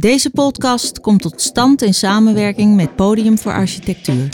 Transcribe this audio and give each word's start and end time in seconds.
Deze 0.00 0.30
podcast 0.30 1.00
komt 1.00 1.22
tot 1.22 1.40
stand 1.40 1.82
in 1.82 1.94
samenwerking 1.94 2.76
met 2.76 2.96
Podium 2.96 3.38
voor 3.38 3.52
Architectuur. 3.52 4.28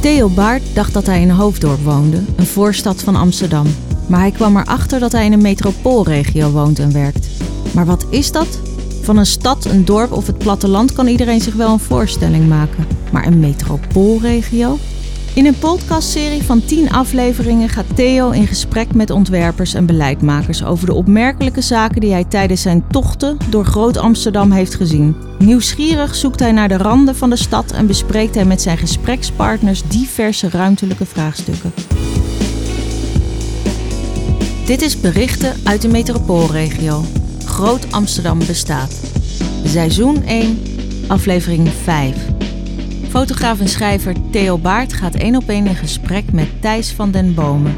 Theo 0.00 0.28
Baart 0.28 0.74
dacht 0.74 0.92
dat 0.92 1.06
hij 1.06 1.20
in 1.20 1.30
Hoofddorp 1.30 1.80
woonde, 1.80 2.22
een 2.36 2.46
voorstad 2.46 3.02
van 3.02 3.16
Amsterdam. 3.16 3.66
Maar 4.08 4.20
hij 4.20 4.30
kwam 4.30 4.56
erachter 4.56 5.00
dat 5.00 5.12
hij 5.12 5.24
in 5.24 5.32
een 5.32 5.42
metropoolregio 5.42 6.50
woont 6.50 6.78
en 6.78 6.92
werkt. 6.92 7.28
Maar 7.74 7.86
wat 7.86 8.06
is 8.10 8.32
dat? 8.32 8.60
Van 9.02 9.16
een 9.16 9.26
stad, 9.26 9.64
een 9.64 9.84
dorp 9.84 10.12
of 10.12 10.26
het 10.26 10.38
platteland 10.38 10.92
kan 10.92 11.06
iedereen 11.06 11.40
zich 11.40 11.54
wel 11.54 11.72
een 11.72 11.78
voorstelling 11.78 12.48
maken. 12.48 12.86
Maar 13.12 13.26
een 13.26 13.40
metropoolregio? 13.40 14.78
In 15.36 15.46
een 15.46 15.58
podcastserie 15.58 16.42
van 16.42 16.64
10 16.64 16.92
afleveringen 16.92 17.68
gaat 17.68 17.84
Theo 17.94 18.30
in 18.30 18.46
gesprek 18.46 18.94
met 18.94 19.10
ontwerpers 19.10 19.74
en 19.74 19.86
beleidmakers 19.86 20.64
over 20.64 20.86
de 20.86 20.94
opmerkelijke 20.94 21.60
zaken 21.60 22.00
die 22.00 22.12
hij 22.12 22.24
tijdens 22.24 22.62
zijn 22.62 22.84
tochten 22.88 23.36
door 23.50 23.64
Groot 23.64 23.96
Amsterdam 23.96 24.50
heeft 24.50 24.74
gezien. 24.74 25.16
Nieuwsgierig 25.38 26.14
zoekt 26.14 26.40
hij 26.40 26.52
naar 26.52 26.68
de 26.68 26.76
randen 26.76 27.16
van 27.16 27.30
de 27.30 27.36
stad 27.36 27.72
en 27.72 27.86
bespreekt 27.86 28.34
hij 28.34 28.44
met 28.44 28.62
zijn 28.62 28.78
gesprekspartners 28.78 29.82
diverse 29.88 30.48
ruimtelijke 30.50 31.06
vraagstukken. 31.06 31.72
Dit 34.66 34.82
is 34.82 35.00
berichten 35.00 35.54
uit 35.64 35.82
de 35.82 35.88
metropoolregio. 35.88 37.04
Groot 37.44 37.92
Amsterdam 37.92 38.38
bestaat. 38.38 39.00
Seizoen 39.64 40.24
1, 40.24 40.62
aflevering 41.08 41.68
5. 41.68 42.35
Fotograaf 43.16 43.60
en 43.60 43.68
schrijver 43.68 44.14
Theo 44.30 44.58
Baart 44.58 44.92
gaat 44.92 45.14
één 45.14 45.36
op 45.36 45.48
één 45.48 45.66
in 45.66 45.74
gesprek 45.74 46.32
met 46.32 46.48
Thijs 46.60 46.90
van 46.90 47.10
den 47.10 47.34
Bomen. 47.34 47.74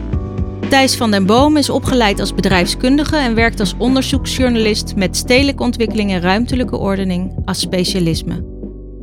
Thijs 0.68 0.94
van 0.94 1.10
den 1.10 1.26
Bomen 1.26 1.60
is 1.60 1.70
opgeleid 1.70 2.20
als 2.20 2.34
bedrijfskundige 2.34 3.16
en 3.16 3.34
werkt 3.34 3.60
als 3.60 3.74
onderzoeksjournalist 3.76 4.94
met 4.96 5.16
stedelijke 5.16 5.62
ontwikkeling 5.62 6.10
en 6.10 6.20
ruimtelijke 6.20 6.76
ordening 6.76 7.32
als 7.44 7.60
specialisme. 7.60 8.44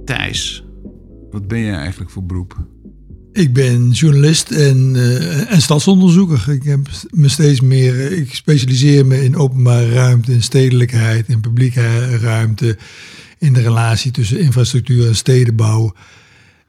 Thijs, 0.06 0.64
wat 1.32 1.48
ben 1.48 1.60
jij 1.60 1.76
eigenlijk 1.76 2.12
voor 2.12 2.26
beroep? 2.26 2.68
Ik 3.32 3.54
ben 3.54 3.90
journalist 3.90 4.52
en, 4.52 4.94
uh, 4.96 5.52
en 5.52 5.62
stadsonderzoeker. 5.62 6.54
Ik 6.54 6.64
heb 6.64 6.80
me 7.10 7.28
steeds 7.28 7.62
meer. 7.62 8.12
Ik 8.12 8.36
specialiseer 8.36 9.06
me 9.06 9.24
in 9.24 9.38
openbare 9.38 9.94
ruimte, 9.94 10.32
in 10.32 10.44
stedelijkheid, 10.44 11.28
in 11.28 11.42
publieke 11.42 12.18
ruimte, 12.18 12.78
in 13.38 13.54
de 13.54 13.62
relatie 13.62 14.12
tussen 14.12 14.40
infrastructuur 14.40 15.08
en 15.08 15.16
stedenbouw. 15.16 15.94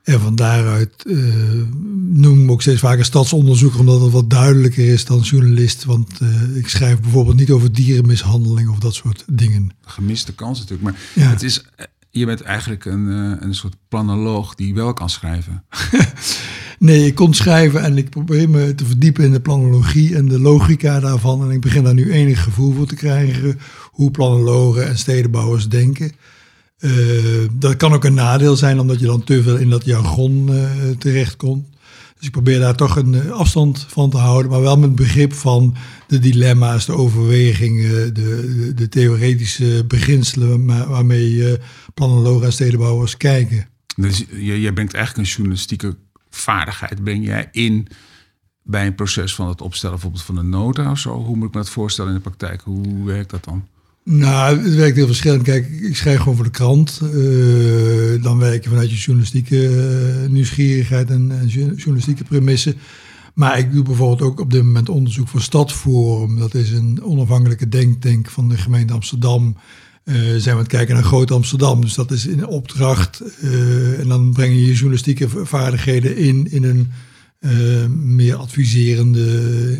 En 0.06 0.20
van 0.20 0.34
daaruit 0.34 0.92
uh, 1.06 1.62
noem 2.08 2.44
ik 2.44 2.50
ook 2.50 2.62
steeds 2.62 2.80
vaker 2.80 3.04
stadsonderzoeker, 3.04 3.80
omdat 3.80 4.00
het 4.00 4.12
wat 4.12 4.30
duidelijker 4.30 4.92
is 4.92 5.04
dan 5.04 5.20
journalist. 5.20 5.84
Want 5.84 6.20
uh, 6.22 6.56
ik 6.56 6.68
schrijf 6.68 7.00
bijvoorbeeld 7.00 7.36
niet 7.36 7.50
over 7.50 7.72
dierenmishandeling 7.72 8.68
of 8.68 8.78
dat 8.78 8.94
soort 8.94 9.24
dingen. 9.27 9.70
Gemiste 9.82 10.34
kans 10.34 10.58
natuurlijk. 10.58 10.82
Maar 10.82 11.00
ja. 11.14 11.30
het 11.30 11.42
is, 11.42 11.64
je 12.10 12.27
bent 12.27 12.40
eigenlijk 12.40 12.84
een, 12.84 13.06
een 13.44 13.54
soort 13.54 13.77
planoloog 13.88 14.54
die 14.54 14.74
wel 14.74 14.92
kan 14.92 15.10
schrijven. 15.10 15.64
nee, 16.78 17.06
ik 17.06 17.14
kon 17.14 17.34
schrijven 17.34 17.82
en 17.82 17.96
ik 17.96 18.10
probeer 18.10 18.50
me 18.50 18.74
te 18.74 18.84
verdiepen 18.84 19.24
in 19.24 19.32
de 19.32 19.40
planologie 19.40 20.16
en 20.16 20.28
de 20.28 20.40
logica 20.40 21.00
daarvan. 21.00 21.42
En 21.42 21.50
ik 21.50 21.60
begin 21.60 21.84
daar 21.84 21.94
nu 21.94 22.12
enig 22.12 22.42
gevoel 22.42 22.72
voor 22.72 22.86
te 22.86 22.96
krijgen 22.96 23.58
hoe 23.90 24.10
planologen 24.10 24.88
en 24.88 24.98
stedenbouwers 24.98 25.68
denken. 25.68 26.12
Uh, 26.80 27.48
dat 27.52 27.77
kan 27.77 27.92
ook 27.92 28.05
een 28.05 28.14
nadeel 28.14 28.56
zijn, 28.56 28.80
omdat 28.80 29.00
je 29.00 29.06
dan 29.06 29.24
te 29.24 29.42
veel 29.42 29.56
in 29.56 29.70
dat 29.70 29.84
jargon 29.84 30.50
uh, 30.50 30.70
terechtkomt. 30.98 31.66
Dus 32.18 32.27
ik 32.27 32.33
probeer 32.33 32.58
daar 32.58 32.77
toch 32.77 32.96
een 32.96 33.12
uh, 33.12 33.30
afstand 33.30 33.86
van 33.88 34.10
te 34.10 34.16
houden, 34.16 34.50
maar 34.50 34.60
wel 34.60 34.78
met 34.78 34.94
begrip 34.94 35.33
van 35.33 35.77
de 36.06 36.18
dilemma's, 36.18 36.86
de 36.86 36.92
overwegingen, 36.92 38.14
de, 38.14 38.22
de, 38.22 38.72
de 38.74 38.88
theoretische 38.88 39.84
beginselen 39.88 40.66
waarmee 40.66 41.58
planologen 41.94 42.46
en 42.46 42.52
stedenbouwers 42.52 43.16
kijken. 43.16 43.68
Dus 43.96 44.24
jij 44.30 44.72
brengt 44.72 44.94
eigenlijk 44.94 45.16
een 45.28 45.34
journalistieke 45.34 45.96
vaardigheid, 46.30 47.05
breng 47.05 47.27
jij 47.27 47.48
in 47.52 47.88
bij 48.62 48.86
een 48.86 48.95
proces 48.95 49.34
van 49.34 49.48
het 49.48 49.61
opstellen 49.61 49.95
bijvoorbeeld 49.95 50.24
van 50.24 50.36
een 50.36 50.48
nota 50.48 50.90
of 50.90 50.98
zo? 50.98 51.24
Hoe 51.24 51.36
moet 51.36 51.48
ik 51.48 51.55
me 51.55 51.61
dat 51.61 51.70
voorstellen 51.70 52.11
in 52.11 52.17
de 52.17 52.22
praktijk? 52.22 52.61
Hoe 52.61 53.05
werkt 53.05 53.30
dat 53.30 53.45
dan? 53.45 53.67
Nou, 54.08 54.58
het 54.62 54.74
werkt 54.74 54.96
heel 54.96 55.06
verschillend. 55.06 55.42
Kijk, 55.42 55.68
ik 55.68 55.96
schrijf 55.96 56.18
gewoon 56.18 56.34
voor 56.34 56.44
de 56.44 56.50
krant. 56.50 57.00
Uh, 57.02 58.22
dan 58.22 58.39
werk 58.39 58.62
je 58.62 58.68
vanuit 58.68 58.90
je 58.90 58.96
journalistieke 58.96 59.56
uh, 59.56 60.30
nieuwsgierigheid 60.30 61.11
en, 61.11 61.46
journalistieke 61.77 62.24
premissen. 62.24 62.74
Maar 63.34 63.58
ik 63.58 63.72
doe 63.72 63.83
bijvoorbeeld 63.83 64.22
ook 64.22 64.40
op 64.40 64.50
dit 64.50 64.62
moment 64.62 64.89
onderzoek 64.89 65.28
voor 65.28 65.40
Stadforum. 65.42 66.39
Dat 66.39 66.55
is 66.55 66.72
een 66.72 67.02
onafhankelijke 67.02 67.68
denktank 67.68 68.30
van 68.30 68.48
de 68.48 68.56
gemeente 68.56 68.92
Amsterdam. 68.92 69.56
Uh, 70.05 70.14
zijn 70.14 70.42
we 70.42 70.50
aan 70.50 70.58
het 70.58 70.68
kijken 70.68 70.95
naar 70.95 71.05
Groot 71.05 71.30
Amsterdam. 71.30 71.80
Dus 71.80 71.95
dat 71.95 72.11
is 72.11 72.27
in 72.27 72.46
opdracht. 72.46 73.22
en 74.00 74.08
dan 74.08 74.33
breng 74.33 74.55
je 74.55 74.66
je 74.66 74.72
journalistieke 74.72 75.28
vaardigheden 75.28 76.16
in, 76.16 76.50
in 76.50 76.64
een 76.64 76.92
uh, 77.41 77.86
meer 77.86 78.36
adviserende, 78.36 79.20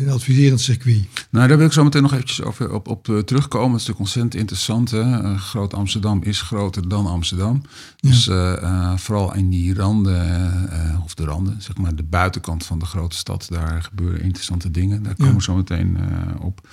een 0.01 0.09
adviserend 0.09 0.61
circuit. 0.61 1.05
Nou, 1.29 1.47
daar 1.47 1.57
wil 1.57 1.65
ik 1.65 1.73
zo 1.73 1.83
meteen 1.83 2.01
nog 2.01 2.13
eventjes 2.13 2.41
over, 2.41 2.71
op, 2.71 2.87
op 2.87 3.07
uh, 3.07 3.19
terugkomen. 3.19 3.71
Het 3.71 3.81
is 3.81 3.87
natuurlijk 3.87 3.99
ontzettend 3.99 4.35
interessant. 4.35 4.91
Hè? 4.91 5.23
Uh, 5.23 5.39
Groot 5.39 5.73
Amsterdam 5.73 6.23
is 6.23 6.41
groter 6.41 6.89
dan 6.89 7.05
Amsterdam. 7.05 7.61
Dus 7.99 8.29
vooral 8.95 9.35
in 9.35 9.49
die 9.49 9.73
randen, 9.73 11.01
of 11.03 11.13
de 11.13 11.23
randen, 11.23 11.61
zeg 11.61 11.77
maar 11.77 11.95
de 11.95 12.03
buitenkant 12.03 12.65
van 12.65 12.79
de 12.79 12.85
grote 12.85 13.15
stad, 13.15 13.47
daar 13.49 13.83
gebeuren 13.83 14.21
interessante 14.21 14.71
dingen. 14.71 15.03
Daar 15.03 15.15
komen 15.15 15.35
we 15.35 15.41
zo 15.41 15.55
meteen 15.55 15.97
op. 16.39 16.67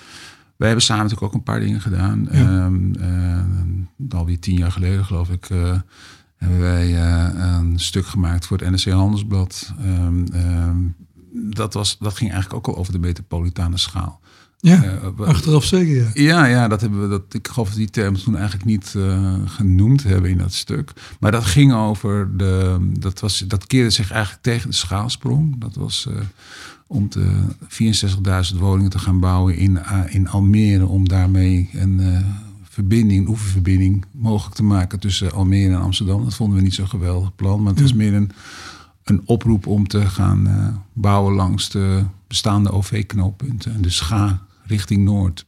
Wij 0.57 0.67
hebben 0.67 0.85
samen 0.85 1.03
natuurlijk 1.03 1.33
ook 1.33 1.39
een 1.39 1.53
paar 1.53 1.61
dingen 1.61 1.81
gedaan. 1.81 2.29
Ja. 2.33 2.65
Um, 2.65 3.89
alweer 4.09 4.39
tien 4.39 4.59
jaar 4.59 4.73
geleden, 4.73 5.05
geloof 5.05 5.31
ik 5.31 5.49
hebben 6.37 6.61
wij 6.61 6.93
uh, 6.93 7.29
een 7.35 7.79
stuk 7.81 8.07
gemaakt 8.07 8.47
voor 8.47 8.59
het 8.59 8.71
NRC 8.71 8.93
Handelsblad. 8.93 9.73
Um, 9.87 10.27
um, 10.35 10.97
dat, 11.33 11.75
was, 11.75 11.99
dat 11.99 12.17
ging 12.17 12.33
eigenlijk 12.33 12.69
ook 12.69 12.75
al 12.75 12.81
over 12.81 12.93
de 12.93 12.99
metropolitane 12.99 13.79
schaal. 13.79 14.21
Ja, 14.59 14.85
uh, 15.19 15.27
achteraf 15.27 15.65
zeker, 15.65 15.95
ja. 15.95 16.11
Ja, 16.15 16.45
ja 16.45 16.69
dat 16.69 16.81
hebben 16.81 17.03
we, 17.03 17.09
dat, 17.09 17.35
ik 17.35 17.49
geloof 17.49 17.69
dat 17.69 17.77
die 17.77 17.91
term 17.91 18.17
toen 18.17 18.37
eigenlijk 18.37 18.65
niet 18.65 18.95
uh, 18.97 19.35
genoemd 19.45 20.03
hebben 20.03 20.31
in 20.31 20.39
dat 20.39 20.53
stuk. 20.53 20.93
Maar 21.21 21.31
dat 21.31 21.45
ging 21.45 21.75
over 21.75 22.37
de, 22.37 22.79
dat, 22.99 23.21
was, 23.21 23.39
dat 23.39 23.67
keerde 23.67 23.91
zich 23.91 24.11
eigenlijk 24.11 24.43
tegen 24.43 24.71
de 24.71 24.77
schaalsprong. 24.77 25.61
Dat 25.61 25.75
was 25.75 26.09
om 26.87 27.09
de 27.09 27.31
64.000 28.53 28.59
woningen 28.59 28.91
te 28.91 28.99
gaan 28.99 29.21
bouwen 29.21 29.57
in, 29.57 29.79
in 30.09 30.29
Almere, 30.29 30.87
om 30.87 31.09
daarmee 31.09 31.71
een 31.73 32.25
verbinding, 32.75 33.21
een 33.21 33.29
oefenverbinding 33.29 34.05
mogelijk 34.11 34.55
te 34.55 34.63
maken 34.63 34.99
tussen 34.99 35.33
Almere 35.33 35.75
en 35.75 35.81
Amsterdam. 35.81 36.25
Dat 36.25 36.35
vonden 36.35 36.57
we 36.57 36.63
niet 36.63 36.75
zo'n 36.75 36.89
geweldig 36.89 37.35
plan, 37.35 37.63
maar 37.63 37.73
het 37.73 37.81
was 37.81 37.93
meer 37.93 38.15
een, 38.15 38.31
een 39.05 39.23
oproep 39.25 39.67
om 39.67 39.89
te 39.89 40.07
gaan 40.07 40.47
uh, 40.47 40.69
bouwen 40.93 41.35
langs 41.35 41.71
de 41.71 42.05
bestaande 42.27 42.71
OV-knooppunten. 42.71 43.83
Dus 43.83 44.01
ga 44.01 44.43
richting 44.67 45.05
Noord. 45.05 45.47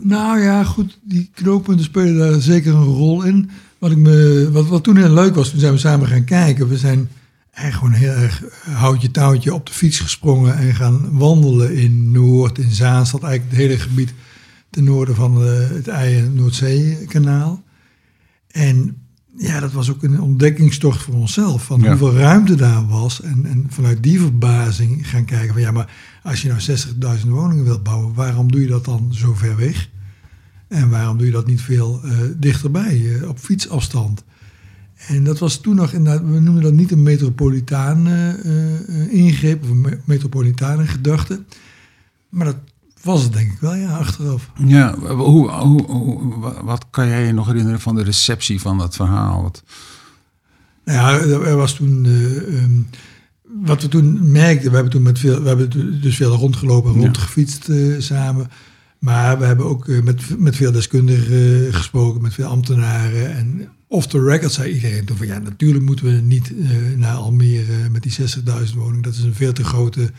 Nou 0.00 0.40
ja, 0.40 0.64
goed, 0.64 0.98
die 1.02 1.30
knooppunten 1.34 1.84
spelen 1.84 2.16
daar 2.16 2.40
zeker 2.40 2.74
een 2.74 2.84
rol 2.84 3.22
in. 3.22 3.50
Wat, 3.78 3.90
ik 3.90 3.96
me, 3.96 4.48
wat, 4.52 4.66
wat 4.66 4.82
toen 4.82 4.96
heel 4.96 5.12
leuk 5.12 5.34
was, 5.34 5.50
toen 5.50 5.60
zijn 5.60 5.72
we 5.72 5.78
samen 5.78 6.08
gaan 6.08 6.24
kijken. 6.24 6.68
We 6.68 6.76
zijn 6.76 7.08
eigenlijk 7.50 7.94
gewoon 7.94 8.12
heel 8.12 8.22
erg 8.22 8.42
houtje 8.64 9.10
touwtje 9.10 9.54
op 9.54 9.66
de 9.66 9.72
fiets 9.72 10.00
gesprongen 10.00 10.56
en 10.56 10.74
gaan 10.74 11.18
wandelen 11.18 11.76
in 11.76 12.10
Noord, 12.10 12.58
in 12.58 12.70
Zaanstad, 12.70 13.22
eigenlijk 13.22 13.56
het 13.56 13.68
hele 13.68 13.78
gebied 13.80 14.14
ten 14.72 14.84
noorden 14.84 15.14
van 15.14 15.42
uh, 15.42 15.68
het 15.68 15.88
Eigen 15.88 16.34
Noordzeekanaal. 16.34 17.62
En 18.46 18.96
ja, 19.36 19.60
dat 19.60 19.72
was 19.72 19.90
ook 19.90 20.02
een 20.02 20.20
ontdekkingstocht 20.20 21.02
voor 21.02 21.14
onszelf. 21.14 21.64
Van 21.64 21.80
ja. 21.80 21.88
hoeveel 21.88 22.14
ruimte 22.14 22.54
daar 22.54 22.86
was. 22.86 23.22
En, 23.22 23.46
en 23.46 23.66
vanuit 23.68 24.02
die 24.02 24.20
verbazing 24.20 25.08
gaan 25.08 25.24
kijken 25.24 25.52
van 25.52 25.62
ja, 25.62 25.70
maar 25.70 25.94
als 26.22 26.42
je 26.42 26.48
nou 26.48 26.60
60.000 27.22 27.28
woningen 27.28 27.64
wilt 27.64 27.82
bouwen, 27.82 28.14
waarom 28.14 28.52
doe 28.52 28.60
je 28.60 28.66
dat 28.66 28.84
dan 28.84 29.14
zo 29.14 29.34
ver 29.34 29.56
weg? 29.56 29.88
En 30.68 30.90
waarom 30.90 31.16
doe 31.16 31.26
je 31.26 31.32
dat 31.32 31.46
niet 31.46 31.60
veel 31.60 32.00
uh, 32.04 32.12
dichterbij, 32.36 32.98
uh, 32.98 33.28
op 33.28 33.38
fietsafstand? 33.38 34.24
En 35.06 35.24
dat 35.24 35.38
was 35.38 35.60
toen 35.60 35.74
nog, 35.74 35.92
inderdaad, 35.92 36.28
we 36.30 36.40
noemen 36.40 36.62
dat 36.62 36.72
niet 36.72 36.92
een 36.92 37.02
metropolitaan 37.02 38.08
ingreep 39.10 39.62
of 39.62 39.68
een 39.68 40.00
metropolitane 40.04 40.86
gedachte. 40.86 41.42
Maar 42.28 42.46
dat 42.46 42.56
was 43.02 43.22
het 43.22 43.32
denk 43.32 43.52
ik 43.52 43.60
wel, 43.60 43.74
ja, 43.74 43.96
achteraf. 43.96 44.50
Ja, 44.64 44.98
hoe, 44.98 45.50
hoe, 45.50 45.82
hoe, 45.86 46.62
wat 46.62 46.86
kan 46.90 47.08
jij 47.08 47.26
je 47.26 47.32
nog 47.32 47.46
herinneren 47.46 47.80
van 47.80 47.94
de 47.94 48.02
receptie 48.02 48.60
van 48.60 48.78
dat 48.78 48.96
verhaal? 48.96 49.42
Wat... 49.42 49.62
Nou 50.84 51.28
ja, 51.28 51.38
er 51.46 51.56
was 51.56 51.74
toen... 51.74 52.04
Uh, 52.04 52.62
um, 52.62 52.88
wat 53.64 53.82
we 53.82 53.88
toen 53.88 54.30
merkten, 54.30 54.68
we 54.68 54.74
hebben 54.74 54.92
toen 54.92 55.02
met 55.02 55.18
veel, 55.18 55.42
we 55.42 55.48
hebben 55.48 56.00
dus 56.00 56.16
veel 56.16 56.34
rondgelopen 56.34 56.94
en 56.94 57.00
rondgefietst 57.00 57.68
uh, 57.68 58.00
samen. 58.00 58.50
Maar 58.98 59.38
we 59.38 59.44
hebben 59.44 59.66
ook 59.66 59.86
uh, 59.86 60.02
met, 60.02 60.38
met 60.38 60.56
veel 60.56 60.72
deskundigen 60.72 61.74
gesproken, 61.74 62.22
met 62.22 62.34
veel 62.34 62.46
ambtenaren. 62.46 63.36
En 63.36 63.68
off 63.88 64.06
the 64.06 64.24
record 64.24 64.52
zei 64.52 64.72
iedereen 64.72 65.04
toen 65.04 65.16
van 65.16 65.26
ja, 65.26 65.38
natuurlijk 65.38 65.84
moeten 65.84 66.04
we 66.04 66.20
niet 66.20 66.52
naar 66.96 67.14
Almere 67.14 67.88
met 67.90 68.02
die 68.02 68.12
60.000 68.12 68.74
woningen. 68.74 69.02
Dat 69.02 69.14
is 69.14 69.22
een 69.22 69.34
veel 69.34 69.52
te 69.52 69.64
grote 69.64 70.10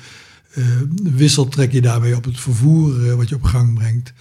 wissel 1.15 1.47
trek 1.47 1.71
je 1.71 1.81
daarmee 1.81 2.15
op 2.15 2.23
het 2.25 2.39
vervoer 2.39 3.05
uh, 3.05 3.13
wat 3.13 3.29
je 3.29 3.35
op 3.35 3.44
gang 3.44 3.73
brengt. 3.73 4.13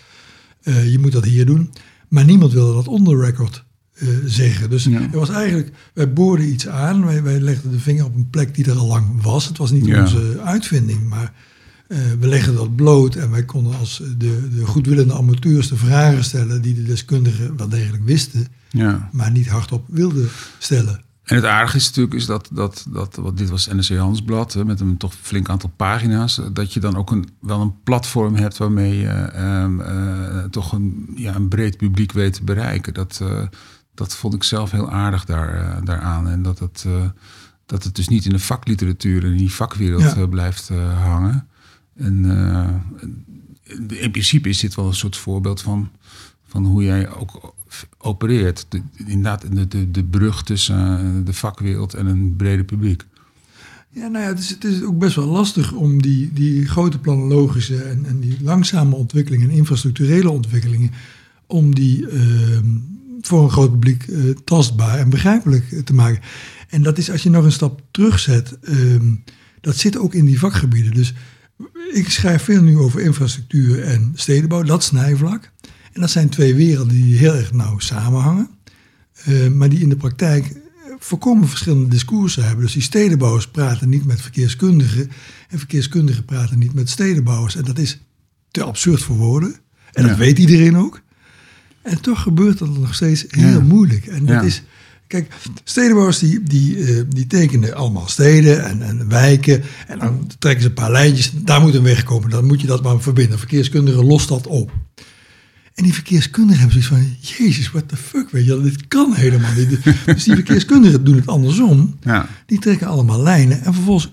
Uh, 0.62 0.90
je 0.92 0.98
moet 0.98 1.12
dat 1.12 1.24
hier 1.24 1.46
doen. 1.46 1.70
Maar 2.08 2.24
niemand 2.24 2.52
wilde 2.52 2.72
dat 2.74 2.88
on 2.88 3.04
the 3.04 3.16
record 3.16 3.64
eh, 3.92 4.08
zeggen. 4.24 4.70
Dus 4.70 4.84
Ja. 4.84 5.00
er 5.00 5.18
was 5.18 5.28
eigenlijk, 5.30 5.70
wij 5.94 6.12
boorden 6.12 6.48
iets 6.48 6.68
aan. 6.68 7.04
Wij, 7.04 7.22
wij 7.22 7.40
legden 7.40 7.70
de 7.70 7.78
vinger 7.78 8.04
op 8.04 8.14
een 8.14 8.30
plek 8.30 8.54
die 8.54 8.64
er 8.64 8.76
al 8.78 8.86
lang 8.86 9.22
was. 9.22 9.46
Het 9.46 9.58
was 9.58 9.70
niet 9.70 9.86
Ja. 9.86 10.00
onze 10.02 10.40
uitvinding, 10.44 11.08
maar 11.08 11.32
eh, 11.88 11.98
we 12.20 12.26
legden 12.28 12.54
dat 12.54 12.76
bloot. 12.76 13.14
En 13.14 13.30
wij 13.30 13.44
konden 13.44 13.78
als 13.78 14.02
de, 14.18 14.48
de 14.54 14.66
goedwillende 14.66 15.14
amateurs 15.14 15.68
de 15.68 15.76
vragen 15.76 16.24
stellen 16.24 16.62
die 16.62 16.74
de 16.74 16.82
deskundigen 16.82 17.56
wel 17.56 17.68
degelijk 17.68 18.04
wisten, 18.04 18.46
Ja. 18.70 19.08
maar 19.12 19.30
niet 19.30 19.48
hardop 19.48 19.84
wilden 19.88 20.28
stellen. 20.58 21.00
En 21.32 21.38
het 21.38 21.46
aardige 21.46 21.76
is 21.76 21.86
natuurlijk 21.86 22.14
is 22.14 22.26
dat, 22.26 22.48
dat, 22.52 22.86
dat 22.88 23.16
wat 23.16 23.36
dit 23.36 23.50
was 23.50 23.66
NRC 23.66 23.88
Handelsblad 23.88 24.52
hè, 24.52 24.64
met 24.64 24.80
een 24.80 24.96
toch 24.96 25.14
flink 25.14 25.48
aantal 25.48 25.70
pagina's, 25.76 26.40
dat 26.52 26.72
je 26.72 26.80
dan 26.80 26.96
ook 26.96 27.10
een, 27.10 27.28
wel 27.40 27.60
een 27.60 27.82
platform 27.82 28.34
hebt 28.34 28.56
waarmee 28.56 28.98
je 28.98 29.08
ehm, 29.08 29.80
eh, 29.80 30.44
toch 30.44 30.72
een, 30.72 31.12
ja, 31.14 31.34
een 31.34 31.48
breed 31.48 31.76
publiek 31.76 32.12
weet 32.12 32.32
te 32.32 32.44
bereiken. 32.44 32.94
Dat, 32.94 33.18
eh, 33.22 33.42
dat 33.94 34.14
vond 34.14 34.34
ik 34.34 34.42
zelf 34.42 34.70
heel 34.70 34.90
aardig 34.90 35.24
daar, 35.24 35.54
eh, 35.54 35.84
daaraan. 35.84 36.28
En 36.28 36.42
dat 36.42 36.58
het, 36.58 36.86
dat 37.66 37.84
het 37.84 37.94
dus 37.94 38.08
niet 38.08 38.24
in 38.24 38.32
de 38.32 38.38
vakliteratuur 38.38 39.24
en 39.24 39.30
in 39.30 39.36
die 39.36 39.52
vakwereld 39.52 40.14
Ja. 40.14 40.26
blijft 40.26 40.68
hangen. 41.02 41.48
En 41.96 42.24
in 43.88 44.10
principe 44.10 44.48
is 44.48 44.60
dit 44.60 44.74
wel 44.74 44.86
een 44.86 44.94
soort 44.94 45.16
voorbeeld 45.16 45.62
van, 45.62 45.90
van 46.46 46.64
hoe 46.64 46.84
jij 46.84 47.10
ook 47.10 47.54
opereert. 47.98 48.66
De, 48.68 48.82
inderdaad, 48.96 49.44
de, 49.52 49.68
de, 49.68 49.90
de 49.90 50.04
brug 50.04 50.42
tussen 50.42 50.98
eh, 50.98 51.26
de 51.26 51.32
vakwereld 51.32 51.94
en 51.94 52.06
een 52.06 52.36
breder 52.36 52.64
publiek. 52.64 53.04
Ja, 53.90 54.08
nou 54.08 54.24
ja, 54.24 54.30
het 54.30 54.38
is, 54.38 54.48
het 54.48 54.64
is 54.64 54.82
ook 54.82 54.98
best 54.98 55.16
wel 55.16 55.26
lastig 55.26 55.72
om 55.72 56.02
die, 56.02 56.32
die 56.32 56.66
grote 56.66 56.98
planologische 56.98 57.82
en, 57.82 58.04
en 58.06 58.20
die 58.20 58.36
langzame 58.40 58.94
ontwikkelingen, 58.94 59.50
infrastructurele 59.50 60.30
ontwikkelingen, 60.30 60.90
om 61.46 61.74
die 61.74 62.08
ehm, 62.08 62.66
voor 63.20 63.42
een 63.42 63.50
groot 63.50 63.70
publiek 63.70 64.02
eh, 64.02 64.20
tastbaar 64.44 64.98
en 64.98 65.10
begrijpelijk 65.10 65.84
te 65.84 65.94
maken. 65.94 66.20
En 66.68 66.82
dat 66.82 66.98
is 66.98 67.10
als 67.10 67.22
je 67.22 67.30
nog 67.30 67.44
een 67.44 67.52
stap 67.52 67.82
terugzet, 67.90 68.58
ehm, 68.62 69.14
dat 69.60 69.76
zit 69.76 69.96
ook 69.96 70.14
in 70.14 70.24
die 70.24 70.38
vakgebieden. 70.38 70.94
Dus 70.94 71.14
ik 71.92 72.10
schrijf 72.10 72.42
veel 72.42 72.62
nu 72.62 72.78
over 72.78 73.00
infrastructuur 73.00 73.82
en 73.82 74.12
stedenbouw, 74.14 74.62
dat 74.62 74.84
snijvlak. 74.84 75.50
En 75.92 76.00
dat 76.00 76.10
zijn 76.10 76.28
twee 76.28 76.54
werelden 76.54 76.94
die 76.94 77.16
heel 77.16 77.34
erg 77.34 77.52
nauw 77.52 77.78
samenhangen, 77.78 78.48
eh, 79.24 79.48
maar 79.48 79.68
die 79.68 79.80
in 79.80 79.88
de 79.88 79.96
praktijk 79.96 80.52
voorkomen 80.98 81.48
verschillende 81.48 81.88
discoursen 81.88 82.44
hebben. 82.44 82.64
Dus 82.64 82.72
die 82.74 82.82
stedenbouwers 82.82 83.48
praten 83.48 83.88
niet 83.88 84.04
met 84.04 84.20
verkeerskundigen 84.20 85.10
en 85.48 85.58
verkeerskundigen 85.58 86.24
praten 86.24 86.58
niet 86.58 86.74
met 86.74 86.90
stedenbouwers. 86.90 87.56
En 87.56 87.64
dat 87.64 87.78
is 87.78 88.00
te 88.50 88.62
absurd 88.62 89.02
voor 89.02 89.16
woorden. 89.16 89.54
En 89.92 90.02
Ja. 90.02 90.08
dat 90.08 90.18
weet 90.18 90.38
iedereen 90.38 90.76
ook. 90.76 91.00
En 91.82 92.00
toch 92.00 92.22
gebeurt 92.22 92.58
dat 92.58 92.78
nog 92.78 92.94
steeds 92.94 93.24
heel 93.28 93.48
Ja. 93.48 93.60
moeilijk. 93.60 94.06
En 94.06 94.18
dat 94.26 94.34
Ja. 94.34 94.42
is, 94.42 94.62
kijk, 95.06 95.34
stedenbouwers 95.64 96.18
die, 96.18 96.42
die, 96.42 96.84
eh, 96.84 97.02
die 97.08 97.26
tekenen 97.26 97.74
allemaal 97.74 98.08
steden 98.08 98.64
en, 98.64 98.82
en 98.82 99.08
wijken. 99.08 99.62
En 99.86 99.98
dan 99.98 100.30
trekken 100.38 100.62
ze 100.62 100.68
een 100.68 100.74
paar 100.74 100.90
lijntjes. 100.90 101.32
Daar 101.34 101.60
moet 101.60 101.74
een 101.74 101.82
weg 101.82 102.02
komen. 102.02 102.30
Dan 102.30 102.44
moet 102.46 102.60
je 102.60 102.66
dat 102.66 102.82
maar 102.82 103.00
verbinden. 103.00 103.38
Verkeerskundigen 103.38 104.04
lost 104.04 104.28
dat 104.28 104.46
op. 104.46 104.72
En 105.74 105.84
die 105.84 105.94
verkeerskundigen 105.94 106.60
hebben 106.62 106.82
zoiets 106.82 107.06
van, 107.20 107.36
jezus, 107.46 107.70
what 107.70 107.88
the 107.88 107.96
fuck, 107.96 108.30
weet 108.30 108.46
je 108.46 108.60
dit 108.62 108.88
kan 108.88 109.14
helemaal 109.14 109.52
niet. 109.52 109.68
Dus 110.06 110.24
die 110.24 110.34
verkeerskundigen 110.34 111.04
doen 111.04 111.16
het 111.16 111.26
andersom. 111.26 111.98
Ja, 112.02 112.28
Die 112.46 112.58
trekken 112.58 112.86
allemaal 112.86 113.22
lijnen 113.22 113.62
en 113.64 113.74
vervolgens 113.74 114.12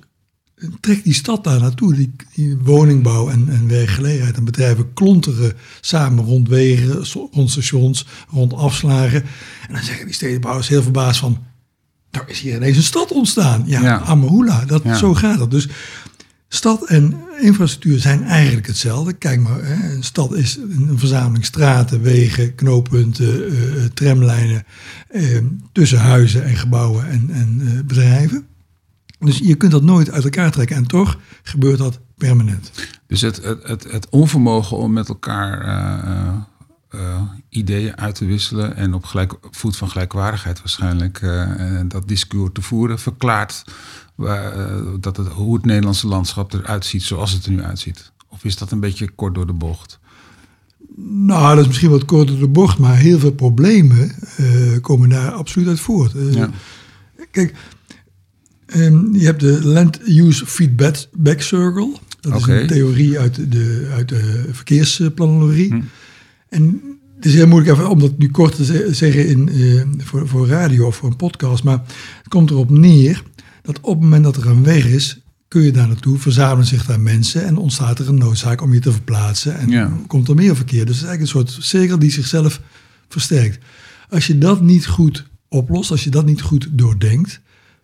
trekt 0.80 1.04
die 1.04 1.14
stad 1.14 1.44
daar 1.44 1.60
naartoe. 1.60 1.94
Die, 1.94 2.16
die 2.36 2.58
woningbouw 2.58 3.30
en, 3.30 3.50
en 3.50 3.68
werkgelegenheid 3.68 4.38
en 4.38 4.44
bedrijven 4.46 4.94
klonteren 4.94 5.54
samen 5.82 6.24
rond 6.26 6.48
wegen, 6.48 7.06
rond 7.32 7.52
stations, 7.52 8.06
rond 8.30 8.54
afslagen. 8.54 9.22
En 9.68 9.74
dan 9.74 9.84
zeggen 9.84 10.06
die 10.06 10.14
stedenbouwers 10.16 10.68
heel 10.68 10.84
verbaasd 10.84 11.20
van, 11.20 11.44
daar 12.12 12.30
is 12.30 12.40
hier 12.40 12.56
ineens 12.56 12.78
een 12.78 12.84
stad 12.84 13.12
ontstaan. 13.12 13.64
Ja, 13.66 13.82
Ja. 13.82 14.00
Amahula, 14.00 14.66
dat, 14.66 14.84
Ja. 14.84 14.96
zo 14.96 15.14
gaat 15.14 15.40
het. 15.40 15.52
Dus 15.52 15.68
stad 16.50 16.86
en 16.86 17.16
infrastructuur 17.40 18.00
zijn 18.00 18.24
eigenlijk 18.24 18.68
hetzelfde. 18.68 19.13
Kijk 19.13 19.40
maar, 19.40 19.63
hè, 19.63 19.94
een 19.96 20.04
stad 20.04 20.34
is 20.34 20.57
een 20.57 21.00
verzameling 21.00 21.46
straten, 21.46 22.01
wegen, 22.01 22.56
knooppunten, 22.56 23.48
eh, 23.48 23.84
tramlijnen, 23.94 24.63
eh, 25.07 25.38
tussen 25.72 26.00
huizen 26.00 26.44
en 26.44 26.56
gebouwen 26.56 27.10
en, 27.10 27.30
en 27.31 27.84
bedrijven. 27.88 28.48
Dus 29.19 29.38
je 29.38 29.56
kunt 29.56 29.72
dat 29.72 29.84
nooit 29.84 30.12
uit 30.12 30.24
elkaar 30.24 30.51
trekken 30.51 30.75
en 30.75 30.88
toch 30.88 31.18
gebeurt 31.44 31.78
dat 31.78 32.00
permanent. 32.18 32.72
dus 33.07 33.22
het, 33.22 33.42
het, 33.63 33.84
het, 33.92 34.10
onvermogen 34.10 34.78
om 34.78 34.94
met 34.94 35.10
elkaar 35.10 36.48
ideeën 37.50 37.98
uit 37.98 38.16
te 38.16 38.25
wisselen 38.25 38.75
en 38.75 38.94
op 38.94 39.06
gelijk, 39.06 39.34
voet 39.51 39.78
van 39.78 39.90
gelijkwaardigheid 39.90 40.60
waarschijnlijk 40.60 41.22
dat 41.88 42.07
discours 42.07 42.51
te 42.54 42.62
voeren, 42.62 43.00
verklaart 43.00 43.63
waar, 44.19 44.54
eh, 44.54 44.81
dat 45.00 45.18
het, 45.18 45.27
hoe 45.27 45.56
het 45.56 45.66
Nederlandse 45.66 46.07
landschap 46.07 46.54
eruit 46.54 46.86
ziet 46.86 47.04
zoals 47.04 47.31
het 47.31 47.45
er 47.45 47.51
nu 47.51 47.62
uitziet. 47.63 48.12
Of 48.30 48.44
is 48.44 48.57
dat 48.57 48.71
een 48.71 48.80
beetje 48.80 49.10
kort 49.10 49.36
door 49.36 49.48
de 49.48 49.54
bocht? 49.54 50.00
Nou, 51.06 51.50
dat 51.56 51.60
is 51.62 51.68
misschien 51.68 51.89
wat 51.89 52.06
kort 52.06 52.27
door 52.27 52.39
de 52.39 52.48
bocht, 52.48 52.77
maar 52.77 52.98
heel 52.98 53.19
veel 53.19 53.31
problemen 53.31 54.12
eh, 54.38 54.45
komen 54.81 55.10
daar 55.10 55.31
absoluut 55.31 55.68
uit 55.68 55.80
voort. 55.80 56.16
Eh, 56.16 56.33
Ja. 56.33 56.50
Kijk, 57.31 57.54
ehm, 58.66 59.16
je 59.16 59.25
hebt 59.25 59.39
de 59.39 59.60
Land 59.68 60.00
Use 60.07 60.45
Feedback 60.45 60.95
back 61.13 61.42
Circle. 61.42 61.95
Dat 62.22 62.36
is 62.36 62.48
een 62.48 62.68
theorie 62.68 63.19
uit 63.19 63.51
de, 63.51 63.89
uit 63.94 64.10
de 64.10 64.45
verkeersplanologie. 64.51 65.69
Hm. 65.74 65.81
En 66.50 66.81
het 67.15 67.25
is 67.25 67.33
heel 67.33 67.48
moeilijk 67.48 67.72
even 67.77 67.89
om 67.89 68.00
dat 68.00 68.18
nu 68.18 68.30
kort 68.31 68.56
te 68.56 68.65
ze- 68.65 68.88
zeggen 68.92 69.27
in, 69.27 69.50
voor, 70.04 70.27
voor 70.27 70.48
radio 70.48 70.86
of 70.88 70.95
voor 70.95 71.10
een 71.10 71.15
podcast. 71.15 71.63
Maar 71.63 71.81
het 72.18 72.27
komt 72.27 72.50
erop 72.50 72.69
neer 72.69 73.24
dat 73.74 73.80
op 73.81 73.94
het 73.94 74.04
moment 74.04 74.24
dat 74.24 74.36
er 74.36 74.48
een 74.48 74.63
weg 74.63 74.86
is, 74.86 75.21
kun 75.48 75.62
je 75.62 75.71
daar 75.71 75.88
naartoe, 75.88 76.18
verzamelen 76.18 76.66
zich 76.66 76.86
daar 76.86 77.00
mensen 77.00 77.45
en 77.45 77.57
ontstaat 77.57 78.00
er 78.00 78.10
een 78.10 78.18
noodzaak 78.18 78.62
om 78.62 78.74
je 78.74 78.80
te 78.80 78.92
verplaatsen. 78.92 79.57
En 79.57 79.69
Ja. 79.69 79.98
komt 80.07 80.27
er 80.27 80.36
meer 80.36 80.56
verkeer. 80.56 80.86
Dus 80.86 80.95
het 80.95 81.04
is 81.04 81.10
eigenlijk 81.10 81.21
een 81.21 81.54
soort 81.54 81.66
cirkel 81.66 82.00
die 82.00 82.12
zichzelf 82.12 82.62
versterkt. 83.10 83.60
Als 84.10 84.27
je 84.27 84.38
dat 84.38 84.62
niet 84.62 84.88
goed 84.88 85.25
oplost, 85.48 85.92
als 85.92 86.04
je 86.04 86.10
dat 86.10 86.25
niet 86.25 86.42
goed 86.42 86.68
doordenkt, 86.71 87.42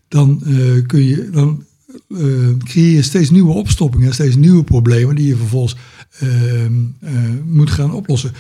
dan 0.08 0.42
eh, 0.46 0.86
kun 0.86 1.04
je 1.04 1.30
dan 1.30 1.64
eh, 2.10 2.20
creëer 2.64 2.96
je 2.96 3.02
steeds 3.02 3.30
nieuwe 3.30 3.54
opstoppingen, 3.54 4.14
steeds 4.14 4.36
nieuwe 4.36 4.64
problemen 4.64 5.16
die 5.16 5.28
je 5.28 5.36
vervolgens 5.36 5.76
ehm, 6.20 6.74
eh, 7.00 7.12
moet 7.46 7.70
gaan 7.70 7.92
oplossen. 7.92 8.32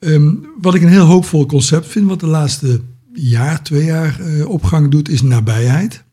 Ehm, 0.00 0.32
wat 0.60 0.74
ik 0.74 0.82
een 0.82 0.88
heel 0.88 1.06
hoopvol 1.06 1.46
concept 1.46 1.86
vind, 1.86 2.08
wat 2.08 2.20
de 2.20 2.26
laatste 2.26 2.80
jaar, 3.12 3.62
twee 3.62 3.84
jaar 3.84 4.20
opgang 4.46 4.90
doet, 4.90 5.08
is 5.08 5.22
nabijheid. 5.22 6.04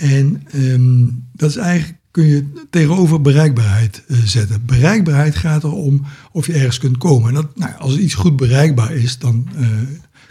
En 0.00 0.42
ehm, 0.52 1.04
dat 1.32 1.50
is 1.50 1.56
eigenlijk, 1.56 1.98
kun 2.10 2.26
je 2.26 2.44
tegenover 2.70 3.20
bereikbaarheid 3.20 4.02
eh, 4.08 4.16
zetten. 4.24 4.62
Bereikbaarheid 4.66 5.36
gaat 5.36 5.64
erom 5.64 6.06
of 6.32 6.46
je 6.46 6.52
ergens 6.52 6.78
kunt 6.78 6.98
komen. 6.98 7.28
En 7.28 7.34
dat, 7.34 7.56
nou, 7.56 7.72
als 7.78 7.96
iets 7.96 8.14
goed 8.14 8.36
bereikbaar 8.36 8.92
is, 8.92 9.18
dan 9.18 9.48
eh, 9.56 9.66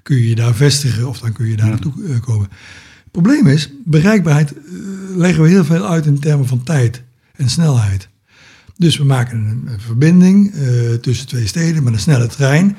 kun 0.03 0.15
je 0.17 0.29
je 0.29 0.35
daar 0.35 0.55
vestigen 0.55 1.07
of 1.07 1.19
dan 1.19 1.31
kun 1.33 1.47
je 1.47 1.55
daar 1.55 1.65
Ja. 1.65 1.71
naartoe 1.71 1.93
eh, 2.07 2.19
komen. 2.19 2.47
Het 3.03 3.11
probleem 3.11 3.47
is, 3.47 3.69
bereikbaarheid 3.85 4.53
leggen 5.15 5.43
we 5.43 5.49
heel 5.49 5.65
veel 5.65 5.89
uit 5.89 6.05
in 6.05 6.19
termen 6.19 6.47
van 6.47 6.63
tijd 6.63 7.03
en 7.35 7.49
snelheid. 7.49 8.09
Dus 8.77 8.97
we 8.97 9.03
maken 9.03 9.37
een, 9.37 9.73
een 9.73 9.79
verbinding 9.79 10.53
tussen 11.01 11.27
twee 11.27 11.47
steden 11.47 11.83
met 11.83 11.93
een 11.93 11.99
snelle 11.99 12.27
trein. 12.27 12.75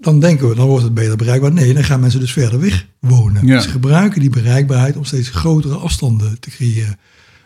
Dan 0.00 0.20
denken 0.20 0.48
we, 0.48 0.54
dan 0.54 0.66
wordt 0.66 0.84
het 0.84 0.94
beter 0.94 1.16
bereikbaar. 1.16 1.52
Nee, 1.52 1.74
dan 1.74 1.84
gaan 1.84 2.00
mensen 2.00 2.20
dus 2.20 2.32
verder 2.32 2.60
weg 2.60 2.86
wonen. 2.98 3.46
Ja. 3.46 3.60
Ze 3.60 3.68
gebruiken 3.68 4.20
die 4.20 4.30
bereikbaarheid 4.30 4.96
om 4.96 5.04
steeds 5.04 5.28
grotere 5.28 5.74
afstanden 5.74 6.40
te 6.40 6.50
creëren. 6.50 6.98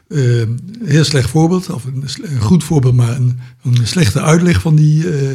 Een 0.09 0.61
heel 0.85 1.05
slecht 1.05 1.31
voorbeeld, 1.31 1.71
of 1.71 1.85
een, 1.85 2.41
goed 2.41 2.65
voorbeeld, 2.65 2.95
maar 2.95 3.17
een, 3.17 3.39
een 3.63 3.87
slechte 3.87 4.21
uitleg 4.21 4.61
van, 4.61 4.75
die, 4.75 5.11
eh, 5.11 5.31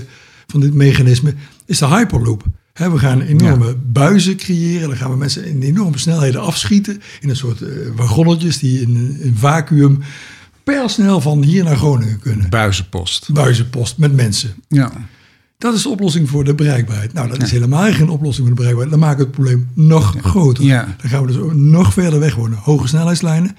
van 0.47 0.59
dit 0.59 0.73
mechanisme, 0.73 1.33
is 1.65 1.77
de 1.77 1.87
Hyperloop. 1.87 2.43
We 2.73 2.97
gaan 2.97 3.21
enorme 3.21 3.75
buizen 3.75 4.35
creëren. 4.35 4.87
Dan 4.87 4.97
gaan 4.97 5.11
we 5.11 5.17
mensen 5.17 5.45
in 5.45 5.61
enorme 5.61 5.97
snelheden 5.97 6.41
afschieten. 6.41 7.01
In 7.19 7.29
een 7.29 7.35
soort 7.35 7.61
eh, 7.61 7.69
wagonnetjes 7.95 8.57
die 8.57 8.81
in 8.81 9.19
een 9.21 9.35
vacuüm 9.37 9.99
pijlsnel 10.63 11.21
van 11.21 11.43
hier 11.43 11.63
naar 11.63 11.77
Groningen 11.77 12.19
kunnen. 12.19 12.49
Buizenpost. 12.49 13.33
Buizenpost 13.33 13.97
met 13.97 14.15
mensen. 14.15 14.53
Ja. 14.67 14.91
Dat 15.59 15.73
is 15.73 15.81
de 15.81 15.89
oplossing 15.89 16.29
voor 16.29 16.43
de 16.43 16.55
bereikbaarheid. 16.55 17.13
Nou, 17.13 17.29
dat 17.29 17.41
is 17.41 17.51
helemaal 17.51 17.93
geen 17.93 18.09
oplossing 18.09 18.47
voor 18.47 18.55
de 18.55 18.61
bereikbaarheid. 18.61 18.89
Dan 18.89 18.99
maken 18.99 19.17
we 19.17 19.23
het 19.23 19.31
probleem 19.31 19.69
nog 19.73 20.15
groter. 20.21 20.63
Ja. 20.63 20.95
Dan 21.01 21.09
gaan 21.09 21.25
we 21.25 21.31
dus 21.31 21.51
nog 21.53 21.93
verder 21.93 22.19
weg 22.19 22.35
wonen. 22.35 22.57
Hoge 22.57 22.87
snelheidslijnen. 22.87 23.55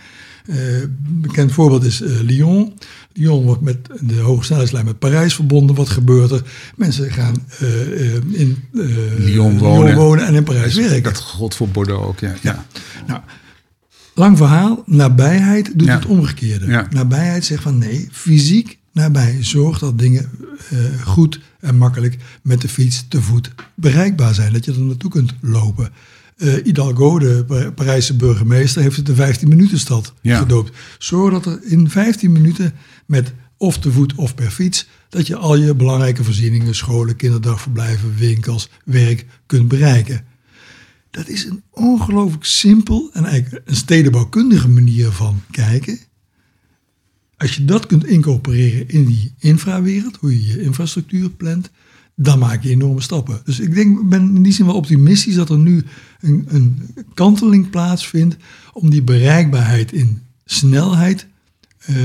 Eh, 0.46 0.56
bekend 0.98 1.52
voorbeeld 1.52 1.84
is 1.84 2.02
eh, 2.02 2.20
Lyon. 2.20 2.72
Lyon 3.12 3.44
wordt 3.44 3.60
met 3.60 3.88
de 4.00 4.20
hoge 4.20 4.44
snelheidslijn 4.44 4.84
met 4.84 4.98
Parijs 4.98 5.34
verbonden. 5.34 5.76
Wat 5.76 5.88
gebeurt 5.88 6.30
er? 6.30 6.42
Mensen 6.76 7.10
gaan 7.10 7.34
eh, 7.58 8.14
in 8.14 8.64
eh, 8.74 8.80
Lyon 9.18 9.58
wonen. 9.58 10.26
en 10.26 10.34
in 10.34 10.44
Parijs 10.44 10.74
werken. 10.74 11.02
Dat 11.02 11.20
god 11.20 11.54
voor 11.54 11.68
Bordeaux 11.68 12.06
ook, 12.06 12.18
ja. 12.20 12.34
ja. 12.40 12.64
Nou, 13.06 13.20
lang 14.14 14.36
verhaal. 14.36 14.82
Nabijheid 14.86 15.78
doet 15.78 15.88
het 15.88 16.06
omgekeerde. 16.06 16.86
Nabijheid 16.90 17.44
zegt 17.44 17.62
van 17.62 17.78
nee, 17.78 18.08
fysiek 18.12 18.78
nabij. 18.92 19.36
Zorg 19.40 19.78
dat 19.78 19.98
dingen 19.98 20.30
goed 21.04 21.40
en 21.60 21.78
makkelijk 21.78 22.16
met 22.42 22.60
de 22.60 22.68
fiets 22.68 23.04
te 23.08 23.22
voet 23.22 23.50
bereikbaar 23.74 24.34
zijn. 24.34 24.52
Dat 24.52 24.64
je 24.64 24.72
er 24.72 24.80
naartoe 24.80 25.10
kunt 25.10 25.34
lopen. 25.40 25.92
Uh, 26.36 26.54
Hidalgo, 26.64 27.18
de 27.18 27.72
Parijse 27.74 28.16
burgemeester, 28.16 28.82
heeft 28.82 28.96
het 28.96 29.06
de 29.06 29.14
15 29.14 29.48
minuten 29.48 29.78
stad 29.78 30.14
gedoopt. 30.22 30.76
Zorg 30.98 31.32
dat 31.32 31.46
er 31.46 31.60
in 31.64 31.90
15 31.90 32.32
minuten 32.32 32.72
met 33.06 33.32
of 33.56 33.78
te 33.78 33.92
voet 33.92 34.14
of 34.14 34.34
per 34.34 34.50
fiets, 34.50 34.88
dat 35.08 35.26
je 35.26 35.36
al 35.36 35.56
je 35.56 35.74
belangrijke 35.74 36.24
voorzieningen, 36.24 36.74
scholen, 36.74 37.16
kinderdagverblijven, 37.16 38.14
winkels, 38.16 38.68
werk 38.84 39.26
kunt 39.46 39.68
bereiken. 39.68 40.24
Dat 41.10 41.28
is 41.28 41.44
een 41.44 41.62
ongelooflijk 41.70 42.44
simpel 42.44 43.10
en 43.12 43.24
eigenlijk 43.24 43.68
een 43.68 43.76
stedenbouwkundige 43.76 44.68
manier 44.68 45.10
van 45.10 45.42
kijken. 45.50 45.98
Als 47.40 47.56
je 47.56 47.64
dat 47.64 47.86
kunt 47.86 48.06
incorporeren 48.06 48.88
in 48.88 49.04
die 49.04 49.32
infrawereld, 49.38 50.16
hoe 50.16 50.42
je 50.42 50.46
je 50.46 50.62
infrastructuur 50.62 51.30
plant, 51.30 51.70
dan 52.14 52.38
maak 52.38 52.62
je 52.62 52.70
enorme 52.70 53.00
stappen. 53.00 53.40
Dus 53.44 53.60
ik 53.60 53.74
denk, 53.74 54.08
ben 54.08 54.34
in 54.36 54.42
die 54.42 54.52
zin 54.52 54.66
wel 54.66 54.74
optimistisch 54.74 55.34
dat 55.34 55.50
er 55.50 55.58
nu 55.58 55.84
een, 56.20 56.44
een 56.48 56.94
kanteling 57.14 57.70
plaatsvindt 57.70 58.36
om 58.72 58.90
die 58.90 59.02
bereikbaarheid 59.02 59.92
in 59.92 60.22
snelheid 60.44 61.26
uh, 61.90 61.96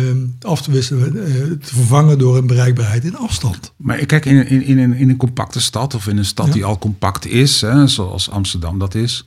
af 0.42 0.62
te 0.62 0.72
wisselen, 0.72 1.16
uh, 1.16 1.24
te 1.52 1.76
vervangen 1.76 2.18
door 2.18 2.38
een 2.38 2.48
bereikbaarheid 2.48 3.04
in 3.04 3.16
afstand. 3.16 3.74
Maar 3.78 4.06
kijk, 4.06 4.26
in, 4.26 4.48
in, 4.48 4.64
in, 4.64 4.78
een, 4.78 4.94
in 4.94 5.10
een 5.10 5.18
compacte 5.18 5.62
stad 5.62 5.94
of 5.94 6.08
in 6.08 6.18
een 6.18 6.26
stad 6.26 6.54
die 6.54 6.66
al 6.66 6.78
compact 6.78 7.26
is, 7.26 7.62
hè, 7.62 7.88
zoals 7.88 8.30
Amsterdam 8.30 8.80
dat 8.80 8.96
is, 8.96 9.26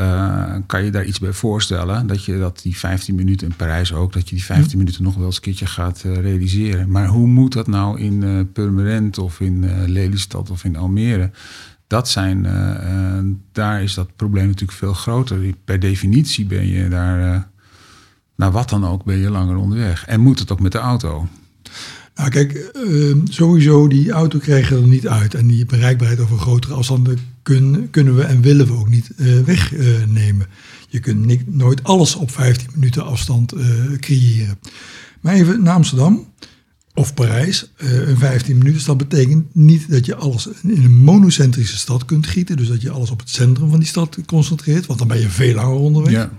uh, 0.00 0.54
kan 0.66 0.84
je 0.84 0.90
daar 0.90 1.04
iets 1.04 1.18
bij 1.18 1.32
voorstellen. 1.32 2.06
Dat 2.06 2.24
je 2.24 2.38
dat 2.38 2.60
die 2.62 2.76
15 2.76 3.14
minuten 3.14 3.48
in 3.48 3.56
Parijs 3.56 3.92
ook, 3.92 4.12
dat 4.12 4.28
je 4.28 4.34
die 4.34 4.44
15 4.44 4.70
hm. 4.70 4.78
minuten 4.78 5.02
nog 5.02 5.14
wel 5.14 5.26
eens 5.26 5.36
een 5.36 5.42
keertje 5.42 5.66
gaat 5.66 6.02
uh, 6.06 6.20
realiseren. 6.20 6.90
Maar 6.90 7.06
hoe 7.06 7.26
moet 7.26 7.52
dat 7.52 7.66
nou 7.66 8.00
in 8.00 8.22
uh, 8.22 8.40
Purmerend 8.52 9.18
of 9.18 9.40
in 9.40 9.86
Lelystad 9.86 10.50
of 10.50 10.64
in 10.64 10.76
Almere? 10.76 11.30
Dat 11.86 12.08
zijn, 12.08 12.46
daar 13.52 13.82
is 13.82 13.94
dat 13.94 14.16
probleem 14.16 14.46
natuurlijk 14.46 14.78
veel 14.78 14.94
groter. 14.94 15.54
Per 15.64 15.80
definitie 15.80 16.44
ben 16.44 16.66
je 16.66 16.88
daar 16.88 17.48
naar 18.36 18.52
wat 18.52 18.68
dan 18.68 18.86
ook 18.86 19.04
ben 19.04 19.16
je 19.16 19.30
langer 19.30 19.56
onderweg. 19.56 20.06
En 20.06 20.20
moet 20.20 20.38
het 20.38 20.52
ook 20.52 20.60
met 20.60 20.72
de 20.72 20.78
auto? 20.78 21.28
Nou 22.14 22.30
kijk, 22.30 22.76
sowieso 23.24 23.88
die 23.88 24.10
auto 24.10 24.38
krijgen 24.38 24.76
er 24.76 24.88
niet 24.88 25.08
uit. 25.08 25.34
En 25.34 25.46
die 25.46 25.66
bereikbaarheid 25.66 26.20
over 26.20 26.38
grotere 26.38 26.74
afstanden 26.74 27.18
kun, 27.44 27.88
kunnen 27.90 28.16
we 28.16 28.22
en 28.22 28.40
willen 28.40 28.66
we 28.66 28.72
ook 28.72 28.88
niet 28.88 29.10
uh, 29.16 29.40
wegnemen. 29.40 30.46
je 30.88 31.00
kunt 31.00 31.54
nooit 31.54 31.82
alles 31.82 32.14
op 32.14 32.30
15 32.30 32.68
minuten 32.74 33.04
afstand 33.04 33.52
eh, 33.52 33.66
creëren. 34.00 34.58
Maar 35.20 35.34
even 35.34 35.62
naar 35.62 35.74
Amsterdam 35.74 36.32
of 36.94 37.14
Parijs, 37.14 37.70
een 37.76 38.16
15 38.16 38.58
minuten 38.58 38.86
dat 38.86 38.96
betekent 38.96 39.54
niet 39.54 39.90
dat 39.90 40.06
je 40.06 40.14
alles 40.14 40.48
in 40.62 40.84
een 40.84 40.96
monocentrische 40.96 41.78
stad 41.78 42.04
kunt 42.04 42.26
gieten. 42.26 42.56
Dus 42.56 42.68
dat 42.68 42.82
je 42.82 42.90
alles 42.90 43.10
op 43.10 43.20
het 43.20 43.28
centrum 43.28 43.70
van 43.70 43.78
die 43.78 43.88
stad 43.88 44.18
concentreert, 44.26 44.86
want 44.86 44.98
dan 44.98 45.08
ben 45.08 45.20
je 45.20 45.28
veel 45.28 45.54
langer 45.54 45.76
onderweg. 45.78 46.12
Ja. 46.12 46.30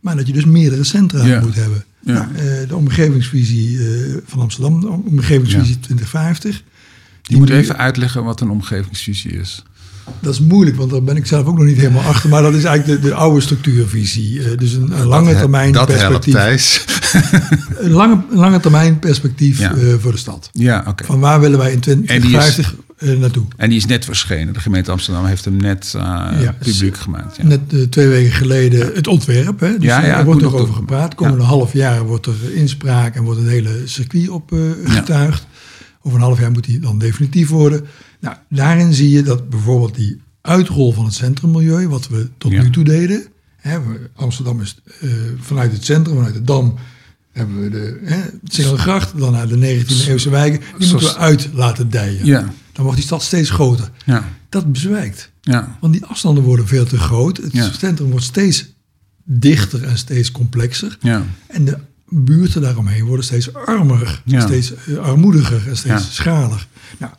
Maar 0.00 0.16
dat 0.16 0.26
je 0.26 0.32
dus 0.32 0.44
meerdere 0.44 0.84
centra 0.84 1.40
moet 1.40 1.54
hebben. 1.54 1.84
Ja. 2.00 2.12
Nou, 2.12 2.34
eh, 2.34 2.68
de 2.68 2.76
omgevingsvisie 2.76 3.78
van 4.24 4.40
Amsterdam, 4.40 4.80
de 4.80 4.88
omgevingsvisie 4.88 5.78
2050. 5.80 6.62
Je 7.22 7.36
moet 7.36 7.50
even 7.50 7.78
uitleggen 7.78 8.24
wat 8.24 8.40
een 8.40 8.50
omgevingsvisie 8.50 9.32
is. 9.32 9.62
Dat 10.20 10.32
is 10.32 10.40
moeilijk, 10.40 10.76
want 10.76 10.90
daar 10.90 11.02
ben 11.02 11.16
ik 11.16 11.26
zelf 11.26 11.46
ook 11.46 11.56
nog 11.56 11.66
niet 11.66 11.76
helemaal 11.76 12.02
achter. 12.02 12.30
Maar 12.30 12.42
dat 12.42 12.54
is 12.54 12.64
eigenlijk 12.64 13.02
de, 13.02 13.08
de 13.08 13.14
oude 13.14 13.40
structuurvisie. 13.40 14.38
Uh, 14.38 14.58
dus 14.58 14.72
een, 14.72 15.00
een 15.00 15.06
lange 15.06 15.34
termijn 15.34 15.72
dat 15.72 15.86
perspectief. 15.86 16.34
een 17.78 17.90
lange, 17.90 18.24
lange 18.30 18.60
termijn 18.60 18.98
perspectief 18.98 19.58
ja. 19.58 19.74
voor 20.00 20.12
de 20.12 20.18
stad. 20.18 20.50
Ja, 20.52 20.84
oké. 20.88 21.04
Van 21.04 21.20
waar 21.20 21.40
willen 21.40 21.58
wij 21.58 21.72
in 21.72 21.80
2050 21.80 22.74
uh, 22.98 23.18
naartoe. 23.18 23.44
En 23.56 23.68
die 23.68 23.78
is 23.78 23.86
net 23.86 24.04
verschenen. 24.04 24.54
De 24.54 24.60
gemeente 24.60 24.90
Amsterdam 24.90 25.24
heeft 25.24 25.44
hem 25.44 25.56
net 25.56 25.96
publiek 26.58 26.96
gemaakt. 26.96 27.36
Ja. 27.36 27.44
Net 27.44 27.90
twee 27.92 28.08
weken 28.08 28.32
geleden 28.32 28.90
het 28.94 29.06
ontwerp. 29.06 29.60
Hè? 29.60 29.78
Dus 29.78 29.84
ja, 29.84 30.04
ja, 30.04 30.18
er 30.18 30.24
wordt 30.24 30.40
nog 30.40 30.54
over 30.54 30.74
gepraat. 30.74 31.14
Komende 31.14 31.40
een 31.40 31.46
half 31.48 31.72
jaar 31.72 32.02
wordt 32.04 32.26
er 32.26 32.54
inspraak 32.54 33.14
en 33.14 33.22
wordt 33.22 33.40
het 33.40 33.48
hele 33.48 33.82
circuit 33.84 34.28
opgetuigd. 34.28 35.46
Over 36.02 36.18
een 36.18 36.24
half 36.24 36.40
jaar 36.40 36.50
moet 36.50 36.64
die 36.64 36.80
dan 36.80 36.98
definitief 36.98 37.48
worden. 37.48 37.86
Nou, 38.22 38.36
daarin 38.48 38.94
zie 38.94 39.10
je 39.10 39.22
dat 39.22 39.48
bijvoorbeeld 39.48 39.94
die 39.94 40.20
uitrol 40.40 40.92
van 40.92 41.04
het 41.04 41.14
centrummilieu, 41.14 41.88
wat 41.88 42.08
we 42.08 42.28
tot 42.38 42.50
nu 42.50 42.70
toe 42.70 42.84
deden. 42.84 43.26
Hè, 43.56 43.78
Amsterdam 44.14 44.60
is 44.60 44.82
vanuit 45.40 45.72
het 45.72 45.84
centrum, 45.84 46.16
vanuit 46.16 46.34
de 46.34 46.42
Dam 46.42 46.74
hebben 47.32 47.60
we 47.60 47.70
de 47.70 48.00
hè, 48.04 48.20
dan 49.18 49.32
naar 49.32 49.48
de 49.48 49.84
19e 49.84 50.08
eeuwse 50.08 50.30
wijken. 50.30 50.60
Die 50.78 50.88
moeten 50.88 51.08
we 51.08 51.16
uit 51.16 51.48
laten 51.52 51.90
dijen. 51.90 52.26
Ja 52.26 52.52
dan 52.72 52.84
wordt 52.84 52.96
die 52.96 53.06
stad 53.06 53.22
steeds 53.22 53.50
groter. 53.50 53.90
Ja. 54.04 54.28
Dat 54.48 54.72
bezwijkt. 54.72 55.30
Ja. 55.40 55.76
Want 55.80 55.92
die 55.92 56.04
afstanden 56.04 56.44
worden 56.44 56.68
veel 56.68 56.84
te 56.84 56.98
groot. 56.98 57.36
Het 57.36 57.74
centrum 57.78 58.10
wordt 58.10 58.24
steeds 58.24 58.72
dichter 59.24 59.84
en 59.84 59.98
steeds 59.98 60.30
complexer. 60.30 60.96
Ja. 61.00 61.24
En 61.46 61.64
de 61.64 61.78
buurten 62.08 62.60
daaromheen 62.60 63.04
worden 63.04 63.24
steeds 63.24 63.54
armer, 63.54 64.22
steeds 64.26 64.72
uh, 64.86 64.98
armoediger 64.98 65.68
en 65.68 65.76
steeds 65.76 66.14
schaler. 66.14 66.66
Nou, 66.98 67.12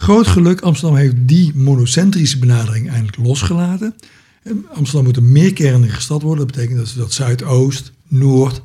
groot 0.00 0.26
geluk, 0.26 0.60
Amsterdam 0.60 0.96
heeft 0.96 1.14
die 1.18 1.52
monocentrische 1.54 2.38
benadering 2.38 2.88
eindelijk 2.88 3.16
losgelaten. 3.16 3.94
Amsterdam 4.74 5.04
moet 5.04 5.16
een 5.16 5.32
meerkernige 5.32 6.00
stad 6.00 6.22
worden. 6.22 6.46
Dat 6.46 6.54
betekent 6.54 6.78
dat 6.78 6.88
ze 6.88 6.98
dat 6.98 7.12
Zuidoost, 7.12 7.92
Noord 8.08 8.62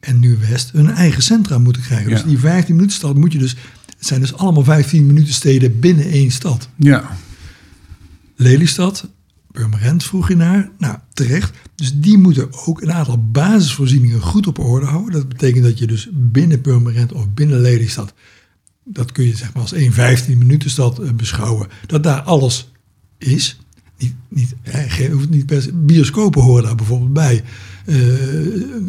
en 0.00 0.18
nu 0.20 0.38
West 0.48 0.72
hun 0.72 0.90
eigen 0.90 1.22
centra 1.22 1.58
moeten 1.58 1.82
krijgen. 1.82 2.10
Dus 2.10 2.24
die 2.24 2.38
15 2.38 2.74
minuten 2.74 2.96
stad 2.96 3.16
moet 3.16 3.32
je 3.32 3.38
dus 3.38 3.56
het 3.98 4.06
zijn 4.06 4.20
dus 4.20 4.34
allemaal 4.34 4.64
15 4.64 5.06
minuten 5.06 5.34
steden 5.34 5.80
binnen 5.80 6.10
één 6.10 6.30
stad. 6.30 6.68
Ja. 6.76 7.16
Lelystad, 8.36 9.08
Purmerend 9.52 10.04
vroeg 10.04 10.28
je 10.28 10.36
naar. 10.36 10.70
Nou, 10.78 10.98
terecht. 11.12 11.56
Dus 11.74 11.92
die 11.94 12.18
moeten 12.18 12.48
ook 12.66 12.82
een 12.82 12.92
aantal 12.92 13.28
basisvoorzieningen 13.30 14.20
goed 14.20 14.46
op 14.46 14.58
orde 14.58 14.86
houden. 14.86 15.12
Dat 15.12 15.28
betekent 15.28 15.64
dat 15.64 15.78
je 15.78 15.86
dus 15.86 16.08
binnen 16.12 16.60
Purmerend 16.60 17.12
of 17.12 17.28
binnen 17.34 17.60
Lelystad... 17.60 18.14
dat 18.88 19.12
kun 19.12 19.26
je 19.26 19.36
zeg 19.36 19.52
maar 19.52 19.62
als 19.62 19.72
één 19.72 19.92
15 19.92 20.38
minuten 20.38 20.70
stad 20.70 20.98
eh, 20.98 21.10
beschouwen... 21.10 21.68
dat 21.86 22.02
daar 22.02 22.20
alles 22.20 22.70
is. 23.18 23.60
Niet, 23.98 24.14
niet, 24.28 24.54
hè, 24.62 25.08
hoeft 25.10 25.30
niet 25.30 25.46
per 25.46 25.68
bioscopen 25.74 26.42
horen 26.42 26.64
daar 26.64 26.74
bijvoorbeeld 26.74 27.12
bij. 27.12 27.44
Uh, 27.86 27.96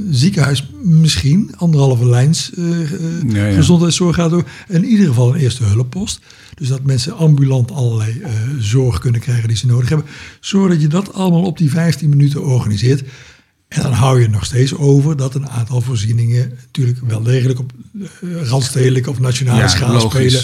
ziekenhuis 0.09 0.69
misschien, 0.83 1.51
anderhalve 1.57 2.05
lijns 2.05 2.51
uh, 2.57 2.91
ja, 3.27 3.51
gezondheidszorg 3.51 4.15
gaat 4.15 4.29
door. 4.29 4.47
In 4.67 4.85
ieder 4.85 5.05
geval 5.05 5.33
een 5.33 5.39
eerste 5.39 5.63
hulppost. 5.63 6.21
Dus 6.55 6.67
dat 6.67 6.83
mensen 6.83 7.17
ambulant 7.17 7.71
allerlei 7.71 8.19
uh, 8.19 8.29
zorg 8.59 8.99
kunnen 8.99 9.21
krijgen 9.21 9.47
die 9.47 9.57
ze 9.57 9.65
nodig 9.65 9.89
hebben. 9.89 10.07
Zorg 10.39 10.71
dat 10.71 10.81
je 10.81 10.87
dat 10.87 11.13
allemaal 11.13 11.43
op 11.43 11.57
die 11.57 11.69
15 11.69 12.09
minuten 12.09 12.43
organiseert. 12.45 13.03
En 13.67 13.81
dan 13.81 13.91
hou 13.91 14.21
je 14.21 14.29
nog 14.29 14.45
steeds 14.45 14.75
over 14.75 15.17
dat 15.17 15.35
een 15.35 15.49
aantal 15.49 15.81
voorzieningen 15.81 16.49
natuurlijk 16.49 16.99
wel 17.07 17.23
degelijk 17.23 17.59
op 17.59 17.71
randstedelijke 18.21 19.09
of 19.09 19.19
nationale 19.19 19.67
schaal 19.67 19.99
spelen. 19.99 20.41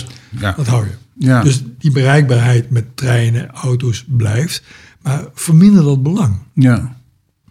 Dat 0.55 0.67
hou 0.67 0.85
je. 0.85 1.39
Dus 1.43 1.61
die 1.79 1.91
bereikbaarheid 1.91 2.69
met 2.69 2.97
treinen, 2.97 3.49
auto's 3.49 4.05
blijft. 4.07 4.63
Maar 5.01 5.25
verminder 5.33 5.83
dat 5.83 6.03
belang. 6.03 6.37
Ja. 6.53 6.97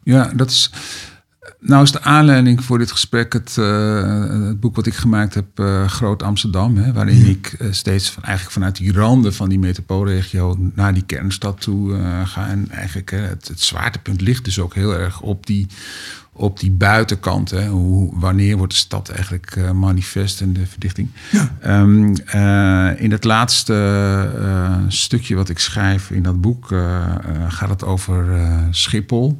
Ja, 0.04 0.32
dat 0.36 0.50
is. 0.50 0.70
Nou 1.64 1.82
is 1.82 1.92
de 1.92 2.02
aanleiding 2.02 2.64
voor 2.64 2.78
dit 2.78 2.90
gesprek 2.90 3.32
het, 3.32 3.56
uh, 3.58 4.46
het 4.46 4.60
boek 4.60 4.76
wat 4.76 4.86
ik 4.86 4.94
gemaakt 4.94 5.34
heb, 5.34 5.60
uh, 5.60 5.88
Groot 5.88 6.22
Amsterdam. 6.22 6.76
Hè, 6.76 6.92
waarin 6.92 7.26
ik 7.26 7.56
uh, 7.58 7.72
steeds 7.72 8.10
van, 8.10 8.22
eigenlijk 8.22 8.54
vanuit 8.54 8.76
die 8.76 8.92
randen 8.92 9.34
van 9.34 9.48
die 9.48 9.58
metropoolregio 9.58 10.56
naar 10.74 10.94
die 10.94 11.02
kernstad 11.06 11.60
toe 11.60 11.98
ga. 12.24 12.48
En 12.48 12.70
eigenlijk 12.70 13.10
het, 13.10 13.48
het, 13.48 13.60
zwaartepunt 13.60 14.20
ligt 14.20 14.44
dus 14.44 14.58
ook 14.58 14.74
heel 14.74 14.94
erg 14.94 15.20
op 15.20 15.46
die, 15.46 15.66
op 16.32 16.60
die 16.60 16.70
buitenkant. 16.70 17.50
Hè. 17.50 17.68
Hoe, 17.68 18.20
wanneer 18.20 18.56
wordt 18.56 18.72
de 18.72 18.78
stad 18.78 19.08
eigenlijk 19.08 19.72
manifest 19.72 20.40
en 20.40 20.52
de 20.52 20.66
verdichting? 20.66 21.08
Ja. 21.30 21.80
Um, 21.80 22.14
in 22.96 23.10
het 23.10 23.24
laatste 23.24 24.84
stukje 24.88 25.34
wat 25.34 25.48
ik 25.48 25.58
schrijf 25.58 26.10
in 26.10 26.22
dat 26.22 26.40
boek 26.40 26.66
gaat 27.48 27.68
het 27.68 27.84
over 27.84 28.40
Schiphol 28.70 29.38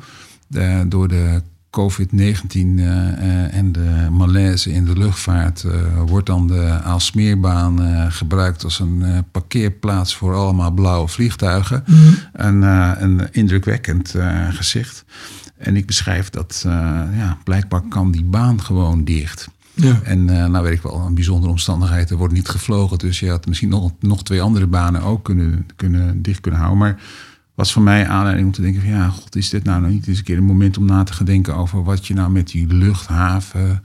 door 0.87 1.09
de 1.09 1.43
COVID-19 1.81 2.59
uh, 2.59 3.55
en 3.55 3.73
de 3.73 4.09
malaise 4.11 4.73
in 4.73 4.85
de 4.85 4.99
luchtvaart 4.99 5.62
uh, 5.62 5.73
wordt 6.07 6.26
dan 6.26 6.47
de 6.47 6.81
Aalsmeerbaan 6.83 7.83
uh, 7.83 8.07
gebruikt 8.09 8.64
als 8.64 8.79
een 8.79 9.25
parkeerplaats 9.31 10.17
voor 10.17 10.35
allemaal 10.35 10.71
blauwe 10.71 11.09
vliegtuigen. 11.09 11.85
Mm 11.87 12.00
een, 12.33 12.62
een 13.02 13.33
indrukwekkend 13.33 14.14
gezicht. 14.50 15.05
En 15.57 15.76
ik 15.76 15.87
beschrijf 15.87 16.31
dat 16.31 16.61
ja, 17.17 17.38
blijkbaar 17.45 17.83
kan 17.88 18.11
die 18.11 18.25
baan 18.25 18.62
gewoon 18.62 19.05
dicht. 19.05 19.49
Ja. 19.75 20.00
En 20.02 20.25
nou 20.25 20.62
weet 20.62 20.73
ik 20.73 20.83
wel, 20.83 21.00
een 21.07 21.14
bijzondere 21.14 21.52
omstandigheid. 21.52 22.11
Er 22.11 22.17
wordt 22.17 22.35
niet 22.35 22.49
gevlogen. 22.49 22.99
Dus 22.99 23.21
je 23.21 23.31
had 23.31 23.47
misschien 23.47 23.69
nog, 23.69 23.93
nog 24.00 24.23
twee 24.23 24.43
andere 24.43 24.67
banen 24.67 25.02
ook 25.02 25.25
kunnen, 25.25 25.67
kunnen 25.76 26.23
dicht 26.23 26.41
kunnen 26.41 26.61
houden. 26.61 26.81
Maar 26.81 26.99
was 27.54 27.73
voor 27.73 27.82
mij 27.82 28.09
aanleiding 28.09 28.47
om 28.47 28.52
te 28.52 28.62
denken 28.62 28.80
van 28.80 28.90
ja, 28.90 29.09
god, 29.09 29.37
is 29.37 29.49
dit 29.49 29.64
nou 29.64 29.88
niet 29.88 30.06
eens 30.06 30.18
een 30.18 30.25
keer 30.25 30.37
een 30.37 30.44
moment 30.44 30.78
om 30.78 30.85
na 30.85 31.02
te 31.02 31.12
gaan 31.12 31.26
denken 31.26 31.56
over 31.56 31.85
wat 31.85 32.06
je 32.06 32.14
nou 32.14 32.30
met 32.30 32.49
die 32.49 32.66
luchthaven 32.66 33.82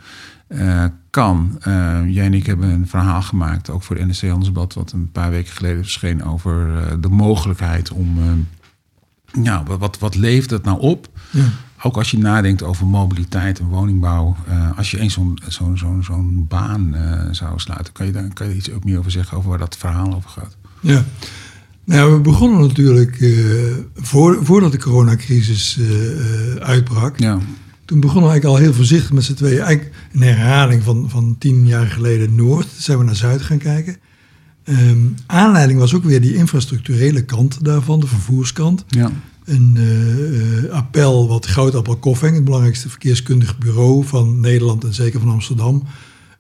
eh, 0.48 0.86
kan. 1.10 1.58
Eh, 1.62 2.00
jij 2.08 2.26
en 2.26 2.34
ik 2.34 2.46
hebben 2.46 2.70
een 2.70 2.88
verhaal 2.88 3.22
gemaakt, 3.22 3.70
ook 3.70 3.84
voor 3.84 3.96
de 3.96 4.06
NRC 4.06 4.22
Handelsblad, 4.22 4.74
wat 4.74 4.92
een 4.92 5.12
paar 5.12 5.30
weken 5.30 5.54
geleden 5.54 5.84
verscheen 5.84 6.24
over 6.24 6.78
eh, 6.78 6.94
de 7.00 7.10
mogelijkheid 7.10 7.92
om, 7.92 8.18
ja, 9.44 9.64
wat, 9.64 10.00
wat 10.00 10.16
leeft 10.16 10.50
het 10.50 10.64
nou 10.64 10.80
op? 10.80 11.10
Ja. 11.32 11.46
Ook 11.82 11.98
als 11.98 12.12
je 12.12 12.18
nadenkt 12.18 12.64
over 12.64 12.88
mobiliteit 12.88 13.60
en 13.60 13.66
woningbouw. 13.66 14.36
als 14.76 14.92
je 14.92 15.00
eens 15.00 15.14
zo'n 15.14 15.40
zo'n 15.48 15.78
zo'n 15.78 16.04
zo'n 16.04 16.46
baan 16.48 16.96
zou 17.32 17.60
sluiten, 17.60 17.94
kan 17.94 18.06
je 18.06 18.12
daar 18.12 18.34
kan 18.34 18.48
je 18.48 18.56
iets 18.56 18.72
ook 18.72 18.84
meer 18.84 19.00
over 19.00 19.12
zeggen 19.12 19.38
over 19.38 19.50
waar 19.50 19.60
dat 19.60 19.78
verhaal 19.78 20.14
over 20.16 20.30
gaat? 20.30 20.58
Ja. 20.80 21.04
Nou, 21.88 22.14
we 22.14 22.20
begonnen 22.20 22.60
natuurlijk 22.60 23.26
voor, 23.96 24.40
voordat 24.42 24.72
de 24.72 24.78
coronacrisis 24.78 25.80
uitbrak. 26.60 27.20
Ja 27.20 27.40
toen 27.88 28.00
begonnen 28.00 28.24
we 28.24 28.30
eigenlijk 28.30 28.60
al 28.60 28.66
heel 28.66 28.78
voorzichtig 28.78 29.12
met 29.12 29.24
z'n 29.24 29.34
tweeën. 29.34 29.60
Eigenlijk 29.62 29.96
een 30.14 30.22
herhaling 30.22 30.84
van, 30.84 31.10
van 31.10 31.36
tien 31.40 31.68
jaar 31.68 31.86
geleden 31.86 32.36
Noord. 32.36 32.68
zijn 32.78 32.98
we 32.98 33.04
naar 33.04 33.16
Zuid 33.16 33.42
gaan 33.42 33.58
kijken. 33.58 33.98
Um, 34.64 35.16
aanleiding 35.26 35.80
was 35.80 35.96
ook 35.96 36.04
weer 36.04 36.22
die 36.22 36.36
infrastructurele 36.36 37.26
kant 37.26 37.64
daarvan, 37.66 38.00
de 38.00 38.08
vervoerskant. 38.08 38.86
Ja. 38.88 39.12
Een 39.46 39.78
uh, 39.78 40.72
appel 40.72 41.28
wat 41.28 41.48
Goudappel 41.48 41.96
Koffing, 41.96 42.36
het 42.36 42.44
belangrijkste 42.44 42.90
verkeerskundig 42.90 43.58
bureau 43.58 44.06
van 44.06 44.40
Nederland 44.40 44.84
en 44.84 44.94
zeker 44.94 45.20
van 45.20 45.30
Amsterdam, 45.30 45.84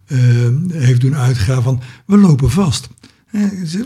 uh, 0.07 0.19
heeft 0.71 1.01
doen 1.01 1.15
uitgaan 1.15 1.63
van 1.63 1.81
we 2.05 2.17
lopen 2.17 2.51
vast. 2.51 2.89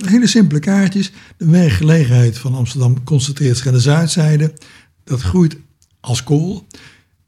Hele 0.05 0.27
simpele 0.27 0.59
kaartjes. 0.59 1.11
De 1.37 1.45
werkgelegenheid 1.45 2.37
van 2.37 2.55
Amsterdam 2.55 3.03
concentreert 3.03 3.57
zich 3.57 3.67
aan 3.67 3.73
de 3.73 3.79
zuidzijde. 3.79 4.53
Dat 5.03 5.21
groeit 5.21 5.57
als 5.99 6.23
kool. 6.23 6.67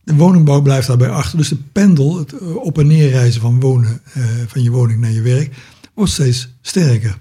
De 0.03 0.15
woningbouw 0.15 0.61
blijft 0.61 0.87
daarbij 0.87 1.09
achter. 1.09 1.37
Dus 1.37 1.49
de 1.49 1.57
pendel, 1.71 2.17
het 2.17 2.33
eh, 2.33 2.55
op- 2.55 2.79
en 2.79 2.87
neerreizen 2.87 3.41
van, 3.41 3.59
wonen, 3.59 4.01
uh, 4.17 4.23
van 4.47 4.63
je 4.63 4.71
woning 4.71 4.99
naar 4.99 5.11
je 5.11 5.21
werk, 5.21 5.55
wordt 5.93 6.11
steeds 6.11 6.49
sterker. 6.61 7.17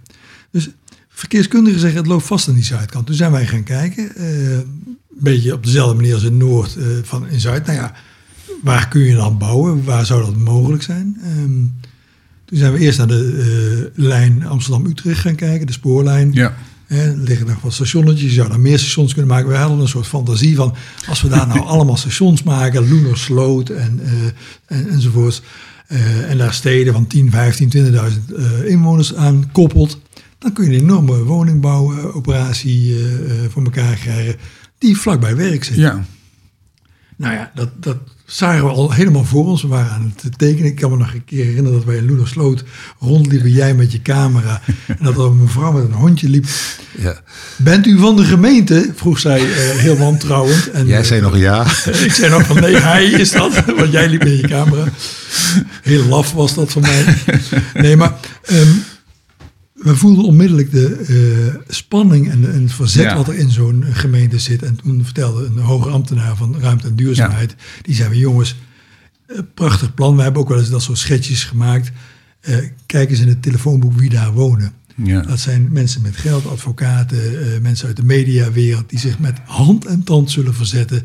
Dus 0.50 0.68
verkeerskundigen 1.08 1.80
zeggen 1.80 1.99
het 1.99 2.08
loopt 2.08 2.26
vast 2.26 2.49
aan 2.49 2.54
die 2.54 2.64
zuidkant. 2.64 3.06
Toen 3.06 3.14
zijn 3.14 3.32
wij 3.32 3.46
gaan 3.46 3.62
kijken, 3.62 4.12
een 4.22 4.88
beetje 5.08 5.52
op 5.52 5.64
dezelfde 5.64 5.94
manier 5.94 6.14
als 6.14 6.22
in 6.22 6.37
Noord 6.37 6.76
uh, 6.76 6.84
van 7.02 7.28
in 7.28 7.40
Zuid. 7.40 7.66
Nou 7.66 7.78
ja, 7.78 7.94
waar 8.62 8.88
kun 8.88 9.00
je 9.00 9.14
dan 9.14 9.38
bouwen? 9.38 9.84
Waar 9.84 10.06
zou 10.06 10.25
dat 10.25 10.37
mogelijk 10.37 10.82
zijn? 10.82 11.20
Um, 11.38 11.75
toen 12.52 12.61
zijn 12.61 12.73
we 12.73 12.78
eerst 12.78 12.99
naar 12.99 13.06
de 13.06 13.90
lijn 13.94 14.47
Amsterdam-Utrecht 14.47 15.21
gaan 15.21 15.35
kijken, 15.35 15.66
de 15.66 15.73
spoorlijn. 15.73 16.32
Ja. 16.32 16.54
Er 16.87 17.16
liggen 17.16 17.47
nog 17.47 17.61
wat 17.61 17.73
stationnetjes, 17.73 18.28
je 18.28 18.35
zou 18.35 18.49
daar 18.49 18.61
meer 18.61 18.78
stations 18.78 19.12
kunnen 19.12 19.30
maken. 19.30 19.49
We 19.49 19.56
hadden 19.56 19.78
een 19.78 19.88
soort 19.88 20.06
fantasie 20.06 20.56
van, 20.56 20.75
als 21.09 21.23
we 21.23 21.28
daar 21.28 21.47
nou 21.47 21.61
allemaal 21.75 21.97
stations 21.97 22.42
maken, 22.42 22.88
Loenersloot 22.88 23.68
en, 23.68 24.00
uh, 24.02 24.11
en, 24.66 24.88
enzovoorts, 24.88 25.42
uh, 25.88 26.30
en 26.30 26.38
daar 26.38 26.54
steden 26.54 26.92
van 26.92 27.06
10, 27.06 27.30
15, 27.30 27.73
20.000 27.76 27.90
uh, 28.37 28.68
inwoners 28.71 29.14
aan 29.14 29.50
koppelt, 29.52 30.00
dan 30.38 30.52
kun 30.52 30.71
je 30.71 30.76
een 30.76 30.82
enorme 30.82 31.23
woningbouwoperatie 31.23 32.97
voor 33.49 33.64
elkaar 33.64 33.97
krijgen 33.97 34.37
die 34.78 34.97
vlakbij 34.97 35.37
werk 35.37 35.64
zit. 35.64 35.76
Ja. 35.76 36.04
Nou 37.16 37.35
ja, 37.35 37.50
dat, 37.54 37.68
dat 37.80 37.99
zagen 38.32 38.64
we 38.64 38.70
al 38.70 38.92
helemaal 38.92 39.24
voor 39.24 39.46
ons. 39.46 39.62
We 39.62 39.68
waren 39.68 39.90
aan 39.90 40.14
het 40.22 40.38
tekenen. 40.38 40.70
Ik 40.70 40.76
kan 40.76 40.90
me 40.90 40.96
nog 40.96 41.12
een 41.14 41.24
keer 41.24 41.44
herinneren 41.44 41.78
dat 41.78 41.84
wij 41.84 41.96
in 41.96 42.06
Loedersloot 42.06 42.64
rondliepen. 42.98 43.50
Jij 43.50 43.74
met 43.74 43.92
je 43.92 44.02
camera. 44.02 44.60
En 44.86 45.04
dat 45.04 45.16
er 45.16 45.24
een 45.24 45.42
mevrouw 45.42 45.72
met 45.72 45.84
een 45.84 45.92
hondje 45.92 46.28
liep. 46.28 46.46
Ja. 46.98 47.20
Bent 47.56 47.86
u 47.86 47.98
van 47.98 48.16
de 48.16 48.24
gemeente? 48.24 48.90
Vroeg 48.94 49.18
zij 49.18 49.40
uh, 49.40 49.56
heel 49.56 49.96
wantrouwend. 49.96 50.70
En, 50.70 50.86
jij 50.86 51.04
zei 51.04 51.20
nog 51.20 51.36
ja. 51.36 51.64
ik 52.06 52.12
zei 52.12 52.30
nog 52.30 52.46
van 52.46 52.60
nee, 52.60 52.76
hij 52.76 53.04
is 53.04 53.30
dat. 53.30 53.64
Want 53.76 53.92
jij 53.92 54.08
liep 54.08 54.24
met 54.24 54.40
je 54.40 54.46
camera. 54.48 54.84
Heel 55.82 56.04
laf 56.04 56.32
was 56.32 56.54
dat 56.54 56.70
voor 56.70 56.82
mij. 56.82 57.16
Nee, 57.74 57.96
maar... 57.96 58.12
Um, 58.50 58.84
we 59.82 59.96
voelden 59.96 60.24
onmiddellijk 60.24 60.70
de 60.70 61.04
uh, 61.08 61.54
spanning 61.68 62.30
en, 62.30 62.52
en, 62.52 62.62
het 62.62 62.72
verzet 62.72 63.12
wat 63.12 63.28
er 63.28 63.34
in 63.34 63.50
zo'n 63.50 63.84
gemeente 63.90 64.38
zit. 64.38 64.62
En 64.62 64.76
toen 64.76 65.04
vertelde 65.04 65.44
een 65.44 65.58
hoge 65.58 65.88
ambtenaar 65.88 66.36
van 66.36 66.60
ruimte 66.60 66.86
en 66.86 66.96
duurzaamheid, 66.96 67.54
die 67.83 67.94
zei: 67.94 68.18
jongens, 68.18 68.57
uh, 69.26 69.38
prachtig 69.54 69.94
plan. 69.94 70.16
We 70.16 70.22
hebben 70.22 70.42
ook 70.42 70.48
wel 70.48 70.59
eens 70.59 70.70
dat 70.70 70.83
soort 70.83 70.98
schetsjes 70.98 71.44
gemaakt. 71.44 71.90
Uh, 72.48 72.57
kijk 72.87 73.11
eens 73.11 73.20
in 73.20 73.28
het 73.28 73.42
telefoonboek 73.42 73.92
wie 73.92 74.11
daar 74.11 74.33
wonen. 74.33 74.72
Ja. 75.04 75.20
Dat 75.20 75.40
zijn 75.40 75.68
mensen 75.70 76.02
met 76.02 76.16
geld, 76.16 76.46
advocaten, 76.46 77.62
mensen 77.62 77.87
uit 77.87 77.96
de 77.96 78.04
mediawereld 78.04 78.90
die 78.90 78.98
zich 78.98 79.18
met 79.18 79.38
hand 79.44 79.85
en 79.87 80.02
tand 80.02 80.30
zullen 80.30 80.54
verzetten. 80.54 81.02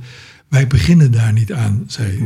Wij 0.48 0.68
beginnen 0.68 1.12
daar 1.12 1.34
niet 1.34 1.54
aan, 1.54 1.84
zei, 1.88 2.24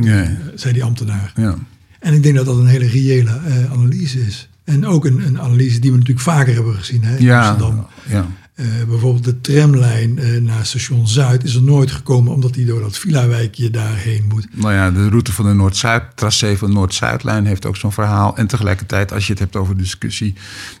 zei 0.54 0.72
die 0.72 0.84
ambtenaar. 0.84 1.32
Ja. 1.36 1.56
En 2.00 2.14
ik 2.14 2.22
denk 2.22 2.36
dat 2.36 2.46
dat 2.46 2.56
een 2.56 2.66
hele 2.66 2.86
reële 2.86 3.40
analyse 3.70 4.26
is. 4.26 4.48
En 4.64 4.86
ook 4.86 5.04
een, 5.04 5.26
een, 5.26 5.40
analyse 5.40 5.78
die 5.78 5.90
we 5.90 5.96
natuurlijk 5.96 6.24
vaker 6.24 6.54
hebben 6.54 6.74
gezien 6.74 7.04
hè, 7.04 7.16
in 7.16 7.24
ja, 7.24 7.48
Amsterdam. 7.48 7.86
Ja. 8.08 8.26
Uh, 8.56 8.66
bijvoorbeeld 8.88 9.24
de 9.24 9.40
tramlijn 9.40 10.18
uh, 10.18 10.40
naar 10.40 10.66
station 10.66 11.08
Zuid 11.08 11.44
is 11.44 11.54
er 11.54 11.62
nooit 11.62 11.90
gekomen 11.90 12.32
omdat 12.32 12.54
die 12.54 12.66
door 12.66 12.80
dat 12.80 12.98
villa-wijkje 12.98 13.70
daarheen 13.70 14.24
moet. 14.28 14.46
Nou 14.52 14.72
ja, 14.72 14.90
de 14.90 15.08
route 15.08 15.32
van 15.32 15.44
de 15.44 15.52
Noord-Zuid, 15.52 16.02
tracé 16.14 16.56
van 16.56 16.68
de 16.68 16.74
Noord-Zuidlijn 16.74 17.46
heeft 17.46 17.66
ook 17.66 17.76
zo'n 17.76 17.92
verhaal. 17.92 18.36
En 18.36 18.46
tegelijkertijd, 18.46 19.12
als 19.12 19.26
je 19.26 19.32
het 19.32 19.40
hebt 19.40 19.56
over 19.56 19.76
de 19.76 19.82
discussie 19.82 20.34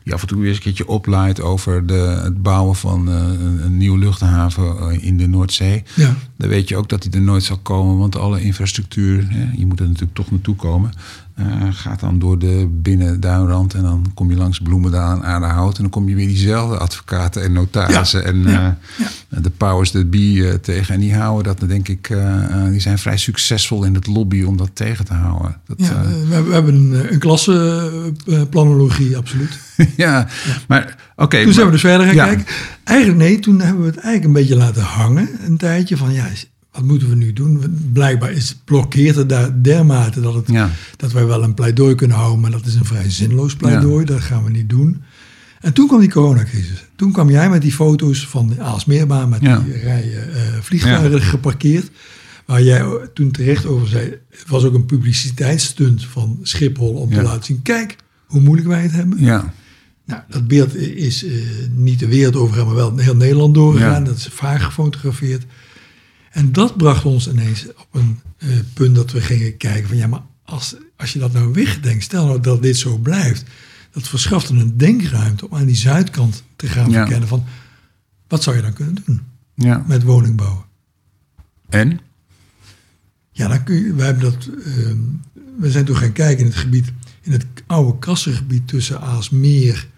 die 0.04 0.14
af 0.14 0.20
en 0.20 0.28
toe 0.28 0.38
weer 0.38 0.48
eens 0.48 0.56
een 0.56 0.62
keertje 0.62 0.88
oplaait 0.88 1.40
over 1.40 1.86
de, 1.86 2.20
het 2.22 2.42
bouwen 2.42 2.76
van 2.76 3.08
uh, 3.08 3.14
een, 3.14 3.64
een, 3.64 3.76
nieuwe 3.76 3.98
luchthaven 3.98 5.00
in 5.00 5.16
de 5.16 5.28
Noordzee. 5.28 5.82
Ja. 5.94 6.16
Dan 6.36 6.48
weet 6.48 6.68
je 6.68 6.76
ook 6.76 6.88
dat 6.88 7.02
die 7.02 7.12
er 7.12 7.20
nooit 7.20 7.42
zal 7.42 7.58
komen, 7.58 7.98
want 7.98 8.16
alle 8.16 8.42
infrastructuur, 8.42 9.26
hè, 9.28 9.48
je 9.56 9.66
moet 9.66 9.80
er 9.80 9.86
natuurlijk 9.86 10.14
toch 10.14 10.30
naartoe 10.30 10.56
komen. 10.56 10.92
Uh, 11.38 11.46
gaat 11.70 12.00
dan 12.00 12.18
door 12.18 12.38
de 12.38 12.68
binnenduinrand 12.70 13.74
en 13.74 13.82
dan 13.82 14.10
kom 14.14 14.30
je 14.30 14.36
langs 14.36 14.60
Bloemendaal 14.60 15.16
en 15.16 15.24
Aardehout. 15.24 15.76
En 15.76 15.82
dan 15.82 15.90
kom 15.90 16.08
je 16.08 16.14
weer 16.14 16.26
diezelfde 16.26 16.78
advocaten 16.78 17.42
en 17.42 17.52
notarissen 17.52 18.24
en 18.24 18.42
ja, 18.42 18.78
uh, 18.98 19.38
de 19.42 19.50
powers 19.50 19.90
that 19.90 20.10
be 20.10 20.18
uh, 20.18 20.52
tegen. 20.52 20.94
En 20.94 21.00
die 21.00 21.14
houden 21.14 21.56
dat, 21.56 21.68
denk 21.68 21.88
ik, 21.88 22.16
die 22.70 22.80
zijn 22.80 22.98
vrij 22.98 23.16
succesvol 23.16 23.84
in 23.84 23.94
het 23.94 24.06
lobby 24.06 24.42
om 24.42 24.56
dat 24.56 24.70
tegen 24.72 25.04
te 25.04 25.14
houden. 25.14 25.56
Dat, 25.66 25.76
ja, 25.78 26.02
we, 26.02 26.42
we, 26.42 26.52
hebben 26.52 26.74
een, 26.74 27.12
een 27.12 27.18
klassenplanologie, 27.18 29.16
absoluut. 29.16 29.58
ja, 29.96 30.28
maar 30.68 30.96
oké. 31.16 31.42
toen 31.42 31.52
zijn 31.52 31.66
we 31.66 31.72
dus 31.72 31.80
verder 31.80 32.06
gaan 32.06 32.16
kijken. 32.16 32.46
Eigenlijk 32.84 33.18
nee, 33.18 33.38
toen 33.38 33.60
hebben 33.60 33.80
we 33.80 33.86
het 33.86 33.98
eigenlijk 33.98 34.24
een 34.24 34.40
beetje 34.40 34.56
laten 34.56 34.82
hangen. 34.82 35.28
Een 35.46 35.56
tijdje 35.56 35.96
van 35.96 36.12
ja, 36.12 36.26
wat 36.72 36.82
moeten 36.82 37.08
we 37.08 37.14
nu 37.14 37.32
doen? 37.32 37.78
Blijkbaar 37.92 38.32
is, 38.32 38.56
blokkeert 38.64 39.16
het 39.16 39.28
daar 39.28 39.62
dermate 39.62 40.20
dat, 40.20 40.34
het, 40.34 40.48
dat 40.96 41.12
wij 41.12 41.26
wel 41.26 41.42
een 41.42 41.54
pleidooi 41.54 41.94
kunnen 41.94 42.16
houden, 42.16 42.40
maar 42.40 42.50
dat 42.50 42.66
is 42.66 42.74
een 42.74 42.84
vrij 42.84 43.10
zinloos 43.10 43.56
pleidooi. 43.56 44.04
Dat 44.04 44.20
gaan 44.20 44.44
we 44.44 44.50
niet 44.50 44.68
doen. 44.68 45.02
En 45.60 45.72
toen 45.72 45.86
kwam 45.86 46.00
die 46.00 46.10
coronacrisis. 46.10 46.84
Toen 46.96 47.12
kwam 47.12 47.30
jij 47.30 47.50
met 47.50 47.62
die 47.62 47.72
foto's 47.72 48.26
van 48.26 48.48
de 48.48 48.60
Aalsmeerbaan 48.60 49.28
met 49.28 49.40
die 49.40 49.78
rijen 49.82 50.28
uh, 50.28 50.36
vliegtuigen 50.60 51.22
geparkeerd. 51.22 51.90
Waar 52.46 52.62
jij 52.62 52.84
toen 53.14 53.30
terecht 53.30 53.66
over 53.66 53.88
zei, 53.88 54.16
het 54.30 54.48
was 54.48 54.64
ook 54.64 54.74
een 54.74 54.86
publiciteitsstunt 54.86 56.04
van 56.04 56.38
Schiphol 56.42 56.92
om 56.94 57.10
te 57.10 57.22
laten 57.22 57.44
zien, 57.44 57.62
kijk 57.62 57.96
hoe 58.26 58.40
moeilijk 58.40 58.68
wij 58.68 58.82
het 58.82 58.92
hebben. 58.92 59.20
Ja. 59.20 59.52
Nou, 60.04 60.22
dat 60.28 60.48
beeld 60.48 60.76
is 60.76 61.24
uh, 61.24 61.32
niet 61.74 61.98
de 61.98 62.08
wereld 62.08 62.36
over, 62.36 62.66
maar 62.66 62.74
wel 62.74 62.96
heel 62.96 63.16
Nederland 63.16 63.54
doorgegaan. 63.54 64.04
Dat 64.04 64.16
is 64.16 64.28
vaak 64.32 64.60
gefotografeerd. 64.60 65.44
En 66.32 66.52
dat 66.52 66.76
bracht 66.76 67.04
ons 67.04 67.28
ineens 67.28 67.66
op 67.68 67.88
een 67.92 68.20
uh, 68.38 68.48
punt 68.74 68.94
dat 68.94 69.12
we 69.12 69.20
gingen 69.20 69.56
kijken 69.56 69.88
van 69.88 69.96
ja, 69.96 70.06
maar 70.06 70.22
als, 70.44 70.76
als 70.96 71.12
je 71.12 71.18
dat 71.18 71.32
nou 71.32 71.52
wegdenkt, 71.52 72.02
stel 72.02 72.26
nou 72.26 72.40
dat 72.40 72.62
dit 72.62 72.76
zo 72.76 72.96
blijft, 72.96 73.44
dat 73.90 74.08
verschaft 74.08 74.48
een 74.48 74.76
denkruimte 74.76 75.48
om 75.48 75.56
aan 75.56 75.66
die 75.66 75.76
zuidkant 75.76 76.42
te 76.56 76.66
gaan 76.66 76.90
ja. 76.90 77.00
verkennen 77.00 77.28
van 77.28 77.44
wat 78.28 78.42
zou 78.42 78.56
je 78.56 78.62
dan 78.62 78.72
kunnen 78.72 79.02
doen 79.04 79.20
ja. 79.54 79.84
met 79.86 80.02
woningbouwen. 80.02 80.64
En? 81.68 82.00
Ja, 83.30 83.48
dan 83.48 83.64
kun 83.64 83.74
je, 83.74 83.94
we 83.94 84.02
hebben 84.02 84.22
dat, 84.22 84.48
uh, 84.66 84.92
we 85.58 85.70
zijn 85.70 85.84
toen 85.84 85.96
gaan 85.96 86.12
kijken 86.12 86.44
in 86.44 86.50
het 86.50 86.60
gebied, 86.60 86.92
in 87.20 87.32
het 87.32 87.46
oude 87.66 87.98
kassengebied 87.98 88.68
tussen 88.68 89.00
Aalsmeer, 89.00 89.88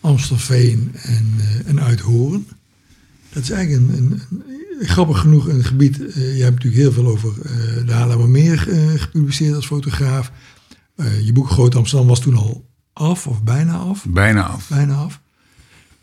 Amstelveen 0.00 0.90
en, 0.94 1.34
uh, 1.36 1.68
en 1.68 1.80
Uithoren. 1.80 2.46
Dat 3.32 3.42
is 3.42 3.50
eigenlijk 3.50 3.88
een, 3.88 4.20
een, 4.30 4.42
grappig 4.86 5.18
genoeg 5.18 5.48
een 5.48 5.64
gebied, 5.64 5.98
uh, 5.98 6.36
je 6.36 6.42
hebt 6.42 6.54
natuurlijk 6.54 6.82
heel 6.82 6.92
veel 6.92 7.06
over 7.06 7.32
uh, 7.36 7.86
de 7.86 7.92
Haarlemmermeer 7.92 8.68
uh, 8.68 9.00
gepubliceerd 9.00 9.54
als 9.54 9.66
fotograaf. 9.66 10.32
je 11.22 11.32
boek 11.32 11.50
Groot 11.50 11.74
Amsterdam 11.74 12.08
was 12.08 12.20
toen 12.20 12.36
al 12.36 12.68
af, 12.92 13.26
of 13.26 13.42
bijna 13.42 13.76
af. 13.76 14.04
Bijna 14.08 14.42
af. 14.42 14.68
Bijna 14.68 14.94
af. 14.94 15.20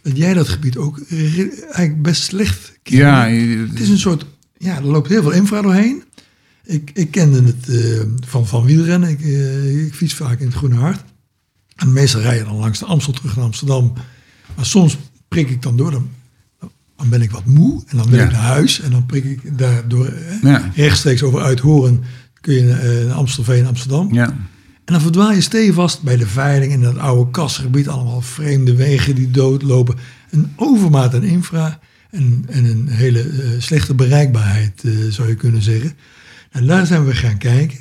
Dat 0.01 0.17
jij 0.17 0.33
dat 0.33 0.47
gebied 0.47 0.77
ook 0.77 1.01
eigenlijk 1.09 2.01
best 2.01 2.23
slecht 2.23 2.79
kent. 2.83 2.97
Ja, 2.97 3.27
het 3.69 3.79
is 3.79 3.89
een 3.89 3.97
soort, 3.97 4.25
ja, 4.57 4.75
er 4.75 4.85
loopt 4.85 5.09
heel 5.09 5.21
veel 5.21 5.31
infra 5.31 5.61
doorheen. 5.61 6.03
Ik, 6.63 6.91
ik 6.93 7.11
kende 7.11 7.43
het 7.43 7.67
van, 8.27 8.47
van 8.47 8.65
wielrennen. 8.65 9.09
Ik, 9.09 9.19
ik 9.85 9.93
fiets 9.93 10.13
vaak 10.13 10.39
in 10.39 10.45
het 10.45 10.55
Groene 10.55 10.75
Hart. 10.75 11.03
En 11.75 11.93
meestal 11.93 12.21
rijden 12.21 12.45
dan 12.45 12.55
langs 12.55 12.79
de 12.79 12.85
Amstel 12.85 13.13
terug 13.13 13.35
naar 13.35 13.45
Amsterdam. 13.45 13.93
Maar 14.55 14.65
soms 14.65 14.97
prik 15.27 15.49
ik 15.49 15.61
dan 15.61 15.77
door. 15.77 15.91
Dan 15.91 16.09
dan 16.99 17.09
ben 17.09 17.21
ik 17.21 17.31
wat 17.31 17.45
moe 17.45 17.83
en 17.87 17.97
dan 17.97 18.09
wil 18.09 18.19
Ja. 18.19 18.25
ik 18.25 18.31
naar 18.31 18.41
huis. 18.41 18.81
En 18.81 18.91
dan 18.91 19.05
prik 19.05 19.23
ik 19.23 19.57
daardoor 19.57 20.13
Ja. 20.41 20.71
rechtstreeks 20.75 21.23
over 21.23 21.41
Uithoren 21.41 22.03
kun 22.41 22.53
je 22.53 22.69
eh, 22.71 23.05
naar 23.05 23.15
Amstelveen, 23.15 23.67
Amsterdam. 23.67 24.13
Ja. 24.13 24.27
En 24.85 24.95
dan 24.95 25.01
verdwaal 25.01 25.31
je 25.33 25.41
stevast 25.41 26.01
bij 26.03 26.17
de 26.17 26.27
veiling 26.27 26.71
in 26.71 26.81
dat 26.81 26.97
oude 26.97 27.31
kassengebied. 27.31 27.87
Allemaal 27.87 28.21
vreemde 28.21 28.75
wegen 28.75 29.15
die 29.15 29.31
doodlopen. 29.31 29.95
Een 30.29 30.51
overmaat 30.55 31.13
aan 31.15 31.23
infra 31.23 31.79
en, 32.11 32.43
en 32.47 32.65
een 32.65 32.87
hele 32.87 33.19
eh, 33.21 33.47
slechte 33.57 33.93
bereikbaarheid, 33.93 34.81
eh, 34.83 34.91
zou 35.09 35.27
je 35.27 35.35
kunnen 35.35 35.61
zeggen. 35.61 35.93
En 36.51 36.65
daar 36.65 36.85
zijn 36.85 37.05
we 37.05 37.15
gaan 37.15 37.37
kijken. 37.37 37.77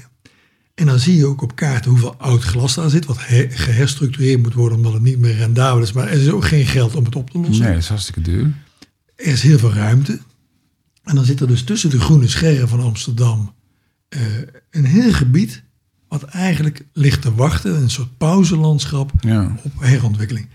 En 0.74 0.86
dan 0.86 0.98
zie 0.98 1.16
je 1.16 1.26
ook 1.26 1.42
op 1.42 1.56
kaarten 1.56 1.90
hoeveel 1.90 2.14
oud 2.18 2.42
glas 2.42 2.74
daar 2.74 2.90
zit. 2.90 3.06
Wat 3.06 3.16
he- 3.20 3.46
geherstructureerd 3.50 4.42
moet 4.42 4.54
worden 4.54 4.76
omdat 4.78 4.92
het 4.92 5.02
niet 5.02 5.18
meer 5.18 5.36
rendabel 5.36 5.82
is. 5.82 5.92
Maar 5.92 6.06
er 6.08 6.20
is 6.20 6.30
ook 6.30 6.44
geen 6.46 6.66
geld 6.66 6.94
om 6.94 7.04
het 7.04 7.16
op 7.16 7.30
te 7.30 7.38
lossen. 7.38 7.64
Nee, 7.64 7.72
dat 7.72 7.82
is 7.82 7.88
hartstikke 7.88 8.20
duur. 8.20 8.52
Er 9.18 9.26
is 9.26 9.42
heel 9.42 9.58
veel 9.58 9.72
ruimte. 9.72 10.18
En 11.04 11.14
dan 11.14 11.24
zit 11.24 11.40
er 11.40 11.46
dus 11.46 11.62
tussen 11.64 11.90
de 11.90 12.00
groene 12.00 12.28
scherren 12.28 12.68
van 12.68 12.80
Amsterdam 12.80 13.54
eh, 14.08 14.20
een 14.70 14.84
heel 14.84 15.12
gebied 15.12 15.62
wat 16.08 16.22
eigenlijk 16.22 16.84
ligt 16.92 17.22
te 17.22 17.34
wachten, 17.34 17.74
een 17.82 17.90
soort 17.90 18.16
pauzelandschap 18.18 19.12
Ja. 19.20 19.56
op 19.62 19.72
herontwikkeling. 19.78 20.48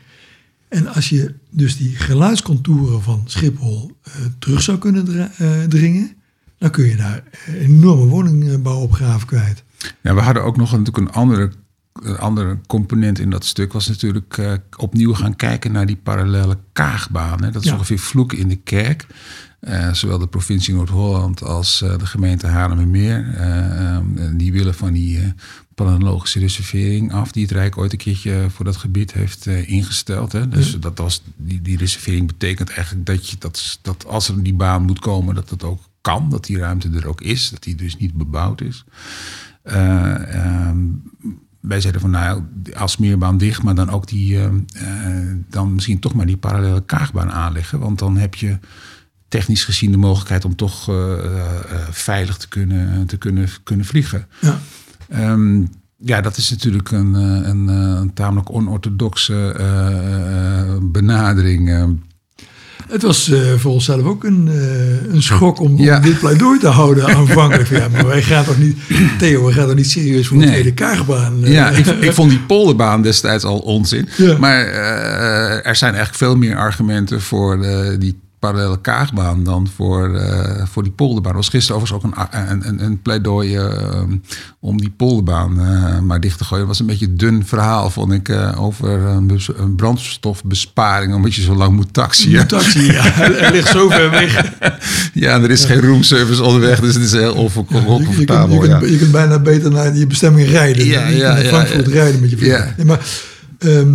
En 0.68 0.88
als 0.94 1.10
je 1.10 1.34
dus 1.50 1.78
die 1.78 1.96
geluidscontouren 1.96 3.02
van 3.02 3.24
Schiphol 3.26 3.98
eh, 4.04 4.12
terug 4.40 4.62
zou 4.62 4.78
kunnen 4.78 5.06
dra- 5.06 5.32
eh, 5.38 5.64
dringen, 5.64 6.16
dan 6.58 6.70
kun 6.72 6.86
je 6.86 6.96
daar 6.96 7.24
enorme 7.60 8.06
woningbouwopgave 8.06 9.26
kwijt. 9.26 9.64
Ja, 10.02 10.14
we 10.16 10.22
hadden 10.22 10.44
ook 10.44 10.58
nog 10.58 10.70
natuurlijk 10.72 10.98
een 10.98 11.12
andere, 11.12 11.52
een 11.94 12.18
andere 12.18 12.60
component 12.68 13.20
in 13.20 13.30
dat 13.30 13.46
stuk. 13.46 13.74
Was 13.74 13.88
natuurlijk 13.88 14.38
eh, 14.38 14.54
opnieuw 14.78 15.14
gaan 15.14 15.36
kijken 15.36 15.72
naar 15.72 15.86
die 15.86 15.96
parallele 15.96 16.58
kaagbaan. 16.74 17.44
Hè. 17.44 17.52
Dat 17.52 17.62
is 17.64 17.68
Ja. 17.70 17.74
ongeveer 17.76 18.00
vloeken 18.00 18.38
in 18.38 18.48
de 18.50 18.56
kerk. 18.56 19.08
Eh, 19.60 19.94
zowel 19.94 20.18
de 20.20 20.28
provincie 20.28 20.74
Noord-Holland 20.74 21.44
als 21.44 21.82
eh, 21.82 21.98
de 21.98 22.06
gemeente 22.06 22.48
Haarlemmermeer. 22.48 23.34
ehm, 23.38 24.38
die 24.38 24.52
willen 24.52 24.74
van 24.74 24.94
die 24.94 25.34
planologische 25.76 26.40
reservering 26.40 27.14
af... 27.14 27.32
die 27.32 27.44
het 27.44 27.52
Rijk 27.52 27.78
ooit 27.78 27.92
een 27.92 27.98
keertje 27.98 28.46
voor 28.50 28.66
dat 28.66 28.78
gebied 28.78 29.14
heeft 29.14 29.46
ingesteld. 29.46 30.32
Hè. 30.32 30.48
Dus 30.48 30.80
dat 30.80 30.98
was, 30.98 31.24
die, 31.36 31.62
die 31.62 31.78
reservering 31.78 32.28
betekent 32.28 32.70
eigenlijk 32.70 33.06
dat, 33.06 33.30
je, 33.30 33.36
dat, 33.40 33.80
dat 33.82 34.06
als 34.08 34.28
er 34.30 34.44
die 34.44 34.54
baan 34.54 34.84
moet 34.84 35.00
komen... 35.00 35.36
dat 35.36 35.50
dat 35.50 35.64
ook 35.64 35.82
kan, 36.02 36.30
dat 36.30 36.46
die 36.46 36.58
ruimte 36.58 36.90
er 36.90 37.08
ook 37.08 37.22
is. 37.22 37.50
Dat 37.50 37.64
die 37.64 37.76
dus 37.76 37.98
niet 37.98 38.14
bebouwd 38.14 38.62
is. 38.62 38.84
Ehm, 39.64 40.84
wij 41.68 41.82
zeiden 41.82 42.02
van 42.02 42.10
nou, 42.10 42.44
als 42.76 42.98
meerbaan 42.98 43.38
dicht, 43.38 43.64
maar 43.64 43.76
dan 43.76 43.90
ook 43.90 44.08
die, 44.08 44.38
eh, 44.38 44.46
eh, 44.46 45.38
dan 45.50 45.74
misschien 45.74 46.00
toch 46.00 46.14
maar 46.14 46.26
die 46.26 46.38
parallele 46.38 46.86
kaagbaan 46.86 47.32
aanleggen. 47.32 47.80
Want 47.80 48.00
dan 48.00 48.18
heb 48.18 48.36
je 48.36 48.60
technisch 49.28 49.64
gezien 49.64 49.92
de 49.92 49.98
mogelijkheid 49.98 50.46
om 50.46 50.56
toch 50.56 50.90
eh, 50.90 51.14
eh, 51.14 51.88
veilig 51.92 52.38
te 52.38 52.48
kunnen, 52.48 53.06
te 53.08 53.18
kunnen, 53.18 53.50
kunnen 53.64 53.86
vliegen. 53.86 54.28
Ja. 54.40 54.60
Ehm, 55.10 55.66
ja, 55.98 56.22
dat 56.22 56.38
is 56.38 56.50
natuurlijk 56.50 56.92
een, 56.92 57.14
een, 57.14 57.68
een 57.68 58.14
tamelijk 58.14 58.52
onorthodoxe 58.52 59.56
benadering. 60.82 61.96
Het 62.90 63.02
was 63.02 63.30
eh, 63.30 63.40
voor 63.58 63.72
onszelf 63.72 64.04
ook 64.04 64.24
een, 64.24 64.48
eh, 64.52 65.14
een 65.14 65.24
schok 65.24 65.60
om, 65.60 65.76
dit 66.02 66.20
pleidooi 66.20 66.60
te 66.60 66.68
houden 66.68 67.06
aanvankelijk. 67.16 67.68
Van, 67.68 67.78
Ja, 67.78 67.88
maar 67.92 68.08
wij 68.08 68.22
gaan 68.22 68.44
toch 68.46 68.58
niet, 68.58 68.78
Theo, 69.20 69.46
we 69.46 69.54
gaan 69.54 69.66
toch 69.68 69.76
niet 69.76 69.90
serieus 69.90 70.28
voor 70.28 70.38
een 70.38 70.44
Nee. 70.44 70.52
tweede 70.52 70.74
kaagbaan? 70.74 71.44
eh, 71.44 71.52
Ja, 71.52 71.70
ik, 71.70 71.86
ik 71.86 72.14
vond 72.14 72.30
die 72.30 72.40
polderbaan 72.40 73.02
destijds 73.02 73.44
al 73.44 73.60
onzin. 73.60 74.10
Ja. 74.18 74.38
Maar 74.38 74.66
er 75.64 75.76
zijn 75.76 75.94
eigenlijk 75.94 76.24
veel 76.24 76.36
meer 76.36 76.56
argumenten 76.56 77.22
voor 77.22 77.62
die 78.00 78.20
parallele 78.50 78.82
kaagbaan 78.82 79.44
dan 79.44 79.68
voor, 79.76 80.16
eh, 80.16 80.66
voor 80.66 80.84
die 80.84 80.92
polderbaan. 80.92 81.32
Er 81.32 81.38
was 81.38 81.50
gisteren 81.50 81.82
overigens 81.82 82.06
ook 82.06 82.28
een, 82.32 82.50
een, 82.52 82.68
een, 82.68 82.84
een 82.84 83.02
pleidooi 83.02 83.56
eh, 83.56 84.02
om 84.60 84.78
die 84.78 84.94
polderbaan 84.98 85.60
eh, 85.60 86.00
maar 86.00 86.20
dicht 86.20 86.38
te 86.38 86.44
gooien. 86.44 86.60
Het 86.68 86.68
was 86.68 86.80
een 86.80 86.86
beetje 86.86 87.06
een 87.06 87.18
dun 87.18 87.46
verhaal, 87.46 87.90
vond 87.90 88.12
ik, 88.12 88.30
eh, 88.30 88.62
over 88.64 88.90
een, 88.90 89.28
bes- 89.28 89.58
een 89.58 89.76
brandstofbesparing, 89.76 91.14
omdat 91.14 91.36
je 91.36 91.42
zo 91.42 91.56
lang 91.56 91.76
moet 91.76 91.94
taxiën. 91.94 92.40
Een 92.40 92.48
taxi, 92.48 92.92
ja, 92.92 93.14
ligt 93.52 93.68
zo 93.68 93.90
ver 93.90 94.10
weg. 94.10 94.52
Ja, 95.14 95.34
en 95.34 95.44
er 95.44 95.52
is 95.52 95.66
geen 95.66 95.82
roomservice 95.82 96.44
onderweg, 96.44 96.80
dus 96.80 96.94
het 96.94 97.04
is 97.04 97.12
heel 97.12 97.36
Je, 97.36 97.50
je, 97.68 97.78
oncomfortabel. 97.86 98.64
je, 98.64 98.70
ja. 98.70 98.78
kunt, 98.78 98.92
je 98.92 98.98
kunt 98.98 99.12
bijna 99.12 99.40
beter 99.40 99.72
naar 99.72 99.96
je 99.96 100.08
bestemming 100.08 100.50
rijden. 100.50 100.86
Ja, 100.86 101.04
dan 101.04 101.16
ja, 101.16 101.34
naar 101.34 101.44
ja, 101.44 101.50
Frankfurt 101.50 101.86
ja. 101.88 101.94
rijden 101.94 102.22
met 102.22 102.30
je 102.30 102.38
vliegtuig. 102.38 102.74
Ja. 102.78 102.86
Maar 102.86 103.00
ehm, 103.60 103.94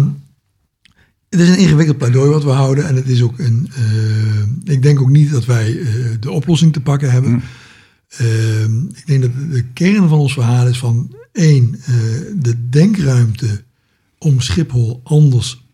het 1.30 1.40
is 1.40 1.48
een 1.48 1.58
ingewikkeld 1.58 1.98
pleidooi 1.98 2.30
wat 2.30 2.44
we 2.44 2.50
houden. 2.50 2.86
En 2.86 2.96
het 2.96 3.08
is 3.08 3.22
ook 3.22 3.38
een. 3.38 3.70
eh, 3.74 4.72
ik 4.74 4.82
denk 4.82 5.00
ook 5.00 5.10
niet 5.10 5.30
dat 5.30 5.44
wij 5.44 5.78
eh, 5.80 5.86
de 6.20 6.30
oplossing 6.30 6.72
te 6.72 6.80
pakken 6.80 7.10
hebben. 7.10 7.30
Hm. 7.30 7.38
Ehm, 8.22 8.78
ik 8.86 9.02
denk 9.06 9.22
dat 9.22 9.30
de 9.50 9.64
kern 9.72 10.08
van 10.08 10.18
ons 10.18 10.32
verhaal 10.32 10.66
is 10.68 10.78
van 10.78 11.14
één, 11.32 11.76
eh, 11.84 11.94
de 12.36 12.68
denkruimte 12.68 13.64
om 14.18 14.40
Schiphol 14.40 15.00
anders, 15.04 15.64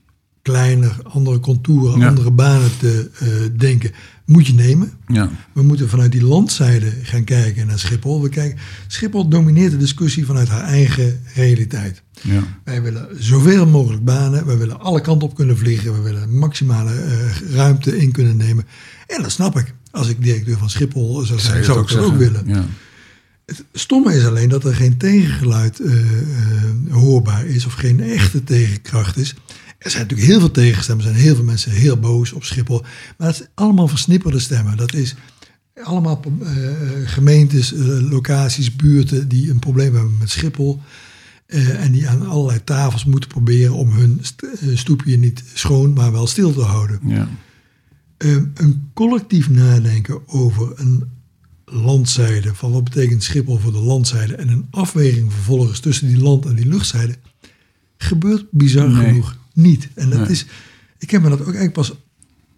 kleiner, 0.43 0.97
andere 1.03 1.41
contouren, 1.41 1.99
Ja. 2.01 2.09
andere 2.09 2.31
banen 2.31 2.71
te 2.79 3.11
denken, 3.57 3.91
moet 4.25 4.47
je 4.47 4.55
nemen. 4.55 4.93
Ja. 5.07 5.31
We 5.53 5.63
moeten 5.63 5.89
vanuit 5.89 6.13
die 6.13 6.25
landzijde 6.25 6.93
gaan 7.03 7.25
kijken 7.25 7.67
naar 7.67 7.79
Schiphol. 7.79 8.23
We 8.23 8.29
kijken, 8.29 8.59
Schiphol 8.87 9.29
domineert 9.29 9.71
de 9.71 9.77
discussie 9.77 10.27
vanuit 10.27 10.49
haar 10.49 10.65
eigen 10.65 11.21
realiteit. 11.35 12.03
Ja. 12.21 12.43
Wij 12.65 12.83
willen 12.83 13.09
zoveel 13.19 13.67
mogelijk 13.67 14.05
banen. 14.05 14.47
We 14.47 14.57
willen 14.57 14.81
alle 14.81 15.01
kanten 15.01 15.29
op 15.29 15.35
kunnen 15.35 15.59
vliegen. 15.59 15.95
We 15.95 16.01
willen 16.01 16.39
maximale 16.39 16.93
eh, 16.93 17.55
ruimte 17.55 17.97
in 17.97 18.13
kunnen 18.13 18.37
nemen. 18.37 18.67
En 19.07 19.23
dat 19.23 19.33
snap 19.33 19.59
ik. 19.59 19.75
Als 19.91 20.09
ik 20.09 20.23
directeur 20.23 20.59
van 20.59 20.71
Schiphol 20.71 21.21
zou 21.21 21.41
zijn, 21.41 21.65
zou 21.65 21.81
ik 21.81 21.89
dat 21.89 22.05
ook 22.05 22.17
willen. 22.17 22.43
Ja. 22.47 22.65
Het 23.47 23.65
stomme 23.73 24.15
is 24.15 24.27
alleen 24.27 24.49
dat 24.49 24.65
er 24.65 24.75
geen 24.75 24.97
tegengeluid 24.97 25.81
eh, 25.81 25.93
eh, 25.93 26.91
hoorbaar 26.91 27.47
is. 27.47 27.67
Of 27.67 27.73
geen 27.73 28.01
echte 28.01 28.45
tegenkracht 28.45 29.17
is. 29.17 29.35
Er 29.85 29.91
zijn 29.91 30.03
natuurlijk 30.03 30.29
heel 30.31 30.39
veel 30.41 30.51
tegenstemmen. 30.51 31.05
Er 31.07 31.11
zijn 31.13 31.25
heel 31.25 31.35
veel 31.35 31.45
mensen 31.45 31.71
heel 31.71 31.97
boos 31.97 32.33
op 32.33 32.45
Schiphol. 32.45 32.83
Maar 33.19 33.27
het 33.27 33.37
zijn 33.37 33.49
allemaal 33.55 33.89
versnipperde 33.89 34.39
stemmen. 34.39 34.77
Dat 34.77 34.95
is 34.95 35.15
allemaal 35.83 36.21
eh, 36.43 36.49
gemeentes, 37.05 37.73
eh, 37.75 37.81
locaties, 38.11 38.77
buurten 38.77 39.29
die 39.29 39.51
een 39.51 39.59
probleem 39.59 39.95
hebben 39.95 40.17
met 40.19 40.31
Schiphol. 40.31 40.81
eh, 41.47 41.83
en 41.85 41.93
die 41.93 42.09
aan 42.09 42.27
allerlei 42.27 42.65
tafels 42.65 43.05
moeten 43.05 43.29
proberen 43.31 43.75
om 43.75 43.91
hun 43.91 44.19
st- 44.23 44.47
stoepje 44.75 45.19
niet 45.19 45.43
schoon, 45.55 45.93
maar 45.93 46.13
wel 46.13 46.27
stil 46.27 46.53
te 46.53 46.61
houden. 46.61 47.01
Ja. 47.07 47.29
Eh, 48.17 48.31
een 48.55 48.91
collectief 48.95 49.51
nadenken 49.51 50.29
over 50.29 50.73
een 50.77 51.05
landzijde, 51.65 52.55
van 52.55 52.73
wat 52.73 52.85
betekent 52.85 53.23
Schiphol 53.23 53.59
voor 53.59 53.73
de 53.73 53.79
landzijde, 53.79 54.35
en 54.35 54.49
een 54.49 54.67
afweging 54.71 55.33
vervolgens 55.33 55.81
tussen 55.81 56.09
die 56.09 56.19
land- 56.19 56.47
en 56.47 56.55
die 56.55 56.67
luchtzijde, 56.69 57.17
gebeurt 57.99 58.45
bizar 58.51 58.89
Nee. 58.91 59.07
genoeg 59.09 59.37
niet. 59.55 59.89
En 59.95 60.11
dat 60.11 60.19
Nee. 60.19 60.29
is, 60.29 60.47
ik 60.99 61.11
heb 61.11 61.23
me 61.23 61.29
dat 61.29 61.39
ook 61.41 61.45
eigenlijk 61.45 61.75
pas 61.75 61.95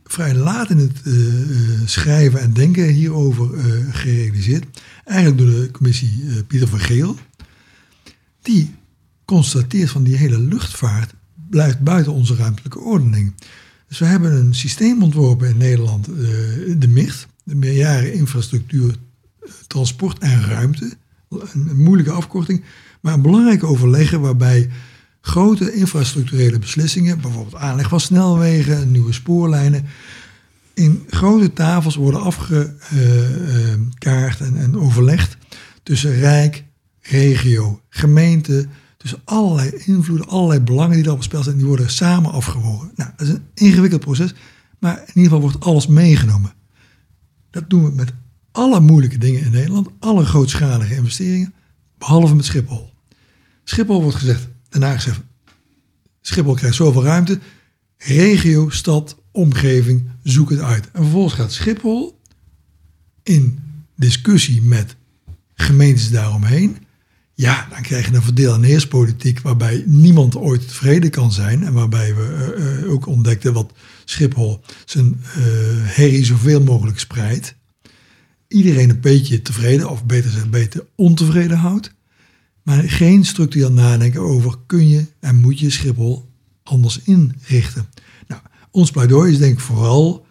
vrij 0.04 0.34
laat 0.34 0.70
in 0.70 0.78
het 0.78 1.02
eh, 1.04 1.40
eh, 1.42 1.80
schrijven 1.84 2.40
en 2.40 2.52
denken 2.52 2.88
hierover 2.88 3.54
eh, 3.54 3.64
gerealiseerd. 3.90 4.64
Eigenlijk 5.04 5.38
door 5.38 5.50
de 5.50 5.70
commissie 5.70 6.42
Pieter 6.46 6.68
van 6.68 6.78
Geel. 6.78 7.16
Die 8.42 8.74
constateert 9.24 9.90
van 9.90 10.02
die 10.02 10.16
hele 10.16 10.38
luchtvaart 10.40 11.14
blijft 11.50 11.80
buiten 11.80 12.12
onze 12.12 12.34
ruimtelijke 12.34 12.78
ordening. 12.78 13.34
Dus 13.88 13.98
we 13.98 14.04
hebben 14.04 14.32
een 14.32 14.54
systeem 14.54 15.02
ontworpen 15.02 15.48
in 15.48 15.56
Nederland, 15.56 16.04
de 16.78 16.88
MIRT, 16.88 17.26
de 17.44 17.54
meerjaren 17.54 18.12
infrastructuur, 18.12 18.94
transport 19.66 20.18
en 20.18 20.44
ruimte. 20.44 20.96
Een, 21.28 21.82
moeilijke 21.82 22.10
afkorting, 22.10 22.64
maar 23.00 23.14
een 23.14 23.22
belangrijk 23.22 23.64
overleggen 23.64 24.20
waarbij 24.20 24.70
grote 25.26 25.72
infrastructurele 25.72 26.58
beslissingen, 26.58 27.20
bijvoorbeeld 27.20 27.54
aanleg 27.54 27.88
van 27.88 28.00
snelwegen, 28.00 28.90
nieuwe 28.90 29.12
spoorlijnen, 29.12 29.86
in 30.74 31.04
grote 31.08 31.52
tafels 31.52 31.94
worden 31.94 32.20
afgekaart 32.20 32.70
en, 34.40 34.56
en 34.56 34.78
overlegd 34.78 35.36
tussen 35.82 36.14
Rijk, 36.14 36.64
regio, 37.00 37.80
gemeente, 37.88 38.66
tussen 38.96 39.20
allerlei 39.24 39.70
invloeden, 39.84 40.28
allerlei 40.28 40.60
belangen 40.60 40.94
die 40.94 41.02
daar 41.02 41.12
op 41.12 41.18
het 41.18 41.26
spel 41.26 41.42
zijn, 41.42 41.56
die 41.56 41.66
worden 41.66 41.90
samen 41.90 42.32
afgewogen. 42.32 42.90
Nou, 42.94 43.10
dat 43.16 43.26
is 43.26 43.32
een 43.32 43.46
ingewikkeld 43.54 44.00
proces, 44.00 44.34
maar 44.78 44.98
in 44.98 45.06
ieder 45.06 45.22
geval 45.22 45.40
wordt 45.40 45.60
alles 45.60 45.86
meegenomen. 45.86 46.52
Dat 47.50 47.70
doen 47.70 47.84
we 47.84 47.90
met 47.90 48.12
alle 48.52 48.80
moeilijke 48.80 49.18
dingen 49.18 49.42
in 49.42 49.50
Nederland, 49.52 49.88
alle 49.98 50.24
grootschalige 50.24 50.94
investeringen, 50.94 51.54
behalve 51.98 52.34
met 52.34 52.44
Schiphol. 52.44 52.92
Schiphol 53.64 54.02
wordt 54.02 54.16
gezegd, 54.16 54.48
daarna 54.68 54.94
gezegd, 54.94 55.20
Schiphol 56.20 56.54
krijgt 56.54 56.76
zoveel 56.76 57.04
ruimte, 57.04 57.38
regio, 57.96 58.70
stad, 58.70 59.16
omgeving, 59.30 60.08
zoek 60.22 60.50
het 60.50 60.60
uit. 60.60 60.90
En 60.90 61.02
vervolgens 61.02 61.34
gaat 61.34 61.52
Schiphol 61.52 62.20
in 63.22 63.58
discussie 63.96 64.62
met 64.62 64.96
gemeentes 65.54 66.10
daaromheen 66.10 66.76
Ja, 67.34 67.66
dan 67.70 67.82
krijg 67.82 68.08
je 68.08 68.14
een 68.14 68.22
verdeel- 68.22 68.54
en 68.54 68.62
heerspolitiek 68.62 69.40
waarbij 69.40 69.82
niemand 69.86 70.36
ooit 70.36 70.68
tevreden 70.68 71.10
kan 71.10 71.32
zijn. 71.32 71.64
En 71.64 71.72
waarbij 71.72 72.14
we 72.14 72.52
eh, 72.56 72.82
eh, 72.82 72.90
ook 72.90 73.06
ontdekten 73.06 73.52
wat 73.52 73.72
Schiphol 74.04 74.60
zijn 74.84 75.20
eh 75.22 75.40
herrie 75.96 76.24
zoveel 76.24 76.60
mogelijk 76.60 76.98
spreidt. 76.98 77.54
Iedereen 78.48 78.90
een 78.90 79.00
beetje 79.00 79.42
tevreden, 79.42 79.90
of 79.90 80.04
beter 80.04 80.30
gezegd, 80.30 80.50
beter 80.50 80.86
ontevreden 80.94 81.56
houdt. 81.56 81.94
Maar 82.66 82.82
geen 82.82 83.24
structureel 83.24 83.72
nadenken 83.72 84.20
over 84.20 84.54
kun 84.66 84.88
je 84.88 85.06
en 85.20 85.36
moet 85.36 85.58
je 85.58 85.70
Schiphol 85.70 86.28
anders 86.62 87.00
inrichten. 87.04 87.86
Nou, 88.28 88.40
ons 88.70 88.90
pleidooi 88.90 89.32
is 89.32 89.38
denk 89.38 89.52
ik 89.52 89.60
vooral 89.60 90.24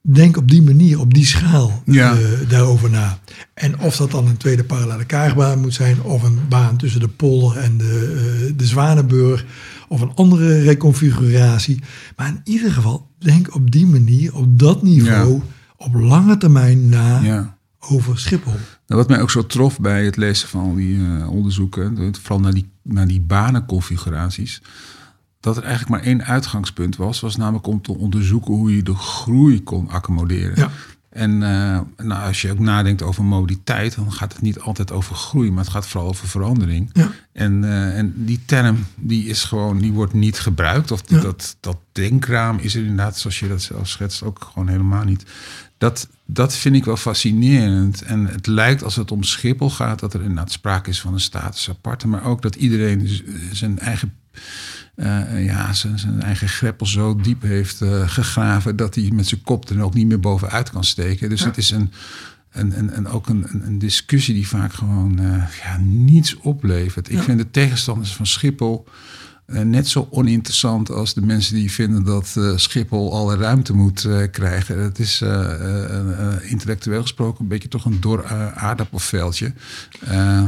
denk 0.00 0.36
op 0.36 0.50
die 0.50 0.62
manier, 0.62 1.00
op 1.00 1.14
die 1.14 1.26
schaal 1.26 1.82
Ja. 1.84 2.16
eh, 2.18 2.48
daarover 2.48 2.90
na. 2.90 3.18
En 3.54 3.80
of 3.80 3.96
dat 3.96 4.10
dan 4.10 4.26
een 4.26 4.36
tweede 4.36 4.64
parallele 4.64 5.04
kaagbaan 5.04 5.60
moet 5.60 5.74
zijn, 5.74 6.02
of 6.02 6.22
een 6.22 6.38
baan 6.48 6.76
tussen 6.76 7.00
de 7.00 7.08
polder 7.08 7.56
en 7.58 7.76
de, 7.78 8.12
eh, 8.46 8.52
de 8.56 8.66
Zwanenburg, 8.66 9.44
of 9.88 10.00
een 10.00 10.12
andere 10.14 10.60
reconfiguratie. 10.62 11.80
Maar 12.16 12.28
in 12.28 12.40
ieder 12.44 12.72
geval, 12.72 13.06
denk 13.18 13.54
op 13.54 13.70
die 13.70 13.86
manier, 13.86 14.34
op 14.34 14.58
dat 14.58 14.82
niveau, 14.82 15.32
Ja. 15.34 15.40
op 15.76 15.94
lange 15.94 16.36
termijn 16.36 16.88
na 16.88 17.20
Ja. 17.22 17.58
over 17.78 18.18
Schiphol. 18.18 18.52
Nou, 18.86 19.00
wat 19.00 19.08
mij 19.08 19.20
ook 19.20 19.30
zo 19.30 19.46
trof 19.46 19.80
bij 19.80 20.04
het 20.04 20.16
lezen 20.16 20.48
van 20.48 20.60
al 20.60 20.74
die 20.74 20.98
eh, 20.98 21.30
onderzoeken, 21.30 22.14
vooral 22.20 22.40
naar 22.40 22.54
die, 22.54 22.68
naar 22.82 23.06
die 23.06 23.20
banenconfiguraties, 23.20 24.62
dat 25.40 25.56
er 25.56 25.62
eigenlijk 25.62 25.90
maar 25.92 26.10
één 26.10 26.24
uitgangspunt 26.24 26.96
was, 26.96 27.20
was 27.20 27.36
namelijk 27.36 27.66
om 27.66 27.82
te 27.82 27.96
onderzoeken 27.96 28.54
hoe 28.54 28.76
je 28.76 28.82
de 28.82 28.94
groei 28.94 29.62
kon 29.62 29.88
accommoderen. 29.88 30.56
Ja. 30.56 30.70
En 31.10 31.42
eh, 31.42 31.80
nou, 32.06 32.26
als 32.26 32.42
je 32.42 32.50
ook 32.50 32.58
nadenkt 32.58 33.02
over 33.02 33.24
mobiliteit, 33.24 33.94
dan 33.94 34.12
gaat 34.12 34.32
het 34.32 34.42
niet 34.42 34.60
altijd 34.60 34.92
over 34.92 35.14
groei, 35.14 35.50
maar 35.50 35.64
het 35.64 35.72
gaat 35.72 35.86
vooral 35.86 36.08
over 36.08 36.28
verandering. 36.28 36.90
Ja. 36.92 37.10
En, 37.32 37.64
eh, 37.64 37.98
en 37.98 38.12
die 38.16 38.40
term, 38.46 38.86
die 38.94 39.24
is 39.26 39.44
gewoon, 39.44 39.78
die 39.78 39.92
wordt 39.92 40.12
niet 40.12 40.38
gebruikt. 40.38 40.90
Of 40.90 41.00
Ja. 41.06 41.20
dat, 41.20 41.56
dat 41.60 41.78
denkraam 41.92 42.58
is 42.58 42.74
er 42.74 42.80
inderdaad, 42.80 43.18
zoals 43.18 43.38
je 43.38 43.48
dat 43.48 43.62
zelf 43.62 43.88
schetst, 43.88 44.22
ook 44.22 44.48
gewoon 44.52 44.68
helemaal 44.68 45.04
niet. 45.04 45.24
Dat, 45.78 46.08
dat 46.26 46.56
vind 46.56 46.74
ik 46.76 46.84
wel 46.84 46.96
fascinerend. 46.96 48.02
En 48.02 48.26
het 48.26 48.46
lijkt 48.46 48.82
als 48.82 48.96
het 48.96 49.10
om 49.10 49.22
Schiphol 49.22 49.70
gaat, 49.70 49.98
dat 50.00 50.14
er 50.14 50.20
inderdaad 50.20 50.52
sprake 50.52 50.90
is 50.90 51.00
van 51.00 51.12
een 51.12 51.20
status 51.20 51.68
aparte. 51.70 52.08
Maar 52.08 52.24
ook 52.24 52.42
dat 52.42 52.54
iedereen 52.54 53.08
zijn 53.52 53.78
eigen, 53.78 54.14
eh, 54.94 55.44
ja, 55.44 55.72
zijn, 55.72 55.98
zijn 55.98 56.22
eigen 56.22 56.48
greppel 56.48 56.86
zo 56.86 57.16
diep 57.16 57.42
heeft 57.42 57.80
eh, 57.82 58.08
gegraven 58.08 58.76
dat 58.76 58.94
hij 58.94 59.10
met 59.12 59.26
zijn 59.26 59.42
kop 59.42 59.68
er 59.68 59.82
ook 59.82 59.94
niet 59.94 60.06
meer 60.06 60.20
bovenuit 60.20 60.70
kan 60.70 60.84
steken. 60.84 61.28
Dus 61.28 61.40
Ja. 61.40 61.46
het 61.46 61.56
is 61.56 61.70
een, 61.70 61.92
een, 62.50 62.78
een, 62.78 62.96
een, 62.96 63.06
ook 63.08 63.28
een, 63.28 63.46
een, 63.66 63.78
discussie 63.78 64.34
die 64.34 64.48
vaak 64.48 64.72
gewoon 64.72 65.18
eh, 65.18 65.42
ja, 65.62 65.76
niets 65.80 66.36
oplevert. 66.36 67.08
Ik 67.08 67.16
Ja. 67.16 67.22
vind 67.22 67.38
de 67.38 67.50
tegenstanders 67.50 68.14
van 68.14 68.26
Schiphol 68.26 68.86
net 69.46 69.88
zo 69.88 70.08
oninteressant 70.10 70.90
als 70.90 71.14
de 71.14 71.20
mensen 71.20 71.54
die 71.54 71.72
vinden 71.72 72.04
dat 72.04 72.34
eh, 72.38 72.56
Schiphol 72.56 73.12
alle 73.14 73.36
ruimte 73.36 73.72
moet 73.72 74.04
eh, 74.04 74.18
krijgen. 74.30 74.78
Het 74.78 74.98
is 74.98 75.20
eh, 75.20 75.30
eh, 75.30 75.98
eh, 75.98 76.50
intellectueel 76.50 77.02
gesproken 77.02 77.40
een 77.42 77.48
beetje 77.48 77.68
toch 77.68 77.84
een 77.84 78.00
dor 78.00 78.24
eh, 78.24 78.52
aardappelveldje. 78.52 79.52
Eh, 80.00 80.42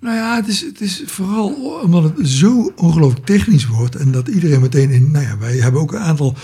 Nou 0.00 0.16
ja, 0.16 0.36
het 0.36 0.48
is, 0.48 0.60
het 0.60 0.80
is 0.80 1.02
vooral 1.06 1.48
omdat 1.82 2.02
het 2.02 2.28
zo 2.28 2.72
ongelooflijk 2.76 3.26
technisch 3.26 3.66
wordt 3.66 3.96
en 3.96 4.12
dat 4.12 4.28
iedereen 4.28 4.60
meteen 4.60 4.90
in, 4.90 5.10
nou 5.10 5.24
ja, 5.24 5.38
wij 5.38 5.56
hebben 5.56 5.80
ook 5.80 5.92
een 5.92 6.00
aantal 6.00 6.36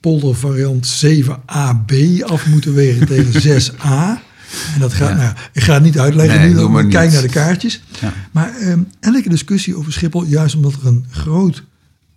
poldervariant 0.00 1.04
7AB 1.04 2.22
af 2.24 2.46
moeten 2.46 2.74
wegen 2.74 3.06
tegen 3.06 3.42
6A. 3.62 4.25
En 4.74 4.80
dat 4.80 4.92
gaat, 4.92 5.08
Ja. 5.08 5.16
nou, 5.16 5.34
ik 5.52 5.62
ga 5.62 5.74
het 5.74 5.82
niet 5.82 5.98
uitleggen 5.98 6.38
Nee, 6.40 6.48
nu, 6.48 6.54
dan 6.54 6.72
maar 6.72 6.86
kijk 6.86 7.04
niet. 7.04 7.12
naar 7.12 7.22
de 7.22 7.28
kaartjes. 7.28 7.82
ja. 8.00 8.12
Maar 8.30 8.56
ehm, 8.56 8.80
elke 9.00 9.28
discussie 9.28 9.76
over 9.76 9.92
Schiphol, 9.92 10.24
juist 10.24 10.54
omdat 10.54 10.72
er 10.72 10.86
een 10.86 11.06
groot 11.10 11.62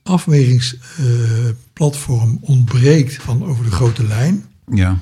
afwegingsplatform 0.03 2.37
ontbreekt 2.41 3.15
van 3.21 3.45
over 3.45 3.63
de 3.65 3.71
grote 3.71 4.03
lijn, 4.07 4.43
ja. 4.71 4.99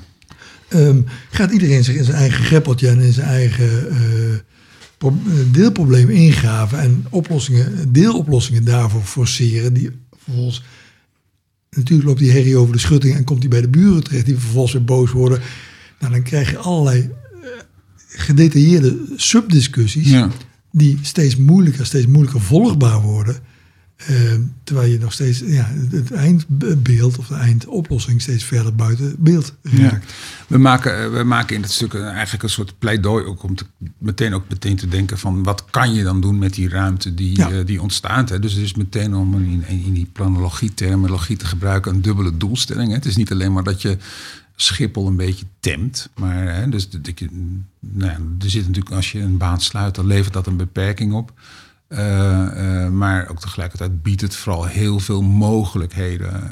Ehm, 0.68 1.00
gaat 1.30 1.50
iedereen 1.50 1.84
zich 1.84 1.94
in 1.94 2.04
zijn 2.04 2.16
eigen 2.16 2.44
greppeltje 2.44 2.88
en 2.88 3.00
in 3.00 3.12
zijn 3.12 3.26
eigen 3.28 3.90
eh, 3.90 4.34
eh, 4.34 4.40
deelprobleem 5.52 6.08
ingraven 6.10 6.78
en 6.80 7.04
oplossingen, 7.10 7.92
deeloplossingen 7.92 8.64
daarvoor 8.64 9.02
forceren, 9.02 9.72
die 9.72 9.90
vervolgens 10.24 10.62
natuurlijk 11.70 12.08
loopt 12.08 12.20
die 12.20 12.30
herrie 12.30 12.56
over 12.56 12.72
de 12.72 12.78
schutting 12.78 13.14
en 13.14 13.24
komt 13.24 13.40
die 13.40 13.50
bij 13.50 13.60
de 13.60 13.68
buren 13.68 14.04
terecht, 14.04 14.26
die 14.26 14.38
vervolgens 14.38 14.72
weer 14.72 14.84
boos 14.84 15.10
worden. 15.10 15.40
Nou, 16.00 16.12
dan 16.12 16.22
krijg 16.22 16.50
je 16.50 16.56
allerlei 16.58 17.10
eh, 17.42 17.48
gedetailleerde 18.08 18.98
subdiscussies 19.16 20.10
ja. 20.10 20.28
die 20.72 20.98
steeds 21.02 21.36
moeilijker, 21.36 21.86
steeds 21.86 22.06
moeilijker 22.06 22.40
volgbaar 22.40 23.00
worden. 23.00 23.36
Eh, 23.98 24.14
terwijl 24.64 24.90
je 24.90 24.98
nog 24.98 25.12
steeds 25.12 25.42
ja, 25.46 25.70
het- 25.90 26.12
eindbeeld 26.12 27.18
of 27.18 27.26
de 27.26 27.34
eindoplossing 27.34 28.22
steeds 28.22 28.44
verder 28.44 28.74
buiten 28.74 29.14
beeld 29.18 29.54
raakt. 29.62 30.12
We 30.46 30.58
maken, 30.58 31.02
eh, 31.04 31.10
we 31.18 31.22
maken 31.24 31.56
in 31.56 31.62
het 31.62 31.70
stuk 31.70 31.94
eigenlijk 31.94 32.42
een 32.42 32.50
soort 32.50 32.78
pleidooi 32.78 33.24
ook 33.24 33.42
om 33.42 33.54
te, 33.54 33.64
meteen 33.98 34.34
ook 34.34 34.44
meteen 34.48 34.76
te 34.76 34.88
denken 34.88 35.18
van 35.18 35.42
wat 35.42 35.64
kan 35.70 35.94
je 35.94 36.02
dan 36.02 36.20
doen 36.20 36.38
met 36.38 36.54
die 36.54 36.68
ruimte 36.68 37.14
die, 37.14 37.36
Ja. 37.36 37.62
die 37.62 37.82
ontstaat. 37.82 38.28
Hè? 38.28 38.38
Dus 38.38 38.52
het 38.52 38.62
is 38.62 38.74
meteen 38.74 39.14
om 39.14 39.34
in, 39.34 39.64
in 39.68 39.92
die 39.92 40.08
planologie 40.12 40.74
terminologie 40.74 41.36
te 41.36 41.46
gebruiken 41.46 41.94
een 41.94 42.02
dubbele 42.02 42.36
doelstelling. 42.36 42.88
Hè? 42.88 42.94
Het 42.94 43.06
is 43.06 43.16
niet 43.16 43.32
alleen 43.32 43.52
maar 43.52 43.64
dat 43.64 43.82
je 43.82 43.96
Schiphol 44.60 45.06
een 45.06 45.16
beetje 45.16 45.44
temt. 45.60 46.08
Maar 46.16 46.54
hè, 46.54 46.68
dus 46.68 46.88
je, 47.14 47.28
nou 47.80 48.10
ja, 48.10 48.18
er 48.44 48.50
zit 48.50 48.66
natuurlijk 48.66 48.94
als 48.94 49.12
je 49.12 49.20
een 49.20 49.36
baan 49.36 49.60
sluit, 49.60 49.94
dan 49.94 50.06
levert 50.06 50.32
dat 50.34 50.46
een 50.46 50.56
beperking 50.56 51.12
op. 51.12 51.32
Eh, 51.88 52.84
eh, 52.84 52.90
maar 52.92 53.28
ook 53.30 53.40
tegelijkertijd 53.40 54.02
biedt 54.02 54.20
het 54.20 54.36
vooral 54.36 54.64
heel 54.64 54.98
veel 55.00 55.22
mogelijkheden 55.22 56.42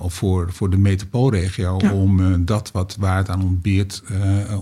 of 0.00 0.14
voor, 0.14 0.52
voor 0.52 0.70
de 0.70 0.76
metropoolregio 0.78 1.76
Ja. 1.78 1.92
om 1.92 2.44
dat 2.44 2.70
wat 2.72 2.96
waar 2.98 3.16
het 3.16 3.28
aan 3.28 3.42
ontbeert, 3.42 4.02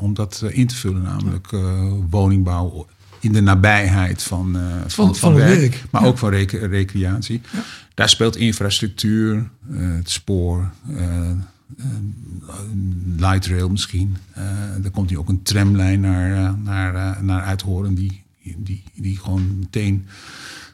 om 0.00 0.14
dat 0.14 0.44
in 0.48 0.66
te 0.66 0.74
vullen. 0.74 1.02
Namelijk 1.02 1.48
woningbouw 2.10 2.86
in 3.20 3.32
de 3.32 3.40
nabijheid 3.40 4.22
van, 4.22 4.56
van, 4.86 5.16
Van- 5.16 5.34
werk, 5.34 5.84
maar 5.90 6.02
ja. 6.02 6.08
ook 6.08 6.18
van 6.18 6.30
rec- 6.30 6.52
recreatie. 6.52 7.40
Daar 7.94 8.08
speelt 8.08 8.36
infrastructuur, 8.36 9.50
het 9.72 10.10
spoor, 10.10 10.70
light 13.16 13.46
rail 13.46 13.68
misschien. 13.68 14.16
Eh, 14.32 14.84
er 14.84 14.90
komt 14.90 15.10
nu 15.10 15.18
ook 15.18 15.28
een 15.28 15.42
tramlijn 15.42 16.00
naar, 16.00 16.32
eh, 16.32 16.54
naar, 16.64 16.94
eh, 16.94 17.22
naar 17.22 17.42
Uithoren 17.42 17.94
die, 17.94 18.22
die, 18.56 18.82
die 18.94 19.16
gewoon 19.16 19.58
meteen 19.58 20.06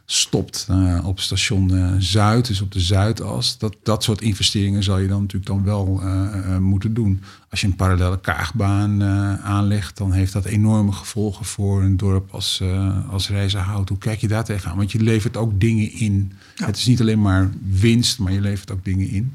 stopt 0.07 0.67
eh, 0.71 1.01
op 1.05 1.21
station 1.21 1.75
eh, 1.77 1.93
Zuid, 1.99 2.47
dus 2.47 2.61
op 2.61 2.73
de 2.73 2.81
Zuidas. 2.81 3.59
Dat, 3.59 3.77
dat 3.83 4.03
soort 4.03 4.21
investeringen 4.21 4.83
zal 4.83 4.99
je 4.99 5.09
dan 5.09 5.21
natuurlijk 5.21 5.47
dan 5.47 5.65
wel 5.65 6.01
eh, 6.03 6.55
eh, 6.55 6.59
moeten 6.59 6.95
doen. 6.95 7.23
Als 7.51 7.61
je 7.61 7.67
een 7.67 7.77
parallele 7.77 8.21
kaagbaan 8.21 9.03
eh, 9.03 9.45
aanlegt, 9.45 9.97
dan 9.97 10.13
heeft 10.13 10.33
dat 10.33 10.45
enorme 10.45 10.93
gevolgen 10.93 11.45
voor 11.45 11.83
een 11.83 11.97
dorp 11.97 12.31
als, 12.31 12.61
eh 12.61 13.11
als 13.11 13.29
Rijzenhout. 13.29 13.89
Hoe 13.89 13.99
kijk 13.99 14.21
je 14.21 14.29
daar 14.29 14.45
tegenaan? 14.45 14.77
Want 14.77 14.93
je 14.93 15.03
levert 15.03 15.37
ook 15.37 15.61
dingen 15.61 15.93
in. 15.93 16.33
Ja. 16.55 16.67
Het 16.67 16.77
is 16.77 16.87
niet 16.87 17.01
alleen 17.01 17.21
maar 17.21 17.51
winst, 17.69 18.19
maar 18.19 18.33
je 18.33 18.41
levert 18.41 18.71
ook 18.71 18.85
dingen 18.85 19.09
in. 19.09 19.35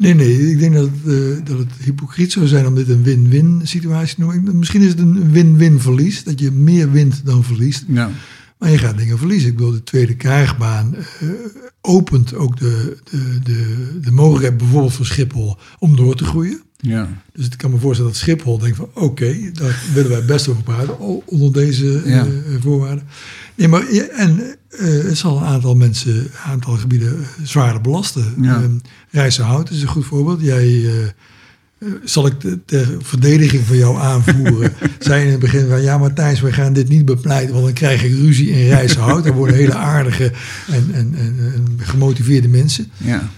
Nee, 0.00 0.14
nee, 0.14 0.50
ik 0.50 0.58
denk 0.58 0.74
dat 0.74 0.88
het, 1.02 1.14
eh, 1.14 1.44
dat 1.44 1.58
het 1.58 1.68
hypocriet 1.84 2.32
zou 2.32 2.46
zijn 2.46 2.66
om 2.66 2.74
dit 2.74 2.88
een 2.88 3.02
win-win 3.02 3.60
situatie 3.64 4.14
te 4.14 4.20
noemen. 4.20 4.58
Misschien 4.58 4.82
is 4.82 4.88
het 4.88 4.98
een 4.98 5.30
win-win 5.30 5.80
verlies, 5.80 6.24
dat 6.24 6.40
je 6.40 6.50
meer 6.50 6.90
wint 6.90 7.20
dan 7.24 7.44
verliest. 7.44 7.84
Ja, 7.88 8.10
Maar 8.58 8.70
je 8.70 8.78
gaat 8.78 8.98
dingen 8.98 9.18
verliezen. 9.18 9.48
Ik 9.50 9.56
bedoel, 9.56 9.72
de 9.72 9.82
tweede 9.84 10.14
krijgbaan 10.16 10.94
eh, 10.96 11.28
opent 11.80 12.34
ook 12.34 12.58
de, 12.58 12.96
de, 13.10 13.38
de, 13.42 13.98
de 14.00 14.10
mogelijkheid 14.10 14.56
bijvoorbeeld 14.56 14.92
voor 14.92 15.06
Schiphol 15.06 15.56
om 15.78 15.96
door 15.96 16.14
te 16.14 16.24
groeien. 16.24 16.62
ja, 16.76 17.08
Dus 17.32 17.46
ik 17.46 17.56
kan 17.56 17.70
me 17.70 17.78
voorstellen 17.78 18.12
dat 18.12 18.20
Schiphol 18.20 18.58
denkt 18.58 18.76
van 18.76 18.88
oké, 18.94 19.50
daar 19.52 19.82
willen 19.94 20.10
wij 20.10 20.24
best 20.24 20.48
over 20.48 20.62
praten 20.62 20.98
onder 21.26 21.52
deze 21.52 22.02
eh, 22.02 22.22
voorwaarden. 22.60 23.04
Nee, 23.54 23.68
maar 23.68 23.88
en 24.16 24.56
eh, 24.68 24.86
het 24.88 25.18
zal 25.18 25.36
een 25.36 25.44
aantal 25.44 25.74
mensen, 25.74 26.16
een 26.16 26.30
aantal 26.44 26.74
gebieden 26.76 27.18
zwaarder 27.42 27.80
belasten. 27.80 28.34
Ja. 28.40 28.62
Ehm, 28.62 28.74
Rijzenhout 29.10 29.70
is 29.70 29.82
een 29.82 29.88
goed 29.88 30.04
voorbeeld. 30.06 30.40
Jij, 30.40 30.66
eh, 30.66 31.02
eh, 31.02 31.12
zal 32.04 32.26
ik 32.26 32.34
ter 32.66 32.96
verdediging 32.98 33.66
van 33.66 33.76
jou 33.76 33.98
aanvoeren, 33.98 34.72
zei 34.98 35.24
in 35.24 35.30
het 35.30 35.40
begin 35.40 35.68
van 35.68 35.82
ja 35.82 35.98
Matthijs, 35.98 36.40
we 36.40 36.52
gaan 36.52 36.72
dit 36.72 36.88
niet 36.88 37.04
bepleiten, 37.04 37.52
want 37.52 37.64
dan 37.64 37.74
krijg 37.74 38.04
ik 38.04 38.12
ruzie 38.12 38.50
in 38.50 38.66
Rijzenhout. 38.68 39.26
Er 39.26 39.32
worden 39.34 39.56
hele 39.56 39.74
aardige 39.74 40.32
en, 40.68 40.90
en, 40.92 41.14
en, 41.16 41.36
en 41.54 41.78
gemotiveerde 41.78 42.48
mensen. 42.48 42.86
ja, 42.96 43.30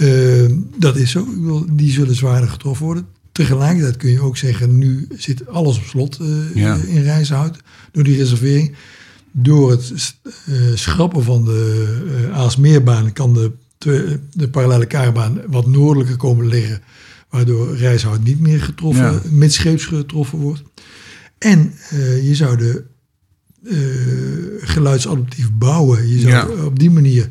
Uh, 0.00 0.50
dat 0.78 0.96
is 0.96 1.10
zo. 1.10 1.26
Die 1.72 1.92
zullen 1.92 2.14
zwaarder 2.14 2.48
getroffen 2.48 2.84
worden. 2.86 3.06
Tegelijkertijd 3.32 3.96
kun 3.96 4.10
je 4.10 4.20
ook 4.20 4.36
zeggen, 4.36 4.78
nu 4.78 5.06
zit 5.16 5.48
alles 5.48 5.76
op 5.76 5.84
slot 5.84 6.18
uh, 6.20 6.28
Ja. 6.54 6.78
in 6.86 7.02
Rijzenhout 7.02 7.58
door 7.92 8.02
die 8.04 8.16
reservering. 8.16 8.74
Door 9.32 9.70
het 9.70 10.14
uh, 10.44 10.54
schrappen 10.74 11.24
van 11.24 11.44
de 11.44 12.28
Aalsmeerbaan 12.32 13.12
kan 13.12 13.34
de, 13.34 13.52
de 13.78 14.48
parallele 14.50 14.86
kaarbaan 14.86 15.40
wat 15.46 15.66
noordelijker 15.66 16.16
komen 16.16 16.46
liggen. 16.46 16.82
Waardoor 17.30 17.76
Rijzenhout 17.76 18.22
niet 18.24 18.40
meer 18.40 18.60
getroffen, 18.60 19.04
Ja. 19.12 19.20
midscheeps 19.30 19.84
getroffen 19.84 20.38
wordt. 20.38 20.62
En 21.38 21.72
uh, 21.92 22.28
je 22.28 22.34
zou 22.34 22.56
de 22.56 22.84
eh, 23.64 24.68
geluidsadaptief 24.68 25.52
bouwen. 25.52 26.08
Je 26.08 26.18
zou 26.18 26.32
Ja. 26.32 26.64
op 26.64 26.78
die 26.78 26.90
manier 26.90 27.28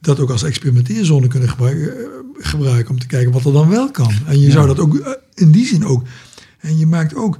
dat 0.00 0.20
ook 0.20 0.30
als 0.30 0.42
experimenteerzone 0.42 1.28
kunnen 1.28 1.48
gebruiken, 1.48 1.96
eh, 1.98 2.04
gebruiken 2.38 2.90
om 2.90 2.98
te 2.98 3.06
kijken 3.06 3.32
wat 3.32 3.44
er 3.44 3.52
dan 3.52 3.68
wel 3.68 3.90
kan. 3.90 4.12
En 4.26 4.40
je 4.40 4.46
Ja. 4.46 4.52
zou 4.52 4.66
dat 4.66 4.78
ook 4.78 4.96
eh, 4.98 5.12
in 5.34 5.50
die 5.50 5.66
zin 5.66 5.84
ook. 5.86 6.02
En 6.60 6.78
je 6.78 6.86
maakt 6.86 7.14
ook 7.14 7.38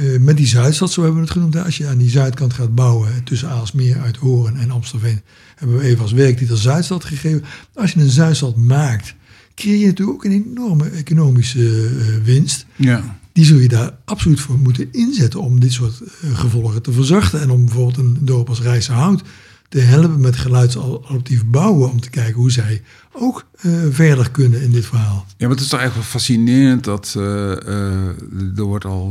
eh, 0.00 0.18
met 0.18 0.36
die 0.36 0.46
Zuidstad, 0.46 0.90
zo 0.90 1.02
hebben 1.02 1.20
we 1.20 1.26
het 1.26 1.36
genoemd, 1.36 1.54
hè, 1.54 1.64
als 1.64 1.76
je 1.76 1.86
aan 1.86 1.98
die 1.98 2.10
zuidkant 2.10 2.52
gaat 2.52 2.74
bouwen 2.74 3.24
tussen 3.24 3.48
Aalsmeer, 3.48 4.00
Uithoren 4.00 4.56
en 4.56 4.70
Amstelveen, 4.70 5.20
hebben 5.56 5.78
we 5.78 5.84
even 5.84 6.02
als 6.02 6.12
werktitel 6.12 6.56
Zuidstad 6.56 7.04
gegeven. 7.04 7.44
Als 7.74 7.92
je 7.92 8.00
een 8.00 8.10
Zuidstad 8.10 8.56
maakt, 8.56 9.14
creëer 9.54 9.78
je 9.78 9.86
natuurlijk 9.86 10.16
ook 10.16 10.24
een 10.24 10.44
enorme 10.46 10.88
economische 10.88 11.86
eh, 11.86 12.24
winst 12.24 12.66
Ja. 12.76 13.18
die 13.32 13.44
zul 13.44 13.58
je 13.58 13.68
daar 13.68 13.96
absoluut 14.04 14.40
voor 14.40 14.58
moeten 14.58 14.88
inzetten 14.92 15.40
om 15.40 15.60
dit 15.60 15.72
soort 15.72 16.00
eh, 16.00 16.38
gevolgen 16.38 16.82
te 16.82 16.92
verzachten. 16.92 17.40
En 17.40 17.50
om 17.50 17.64
bijvoorbeeld 17.64 17.96
een 17.96 18.18
dorp 18.20 18.48
als 18.48 18.60
Rijsselhout 18.60 19.22
te 19.70 19.80
helpen 19.80 20.20
met 20.20 20.36
geluidsadaptief 20.36 21.44
bouwen. 21.44 21.90
Om 21.90 22.00
te 22.00 22.10
kijken 22.10 22.34
hoe 22.34 22.50
zij 22.50 22.82
ook 23.12 23.46
eh, 23.60 23.72
verder 23.90 24.30
kunnen 24.30 24.62
in 24.62 24.70
dit 24.70 24.86
verhaal. 24.86 25.26
Ja, 25.28 25.46
maar 25.46 25.50
het 25.50 25.60
is 25.60 25.68
toch 25.68 25.78
eigenlijk 25.78 26.10
wel 26.10 26.20
fascinerend 26.20 26.84
dat 26.84 27.14
eh, 27.16 27.52
eh, 27.52 28.56
er 28.56 28.62
wordt 28.62 28.84
al, 28.84 29.08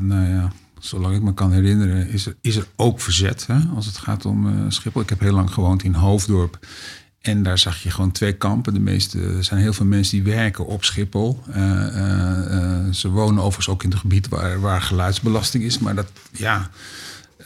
nou 0.00 0.28
ja, 0.28 0.52
zolang 0.78 1.16
ik 1.16 1.22
me 1.22 1.34
kan 1.34 1.52
herinneren, 1.52 2.08
is 2.08 2.26
er, 2.26 2.36
is 2.40 2.56
er 2.56 2.66
ook 2.76 3.00
verzet 3.00 3.46
hè, 3.46 3.58
als 3.74 3.86
het 3.86 3.96
gaat 3.96 4.24
om 4.24 4.70
Schiphol. 4.70 5.02
Ik 5.02 5.08
heb 5.08 5.20
heel 5.20 5.32
lang 5.32 5.52
gewoond 5.52 5.82
in 5.82 5.94
Hoofddorp. 5.94 6.66
En 7.20 7.42
daar 7.42 7.58
zag 7.58 7.82
je 7.82 7.90
gewoon 7.90 8.12
twee 8.12 8.32
kampen. 8.32 8.74
De 8.74 8.80
meeste, 8.80 9.20
er 9.20 9.44
zijn 9.44 9.60
heel 9.60 9.72
veel 9.72 9.86
mensen 9.86 10.22
die 10.24 10.34
werken 10.34 10.66
op 10.66 10.84
Schiphol. 10.84 11.42
Ze 12.90 13.08
wonen 13.10 13.42
overigens 13.42 13.68
ook 13.68 13.82
in 13.82 13.90
het 13.90 13.98
gebied 13.98 14.28
waar, 14.28 14.60
waar 14.60 14.82
geluidsbelasting 14.82 15.64
is. 15.64 15.78
Maar 15.78 15.94
dat, 15.94 16.06
ja, 16.32 16.70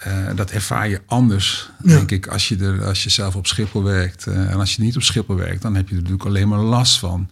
eh, 0.07 0.37
dat 0.37 0.51
ervaar 0.51 0.89
je 0.89 1.01
anders, 1.07 1.71
Ja. 1.83 1.97
denk 1.97 2.11
ik, 2.11 2.27
als 2.27 2.49
je, 2.49 2.57
er, 2.57 2.85
als 2.85 3.03
je 3.05 3.11
zelf 3.11 3.37
op 3.37 3.47
Schiphol 3.47 3.83
werkt. 3.83 4.27
Eh, 4.27 4.51
en 4.51 4.59
als 4.59 4.77
je 4.77 4.83
niet 4.83 4.97
op 4.97 5.03
Schiphol 5.03 5.37
werkt, 5.37 5.63
dan 5.63 5.75
heb 5.75 5.89
je 5.89 5.95
er 5.95 6.01
natuurlijk 6.01 6.29
alleen 6.29 6.49
maar 6.49 6.59
last 6.59 6.99
van. 6.99 7.29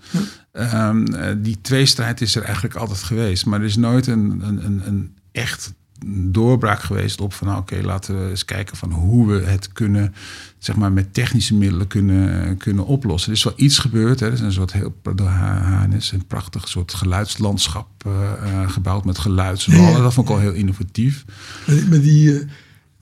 Ehm, 0.53 1.07
eh, 1.07 1.35
die 1.39 1.59
tweestrijd 1.61 2.21
is 2.21 2.37
er 2.37 2.43
eigenlijk 2.43 2.75
altijd 2.75 3.03
geweest. 3.03 3.47
Maar 3.47 3.61
er 3.61 3.67
is 3.67 3.77
nooit 3.77 4.07
een, 4.07 4.41
een, 4.45 4.65
een, 4.65 4.83
een 4.87 5.15
echt 5.33 5.73
doorbraak 6.17 6.81
geweest 6.83 7.21
op 7.21 7.33
van... 7.35 7.47
nou, 7.47 7.61
oké, 7.61 7.81
laten 7.83 8.23
we 8.25 8.31
eens 8.31 8.45
kijken 8.45 8.77
van 8.77 8.93
hoe 8.93 9.27
we 9.27 9.45
het 9.47 9.73
kunnen... 9.73 10.15
zeg 10.59 10.77
maar 10.77 10.93
met 10.93 11.15
technische 11.15 11.55
middelen 11.55 11.87
kunnen, 11.87 12.57
kunnen 12.57 12.87
oplossen. 12.87 13.31
Er 13.31 13.37
is 13.37 13.45
wel 13.45 13.53
iets 13.57 13.79
gebeurd. 13.79 14.21
Hè. 14.21 14.27
Er 14.27 14.33
is 14.33 14.41
een 14.41 14.53
soort 14.53 14.73
heel... 14.73 14.95
door 15.15 15.31
een 15.31 16.27
prachtig 16.27 16.69
soort 16.69 16.95
geluidslandschap 16.95 17.89
gebouwd 18.67 19.05
met 19.05 19.19
geluidswallen. 19.19 19.83
Ja, 19.83 19.91
ja. 19.97 20.03
Dat 20.03 20.15
vond 20.15 20.29
ik 20.29 20.35
al 20.35 20.41
heel 20.41 20.53
innovatief. 20.53 21.25
Met, 21.89 22.03
die- 22.03 22.39
eh, 22.39 22.47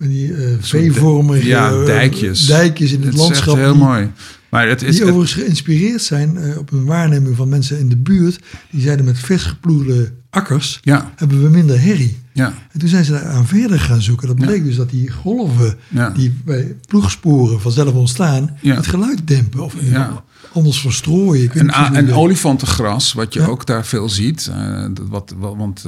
met 0.03 0.11
die 0.11 0.35
eh, 0.35 0.57
V-vormige 0.61 1.47
Ja, 1.47 1.71
eh, 1.71 1.85
dijkjes. 1.85 2.47
dijkjes 2.47 2.93
in 2.93 3.03
het, 3.03 3.15
landschap. 3.17 3.57
heel 3.57 3.73
die, 3.73 3.83
mooi. 3.83 4.11
Maar 4.51 4.69
het 4.69 4.83
is... 4.83 4.97
die 4.97 5.05
overigens 5.05 5.33
geïnspireerd 5.35 6.03
zijn 6.03 6.37
eh, 6.37 6.59
op 6.59 6.73
een 6.73 6.85
waarneming 6.85 7.37
van 7.37 7.49
mensen 7.49 7.79
in 7.79 7.89
de 7.89 7.97
buurt. 7.97 8.39
Die 8.71 8.81
zeiden 8.83 9.05
met 9.05 9.19
vers 9.19 9.43
geploegde 9.45 10.13
akkers 10.31 10.79
ja, 10.83 11.13
hebben 11.17 11.43
we 11.43 11.49
minder 11.49 11.81
herrie. 11.81 12.19
ja, 12.33 12.53
En 12.73 12.81
toen 12.81 12.89
zijn 12.89 13.05
ze 13.05 13.13
daar 13.13 13.25
aan 13.27 13.47
verder 13.47 13.81
gaan 13.81 14.03
zoeken. 14.03 14.29
Dat 14.29 14.39
Ja. 14.39 14.47
bleek 14.47 14.65
dus 14.65 14.77
dat 14.77 14.91
die 14.91 15.11
golven 15.11 15.79
die 16.15 16.35
bij 16.45 16.77
ploegsporen 16.89 17.61
vanzelf 17.61 17.93
ontstaan, 17.95 18.57
Ja. 18.61 18.77
het 18.77 18.87
geluid 18.87 19.21
dempen 19.25 19.61
of 19.65 19.75
Ja. 19.91 20.25
anders 20.53 20.81
verstrooien. 20.81 21.45
Ik 21.45 21.55
En, 21.55 21.75
a- 21.75 21.93
en 21.95 22.13
olifantengras, 22.13 23.13
wat 23.13 23.35
je 23.35 23.49
ook 23.49 23.67
daar 23.67 23.87
veel 23.87 24.09
ziet. 24.09 24.51
dat 24.95 25.07
wat, 25.09 25.35
wat- 25.39 25.57
want 25.57 25.85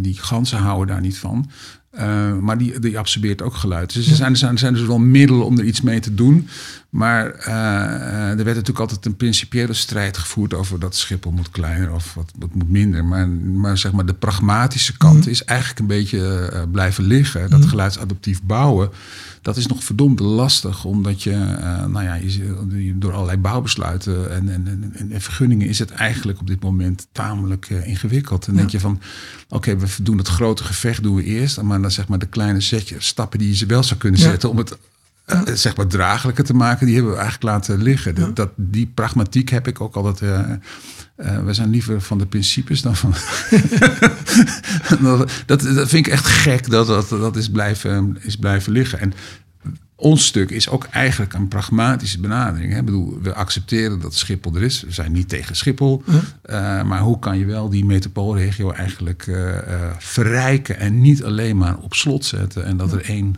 die 0.00 0.16
ganzen 0.18 0.58
houden 0.58 0.86
daar 0.86 1.00
niet 1.00 1.18
van. 1.18 1.50
Eh, 1.90 2.38
maar 2.38 2.58
die, 2.58 2.78
die 2.78 2.98
absorbeert 2.98 3.42
ook 3.42 3.54
geluid. 3.54 3.94
Dus 3.94 4.10
er, 4.10 4.16
zijn, 4.16 4.30
er, 4.30 4.36
zijn, 4.36 4.52
er 4.52 4.58
zijn 4.58 4.74
dus 4.74 4.86
wel 4.86 4.98
middelen 4.98 5.44
om 5.44 5.58
er 5.58 5.64
iets 5.64 5.80
mee 5.80 6.00
te 6.00 6.14
doen. 6.14 6.48
Maar 6.88 7.30
eh, 7.30 7.54
eh, 7.54 8.28
er 8.30 8.36
werd 8.36 8.46
natuurlijk 8.46 8.78
altijd 8.78 9.06
een 9.06 9.16
principiële 9.16 9.72
strijd 9.72 10.18
gevoerd 10.18 10.54
over 10.54 10.80
dat 10.80 10.96
Schiphol 10.96 11.30
moet 11.32 11.50
kleiner 11.50 11.92
of 11.92 12.14
wat, 12.14 12.32
wat 12.38 12.54
moet 12.54 12.70
minder. 12.70 13.04
Maar, 13.04 13.28
maar 13.28 13.78
zeg 13.78 13.92
maar 13.92 14.06
de 14.06 14.14
pragmatische 14.14 14.96
kant 14.96 15.18
Mhm. 15.18 15.28
is 15.28 15.44
eigenlijk 15.44 15.78
een 15.80 15.86
beetje 15.86 16.48
eh, 16.52 16.62
blijven 16.72 17.04
liggen. 17.04 17.50
Dat 17.50 17.60
Mhm. 17.60 17.68
geluidsadaptief 17.68 18.42
bouwen, 18.42 18.90
dat 19.42 19.56
is 19.56 19.66
nog 19.66 19.84
verdomd 19.84 20.20
lastig. 20.20 20.84
Omdat 20.84 21.22
je, 21.22 21.30
nou 21.88 22.02
ja, 22.02 22.14
je, 22.14 22.92
door 22.96 23.12
allerlei 23.12 23.38
bouwbesluiten 23.38 24.30
en, 24.34 24.48
en, 24.48 24.92
en, 24.94 25.10
en 25.12 25.20
vergunningen 25.20 25.66
is 25.68 25.78
het 25.78 25.90
eigenlijk 25.90 26.40
op 26.40 26.46
dit 26.46 26.62
moment 26.62 27.06
tamelijk 27.12 27.68
ingewikkeld. 27.68 28.46
En 28.46 28.52
Ja. 28.52 28.58
denk 28.58 28.70
je 28.70 28.80
van, 28.80 29.00
oké, 29.48 29.76
we 29.76 29.86
doen 30.02 30.18
het 30.18 30.28
grote 30.28 30.64
gevecht 30.64 31.02
doen 31.02 31.14
we 31.14 31.22
eerst. 31.24 31.62
Maar 31.62 31.80
dan 31.82 31.90
zeg 31.90 32.08
maar 32.08 32.18
de 32.18 32.26
kleine 32.26 32.60
zetje, 32.60 32.96
stappen 32.98 33.38
die 33.38 33.58
je 33.58 33.66
wel 33.66 33.82
zou 33.82 34.00
kunnen 34.00 34.20
Ja. 34.20 34.26
zetten 34.28 34.50
om 34.50 34.56
het 34.56 34.76
eh, 35.28 35.40
zeg 35.54 35.76
maar 35.76 35.86
draaglijker 35.86 36.44
te 36.44 36.54
maken, 36.54 36.86
die 36.86 36.94
hebben 36.94 37.12
we 37.12 37.18
eigenlijk 37.18 37.52
laten 37.52 37.82
liggen. 37.82 38.14
Dat, 38.14 38.36
dat, 38.36 38.50
die 38.56 38.90
pragmatiek 38.94 39.48
heb 39.48 39.68
ik 39.68 39.80
ook 39.80 39.96
altijd. 39.96 40.20
eh, 40.20 40.52
eh, 41.16 41.44
we 41.44 41.54
zijn 41.54 41.70
liever 41.70 42.00
van 42.00 42.18
de 42.18 42.26
principes 42.26 42.82
dan 42.82 42.96
van. 42.96 43.10
dat, 45.00 45.30
dat, 45.46 45.60
dat 45.60 45.88
vind 45.88 46.06
ik 46.06 46.12
echt 46.12 46.26
gek 46.26 46.70
dat 46.70 46.86
dat, 46.86 47.08
dat 47.08 47.36
is, 47.36 47.50
blijven, 47.50 48.16
is 48.20 48.36
blijven 48.36 48.72
liggen. 48.72 49.00
En 49.00 49.12
ons 50.00 50.26
stuk 50.26 50.50
is 50.50 50.68
ook 50.68 50.84
eigenlijk 50.84 51.34
een 51.34 51.48
pragmatische 51.48 52.20
benadering. 52.20 52.72
Hè? 52.72 52.78
Ik 52.78 52.84
bedoel, 52.84 53.18
we 53.22 53.34
accepteren 53.34 54.00
dat 54.00 54.14
Schiphol 54.14 54.54
er 54.54 54.62
is. 54.62 54.82
We 54.82 54.92
zijn 54.92 55.12
niet 55.12 55.28
tegen 55.28 55.56
Schiphol. 55.56 56.02
Eh, 56.42 56.82
maar 56.82 57.00
hoe 57.00 57.18
kan 57.18 57.38
je 57.38 57.44
wel 57.44 57.68
die 57.68 57.84
metropoolregio 57.84 58.72
eigenlijk 58.72 59.26
eh, 59.26 59.58
eh, 59.58 59.90
verrijken 59.98 60.78
en 60.78 61.00
niet 61.00 61.24
alleen 61.24 61.56
maar 61.56 61.78
op 61.78 61.94
slot 61.94 62.24
zetten 62.24 62.64
en 62.64 62.76
dat 62.76 62.92
er 62.92 63.02
één 63.04 63.36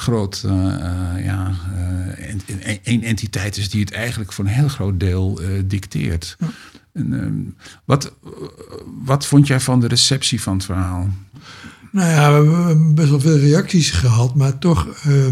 groot 0.00 0.42
eh, 0.46 0.74
eh, 0.74 1.24
ja, 1.24 1.52
eh, 1.74 2.28
en- 2.30 2.40
en- 2.62 2.78
één 2.82 3.02
entiteit 3.02 3.56
is 3.56 3.70
die 3.70 3.80
het 3.80 3.92
eigenlijk 3.92 4.32
voor 4.32 4.44
een 4.44 4.50
heel 4.50 4.68
groot 4.68 5.00
deel 5.00 5.40
eh, 5.40 5.48
dicteert. 5.64 6.36
Ja. 6.38 6.46
En, 6.92 7.20
ehm, 7.20 7.68
wat, 7.84 8.12
wat 9.04 9.26
vond 9.26 9.46
jij 9.46 9.60
van 9.60 9.80
de 9.80 9.88
receptie 9.88 10.40
van 10.40 10.54
het 10.54 10.64
verhaal? 10.64 11.08
Nou 11.92 12.08
ja, 12.10 12.42
we 12.42 12.50
hebben 12.50 12.94
best 12.94 13.08
wel 13.10 13.20
veel 13.20 13.38
reacties 13.38 13.90
gehad, 13.90 14.34
maar 14.34 14.58
toch 14.58 14.86
eh, 15.02 15.26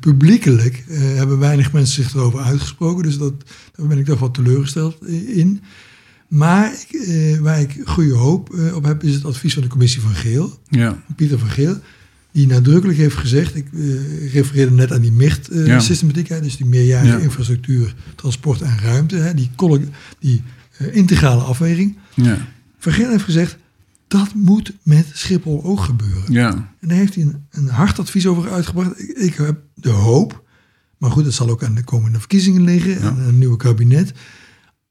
publiekelijk 0.00 0.84
eh, 0.88 0.98
hebben 1.00 1.38
weinig 1.38 1.72
mensen 1.72 2.02
zich 2.04 2.14
erover 2.14 2.40
uitgesproken. 2.40 3.02
Dus 3.02 3.18
dat, 3.18 3.32
daar 3.76 3.86
ben 3.86 3.98
ik 3.98 4.04
toch 4.04 4.18
wat 4.18 4.34
teleurgesteld 4.34 5.06
in. 5.26 5.60
Maar 6.28 6.72
eh, 6.90 7.38
waar 7.38 7.60
ik 7.60 7.80
goede 7.84 8.14
hoop 8.14 8.54
eh, 8.54 8.74
op 8.76 8.84
heb, 8.84 9.02
is 9.02 9.14
het 9.14 9.24
advies 9.24 9.54
van 9.54 9.62
de 9.62 9.68
commissie 9.68 10.00
van 10.00 10.14
Geel. 10.14 10.58
Ja, 10.68 11.02
Pieter 11.16 11.38
van 11.38 11.48
Geel, 11.50 11.76
die 12.32 12.46
nadrukkelijk 12.46 12.98
heeft 12.98 13.16
gezegd, 13.16 13.54
ik 13.56 13.66
eh, 13.74 14.32
refereerde 14.32 14.74
net 14.74 14.92
aan 14.92 15.00
die 15.00 15.10
Ja. 15.10 15.16
MIRT-systematiek, 15.16 16.28
dus 16.28 16.56
die 16.56 16.66
meerjarige 16.66 17.16
Ja. 17.16 17.22
infrastructuur, 17.22 17.94
transport 18.16 18.60
en 18.62 18.78
ruimte, 18.78 19.16
hè, 19.16 19.34
die, 19.34 19.50
die 20.18 20.42
eh, 20.78 20.94
integrale 20.96 21.42
afweging. 21.42 21.96
ja, 22.14 22.38
Van 22.78 22.92
Geel 22.92 23.10
heeft 23.10 23.24
gezegd, 23.24 23.56
dat 24.08 24.34
moet 24.34 24.72
met 24.82 25.06
Schiphol 25.12 25.64
ook 25.64 25.80
gebeuren. 25.80 26.32
ja, 26.32 26.72
En 26.80 26.88
daar 26.88 26.96
heeft 26.96 27.14
hij 27.14 27.24
een, 27.24 27.44
een 27.50 27.68
hard 27.68 27.98
advies 27.98 28.26
over 28.26 28.50
uitgebracht. 28.50 29.00
Ik, 29.00 29.08
ik 29.16 29.34
heb 29.34 29.60
de 29.74 29.88
hoop, 29.90 30.42
maar 30.98 31.10
goed, 31.10 31.24
dat 31.24 31.32
zal 31.32 31.50
ook 31.50 31.64
aan 31.64 31.74
de 31.74 31.84
komende 31.84 32.18
verkiezingen 32.18 32.64
liggen 32.64 33.00
en 33.00 33.18
een 33.18 33.38
nieuwe 33.38 33.56
kabinet. 33.56 34.12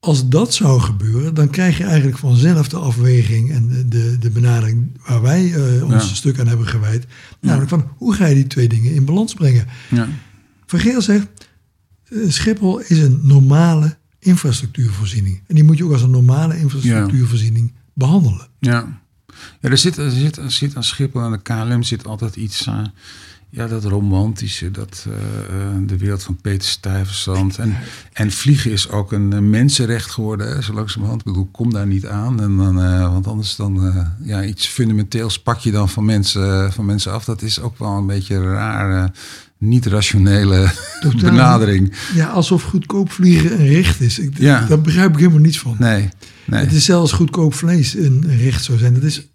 Als 0.04 0.28
dat 0.28 0.54
zou 0.54 0.80
gebeuren, 0.80 1.34
dan 1.34 1.50
krijg 1.50 1.78
je 1.78 1.84
eigenlijk 1.84 2.18
vanzelf 2.18 2.68
de 2.68 2.76
afweging 2.76 3.50
en 3.50 3.68
de, 3.68 3.88
de, 3.88 4.16
de 4.18 4.30
benadering 4.30 4.90
waar 5.06 5.22
wij 5.22 5.52
eh, 5.54 5.82
ons 5.84 6.08
Ja. 6.08 6.14
stuk 6.14 6.38
aan 6.40 6.46
hebben 6.46 6.66
gewijd. 6.66 7.06
Namelijk 7.40 7.68
van, 7.70 7.88
hoe 7.96 8.14
ga 8.14 8.26
je 8.26 8.34
die 8.34 8.46
twee 8.46 8.68
dingen 8.68 8.94
in 8.94 9.04
balans 9.04 9.34
brengen? 9.34 9.66
ja, 9.90 10.08
Van 10.66 10.78
Geel 10.80 11.02
zegt, 11.02 11.26
eh, 12.08 12.18
Schiphol 12.28 12.78
is 12.80 12.98
een 12.98 13.20
normale 13.22 13.96
infrastructuurvoorziening. 14.18 15.40
En 15.46 15.54
die 15.54 15.64
moet 15.64 15.78
je 15.78 15.84
ook 15.84 15.92
als 15.92 16.02
een 16.02 16.10
normale 16.10 16.58
infrastructuurvoorziening 16.58 17.72
behandelen. 17.94 18.48
ja. 18.58 19.00
Ja, 19.60 19.68
er 19.70 19.78
zit, 19.78 19.96
er, 19.96 20.10
zit, 20.10 20.36
er 20.36 20.50
zit 20.50 20.76
aan 20.76 20.84
Schiphol 20.84 21.22
en 21.22 21.30
de 21.30 21.42
KLM 21.42 21.82
zit 21.82 22.06
altijd 22.06 22.36
iets 22.36 22.68
aan. 22.68 22.92
Ja, 23.54 23.66
dat 23.66 23.84
romantische, 23.84 24.70
dat 24.70 25.06
eh, 25.08 25.14
eh, 25.14 25.76
de 25.86 25.96
wereld 25.96 26.22
van 26.22 26.36
Peter 26.36 26.68
Stuyvesant. 26.68 27.58
En, 27.58 27.76
en 28.12 28.30
vliegen 28.30 28.70
is 28.70 28.88
ook 28.88 29.12
een 29.12 29.32
eh, 29.32 29.38
mensenrecht 29.38 30.10
geworden, 30.10 30.48
hè, 30.48 30.62
zo 30.62 30.72
langzamerhand. 30.72 31.20
Ik 31.20 31.26
bedoel, 31.26 31.48
kom 31.52 31.72
daar 31.72 31.86
niet 31.86 32.06
aan. 32.06 32.40
En 32.42 32.56
dan, 32.56 32.80
eh, 32.82 33.12
want 33.12 33.26
anders 33.26 33.56
dan, 33.56 34.04
ja, 34.22 34.44
iets 34.44 34.66
fundamenteels 34.66 35.38
pak 35.42 35.58
je 35.58 35.70
dan 35.70 35.88
van 35.88 36.04
mensen, 36.04 36.72
van 36.72 36.84
mensen 36.84 37.12
af. 37.12 37.24
Dat 37.24 37.42
is 37.42 37.60
ook 37.60 37.78
wel 37.78 37.96
een 37.96 38.06
beetje 38.06 38.34
een 38.34 38.42
rare, 38.52 39.12
niet 39.58 39.86
rationele 39.86 40.70
Totaal. 41.00 41.30
benadering. 41.30 41.92
Ja, 42.14 42.26
alsof 42.28 42.62
goedkoop 42.62 43.12
vliegen 43.12 43.60
een 43.60 43.66
recht 43.68 44.00
is. 44.00 44.18
Ik, 44.18 44.38
Ja. 44.38 44.66
Daar 44.66 44.80
begrijp 44.80 45.12
ik 45.12 45.18
helemaal 45.18 45.40
niets 45.40 45.58
van. 45.58 45.76
Nee, 45.78 46.08
nee. 46.46 46.60
Het 46.60 46.72
is 46.72 46.84
zelfs 46.84 47.12
goedkoop 47.12 47.54
vlees 47.54 47.94
een 47.94 48.36
recht 48.38 48.64
zou 48.64 48.78
zijn. 48.78 48.94
Dat 48.94 49.02
is 49.02 49.26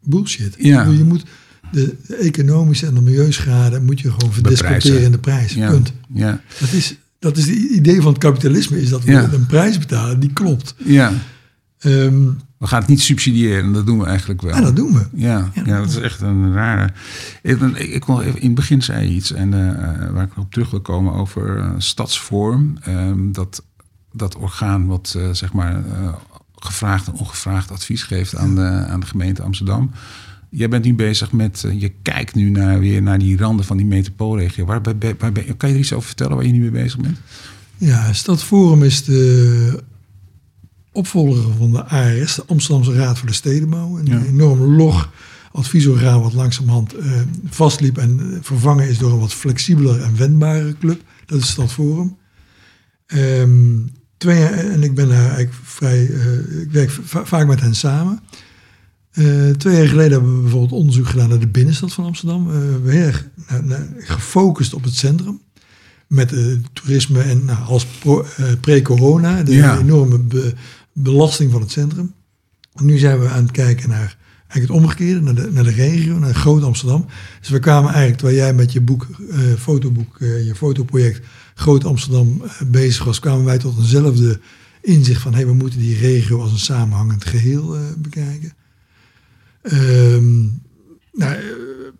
bullshit. 0.00 0.54
Ja. 0.58 0.78
bedoel, 0.78 0.98
Je 0.98 1.04
moet 1.04 1.24
de, 1.72 1.96
de 2.06 2.16
economische 2.16 2.86
en 2.86 2.94
de 2.94 3.00
milieuschade 3.00 3.80
moet 3.80 4.00
je 4.00 4.12
gewoon 4.12 4.32
verdisconteren 4.32 5.02
in 5.02 5.10
de 5.12 5.18
prijs. 5.18 5.54
ja, 5.54 5.70
Punt. 5.70 5.92
ja, 6.14 6.40
Dat 6.60 6.72
is, 6.72 6.96
dat 7.18 7.36
is 7.36 7.46
het 7.46 7.56
idee 7.56 8.00
van 8.02 8.12
het 8.12 8.20
kapitalisme, 8.22 8.80
is 8.82 8.88
dat 8.88 9.04
we 9.04 9.10
Ja. 9.12 9.28
een 9.32 9.46
prijs 9.46 9.78
betalen 9.78 10.20
die 10.20 10.32
klopt. 10.32 10.74
ja, 10.84 11.12
Ehm, 11.78 12.24
We 12.58 12.66
gaan 12.66 12.80
het 12.80 12.88
niet 12.88 13.00
subsidiëren, 13.00 13.72
dat 13.72 13.86
doen 13.86 13.98
we 13.98 14.04
eigenlijk 14.06 14.42
wel. 14.42 14.54
Ja, 14.54 14.60
dat 14.60 14.76
doen 14.76 14.92
we. 14.92 15.06
Ja, 15.14 15.50
Ja, 15.54 15.62
ja, 15.64 15.78
dat 15.78 15.88
is 15.88 15.96
echt 15.96 16.20
een 16.20 16.52
rare. 16.52 16.88
Ik, 17.42 17.60
ik, 17.60 18.08
even, 18.08 18.40
in 18.40 18.46
het 18.46 18.54
begin 18.54 18.82
zei 18.82 19.08
je 19.08 19.14
iets 19.14 19.32
en 19.32 19.54
eh, 19.54 20.10
waar 20.10 20.24
ik 20.24 20.36
op 20.38 20.52
terug 20.52 20.70
wil 20.70 20.80
komen 20.80 21.12
over 21.12 21.56
uh, 21.58 21.70
stadsvorm. 21.78 22.76
Um, 22.88 23.32
dat, 23.32 23.64
dat 24.12 24.36
orgaan 24.36 24.86
wat 24.86 25.14
uh, 25.16 25.28
zeg 25.32 25.52
maar 25.52 25.84
gevraagd 26.54 27.06
en 27.06 27.12
ongevraagd 27.12 27.70
advies 27.70 28.02
geeft 28.02 28.36
aan 28.36 28.54
de, 28.54 28.62
aan 28.88 29.00
de 29.00 29.06
gemeente 29.06 29.42
Amsterdam. 29.42 29.90
Jij 30.50 30.68
bent 30.68 30.84
nu 30.84 30.94
bezig 30.94 31.32
met, 31.32 31.62
uh, 31.66 31.80
je 31.80 31.92
kijkt 32.02 32.34
nu 32.34 32.50
naar, 32.50 32.78
weer 32.78 33.02
naar 33.02 33.18
die 33.18 33.36
randen 33.36 33.64
van 33.64 33.76
die 33.76 33.86
metropoolregio. 33.86 34.64
Waar, 34.64 34.82
waar, 34.82 35.14
waar, 35.18 35.32
kan 35.56 35.68
je 35.68 35.74
er 35.74 35.80
iets 35.80 35.92
over 35.92 36.06
vertellen 36.06 36.36
waar 36.36 36.46
je 36.46 36.52
nu 36.52 36.60
mee 36.60 36.82
bezig 36.82 37.00
bent? 37.00 37.18
Ja, 37.78 38.12
Stadforum 38.12 38.82
is 38.82 39.04
de 39.04 39.82
opvolger 40.92 41.52
van 41.58 41.72
de 41.72 41.84
ARS, 41.84 42.34
de 42.34 42.44
Amsterdamse 42.46 42.92
Raad 42.92 43.18
voor 43.18 43.28
de 43.28 43.34
Stedenbouw. 43.34 43.98
Een 43.98 44.06
ja. 44.06 44.24
enorm 44.24 44.60
log 44.60 45.10
adviesorgaan 45.52 46.22
wat 46.22 46.32
langzamerhand 46.32 46.98
uh, 46.98 47.20
vastliep 47.48 47.98
en 47.98 48.38
vervangen 48.42 48.88
is 48.88 48.98
door 48.98 49.12
een 49.12 49.18
wat 49.18 49.32
flexibeler 49.32 50.02
en 50.02 50.16
wendbare 50.16 50.76
club. 50.78 51.02
Dat 51.26 51.38
is 51.38 51.48
Stadforum. 51.48 52.16
Um, 53.06 53.90
twee, 54.16 54.44
en 54.44 54.82
ik 54.82 54.94
ben 54.94 55.08
daar 55.08 55.18
eigenlijk 55.18 55.52
vrij, 55.62 56.06
uh, 56.06 56.60
ik 56.62 56.70
werk 56.70 56.90
vaak 57.04 57.46
met 57.46 57.60
hen 57.60 57.74
samen. 57.74 58.20
Uh, 59.18 59.50
twee 59.50 59.76
jaar 59.76 59.88
geleden 59.88 60.12
hebben 60.12 60.36
we 60.36 60.40
bijvoorbeeld 60.40 60.72
onderzoek 60.72 61.06
gedaan 61.06 61.28
naar 61.28 61.38
de 61.38 61.46
binnenstad 61.48 61.92
van 61.92 62.04
Amsterdam. 62.04 62.46
we 62.82 62.92
heel 62.92 63.02
erg 63.02 63.26
gefocust 63.98 64.74
op 64.74 64.84
het 64.84 64.94
centrum 64.94 65.40
met 66.06 66.32
uh, 66.32 66.56
toerisme 66.72 67.22
en 67.22 67.44
nou, 67.44 67.64
als 67.64 67.86
pre-corona, 68.60 69.42
de 69.42 69.54
ja. 69.54 69.78
enorme 69.78 70.18
be 70.18 70.54
belasting 70.92 71.52
van 71.52 71.60
het 71.60 71.70
centrum. 71.70 72.12
En 72.74 72.84
nu 72.84 72.98
zijn 72.98 73.20
we 73.20 73.28
aan 73.28 73.42
het 73.42 73.52
kijken 73.52 73.88
naar 73.88 74.16
eigenlijk 74.48 74.72
het 74.72 74.82
omgekeerde, 74.82 75.20
naar 75.20 75.34
de, 75.34 75.50
naar 75.52 75.64
de 75.64 75.70
regio, 75.70 76.18
naar 76.18 76.34
Groot 76.34 76.62
Amsterdam. 76.62 77.06
Dus 77.40 77.48
we 77.48 77.58
kwamen 77.58 77.90
eigenlijk, 77.90 78.18
terwijl 78.18 78.38
jij 78.38 78.54
met 78.54 78.72
je 78.72 78.80
boek, 78.80 79.06
uh, 79.18 79.36
fotoboek, 79.58 80.18
uh, 80.18 80.46
je 80.46 80.54
fotoproject 80.54 81.26
Groot 81.54 81.84
Amsterdam 81.84 82.42
bezig 82.66 83.04
was, 83.04 83.20
kwamen 83.20 83.44
wij 83.44 83.58
tot 83.58 83.78
eenzelfde 83.78 84.40
inzicht 84.82 85.22
van, 85.22 85.34
hey, 85.34 85.46
we 85.46 85.54
moeten 85.54 85.78
die 85.78 85.98
regio 85.98 86.40
als 86.40 86.52
een 86.52 86.58
samenhangend 86.58 87.24
geheel 87.24 87.76
bekijken. 87.98 88.52
Um, 89.72 90.62
nou, 91.12 91.36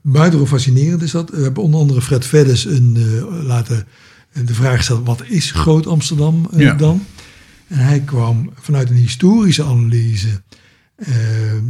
buitengewoon 0.02 0.48
fascinerend 0.48 1.02
is 1.02 1.10
dat. 1.10 1.30
We 1.30 1.42
hebben 1.42 1.62
onder 1.62 1.80
andere 1.80 2.02
Fred 2.02 2.26
Veddes 2.26 2.64
een, 2.64 2.94
uh, 2.96 3.44
laten 3.44 3.86
de 4.44 4.54
vraag 4.54 4.76
gesteld: 4.76 5.06
wat 5.06 5.22
is 5.26 5.50
Groot 5.50 5.86
Amsterdam 5.86 6.48
uh, 6.54 6.60
ja. 6.60 6.74
dan? 6.74 7.04
En 7.66 7.78
hij 7.78 8.00
kwam 8.00 8.50
vanuit 8.54 8.90
een 8.90 8.96
historische 8.96 9.64
analyse 9.64 10.42
uh, 10.96 11.08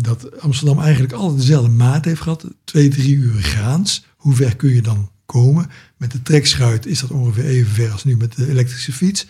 dat 0.03 0.41
Amsterdam 0.41 0.81
eigenlijk 0.81 1.13
altijd 1.13 1.41
dezelfde 1.41 1.71
maat 1.71 2.05
heeft 2.05 2.21
gehad: 2.21 2.47
twee, 2.65 2.89
drie 2.89 3.17
uur 3.17 3.43
gaans. 3.43 4.07
Hoe 4.17 4.35
ver 4.35 4.57
kun 4.57 4.75
je 4.75 4.83
dan 4.83 5.11
komen? 5.27 5.71
Met 5.97 6.13
de 6.13 6.23
trekschuit 6.23 6.87
is 6.87 7.01
dat 7.01 7.11
ongeveer 7.11 7.45
even 7.45 7.73
ver 7.73 7.91
als 7.91 8.05
nu 8.05 8.17
met 8.17 8.37
de 8.37 8.49
elektrische 8.49 8.93
fiets. 8.93 9.27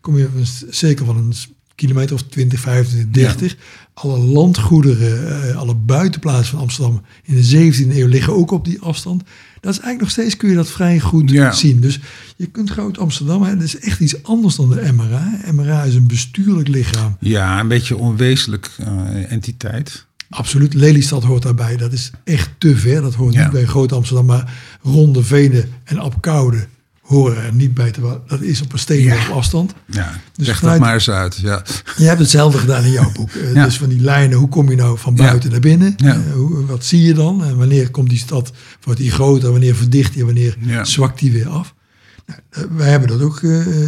Kom 0.00 0.18
je 0.18 0.28
zeker 0.70 1.04
van 1.04 1.16
een 1.16 1.32
kilometer 1.78 2.14
of 2.14 2.22
20, 2.22 2.60
25, 2.60 3.10
30. 3.10 3.50
Ja. 3.50 3.56
Alle 3.94 4.18
landgoederen, 4.18 5.48
uh, 5.48 5.56
alle 5.56 5.74
buitenplaatsen 5.74 6.50
van 6.50 6.60
Amsterdam 6.60 7.02
in 7.24 7.34
de 7.34 7.72
17e 7.72 7.96
eeuw 7.96 8.06
liggen 8.06 8.32
ook 8.32 8.50
op 8.50 8.64
die 8.64 8.80
afstand. 8.80 9.22
Dat 9.60 9.72
is 9.72 9.80
eigenlijk 9.80 10.00
nog 10.00 10.10
steeds, 10.10 10.36
kun 10.36 10.48
je 10.48 10.54
dat 10.54 10.70
vrij 10.70 11.00
goed 11.00 11.30
ja. 11.30 11.52
zien. 11.52 11.80
Dus 11.80 12.00
je 12.36 12.46
kunt 12.46 12.70
Groot 12.70 12.98
Amsterdam, 12.98 13.42
hè, 13.42 13.54
dat 13.54 13.64
is 13.64 13.78
echt 13.78 14.00
iets 14.00 14.22
anders 14.22 14.56
dan 14.56 14.70
de 14.70 14.92
MRA. 14.92 15.38
MRA 15.52 15.82
is 15.82 15.94
een 15.94 16.06
bestuurlijk 16.06 16.68
lichaam. 16.68 17.16
Ja, 17.20 17.60
een 17.60 17.68
beetje 17.68 17.96
onwezenlijk 17.96 18.70
uh, 18.80 19.32
entiteit. 19.32 20.06
Absoluut, 20.30 20.74
Lelystad 20.74 21.24
hoort 21.24 21.42
daarbij. 21.42 21.76
Dat 21.76 21.92
is 21.92 22.10
echt 22.24 22.50
te 22.58 22.76
ver. 22.76 23.02
Dat 23.02 23.14
hoort 23.14 23.34
ja. 23.34 23.42
niet 23.42 23.52
bij 23.52 23.64
Groot 23.64 23.92
Amsterdam, 23.92 24.26
maar 24.26 24.52
Ronde 24.82 25.22
Venen 25.22 25.68
en 25.84 25.98
Apkoude 25.98 26.66
horen 27.08 27.44
er 27.44 27.54
niet 27.54 27.74
bij 27.74 27.90
te 27.90 28.20
Dat 28.26 28.40
is 28.40 28.62
op 28.62 28.72
een 28.72 28.78
steenworp 28.78 29.20
ja. 29.20 29.34
afstand. 29.34 29.74
Ja, 29.86 30.20
dus 30.36 30.46
leg 30.46 30.60
dat 30.60 30.78
maar 30.78 30.94
eens 30.94 31.10
uit. 31.10 31.36
Ja. 31.36 31.62
Je 31.96 32.04
hebt 32.04 32.18
hetzelfde 32.18 32.58
gedaan 32.58 32.84
in 32.84 32.90
jouw 32.90 33.12
boek. 33.18 33.30
ja. 33.54 33.64
Dus 33.64 33.78
van 33.78 33.88
die 33.88 34.00
lijnen, 34.00 34.38
hoe 34.38 34.48
kom 34.48 34.70
je 34.70 34.76
nou 34.76 34.98
van 34.98 35.14
buiten 35.14 35.50
naar 35.50 35.60
binnen? 35.60 35.94
Ja. 35.96 36.16
Uh, 36.16 36.32
hoe, 36.32 36.66
wat 36.66 36.84
zie 36.84 37.02
je 37.02 37.14
dan? 37.14 37.44
En 37.44 37.56
wanneer 37.56 37.90
komt 37.90 38.08
die 38.08 38.18
stad, 38.18 38.52
wordt 38.80 39.00
die 39.00 39.10
groter? 39.10 39.50
Wanneer 39.50 39.74
verdicht 39.74 40.14
die? 40.14 40.24
Wanneer 40.24 40.56
zwakt 40.82 41.18
die 41.18 41.32
weer 41.32 41.48
af? 41.48 41.74
Nou, 42.26 42.68
wij 42.70 42.90
hebben 42.90 43.08
dat 43.08 43.20
ook, 43.20 43.40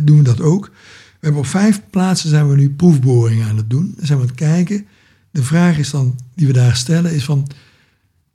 doen 0.05 0.17
we 0.17 0.23
dat 0.23 0.41
ook. 0.41 0.65
We 0.65 1.27
hebben 1.27 1.41
op 1.41 1.47
vijf 1.47 1.81
plaatsen 1.91 2.29
zijn 2.29 2.49
we 2.49 2.57
nu 2.57 2.71
proefboringen 2.71 3.49
aan 3.49 3.57
het 3.57 3.71
doen. 3.71 3.93
Dan 3.97 4.07
zijn 4.07 4.19
we 4.19 4.25
aan 4.25 4.31
het 4.31 4.41
kijken. 4.41 4.87
De 5.31 5.43
vraag 5.43 5.79
is 5.79 5.91
dan, 5.91 6.19
die 6.35 6.47
we 6.47 6.53
daar 6.53 6.77
stellen, 6.77 7.15
is 7.15 7.25
van... 7.25 7.47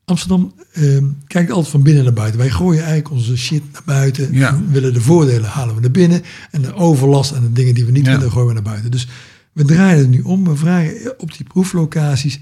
Amsterdam 0.06 0.54
uh, 0.74 1.04
kijkt 1.28 1.52
altijd 1.52 1.72
van 1.72 1.84
binnen 1.84 2.04
naar 2.04 2.14
buiten. 2.14 2.40
Wij 2.40 2.50
gooien 2.50 2.80
eigenlijk 2.80 3.12
onze 3.12 3.38
shit 3.38 3.64
naar 3.74 3.82
buiten. 3.86 4.34
Ja. 4.34 4.58
We 4.58 4.72
willen 4.72 4.94
de 4.94 5.02
voordelen 5.02 5.50
halen 5.50 5.76
we 5.76 5.82
naar 5.82 5.92
binnen. 5.92 6.22
En 6.52 6.62
de 6.62 6.74
overlast 6.74 7.32
en 7.32 7.42
de 7.42 7.52
dingen 7.52 7.74
die 7.76 7.86
we 7.86 7.92
niet 7.92 8.06
Ja. 8.06 8.12
willen 8.18 8.32
gooien 8.32 8.48
we 8.48 8.54
naar 8.54 8.62
buiten. 8.64 8.92
Dus 8.92 9.08
we 9.52 9.66
draaien 9.66 9.98
het 10.00 10.10
nu 10.10 10.22
om. 10.22 10.44
We 10.48 10.56
vragen 10.56 11.20
op 11.20 11.34
die 11.38 11.46
proeflocaties. 11.48 12.40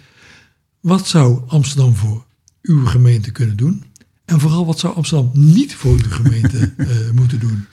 Wat 0.79 1.07
zou 1.07 1.41
Amsterdam 1.47 1.95
voor 1.95 2.25
uw 2.61 2.85
gemeente 2.85 3.31
kunnen 3.31 3.57
doen? 3.57 3.83
En 4.25 4.39
vooral 4.39 4.65
wat 4.65 4.79
zou 4.79 4.95
Amsterdam 4.95 5.31
niet 5.33 5.75
voor 5.75 5.91
uw 5.91 6.09
gemeente 6.09 6.73
eh, 6.77 6.87
moeten 7.13 7.39
doen? 7.39 7.65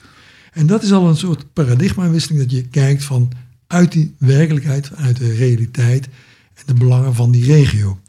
En 0.53 0.65
dat 0.67 0.83
is 0.83 0.91
al 0.91 1.07
een 1.09 1.17
soort 1.17 1.53
paradigmawisseling. 1.53 2.41
Dat 2.41 2.51
je 2.51 2.61
kijkt 2.67 3.03
van 3.03 3.31
uit 3.67 3.91
die 3.91 4.15
werkelijkheid, 4.17 4.95
uit 4.95 5.17
de 5.17 5.33
realiteit. 5.33 6.05
En 6.53 6.63
de 6.65 6.73
belangen 6.73 7.15
van 7.15 7.31
die 7.31 7.45
regio. 7.45 7.99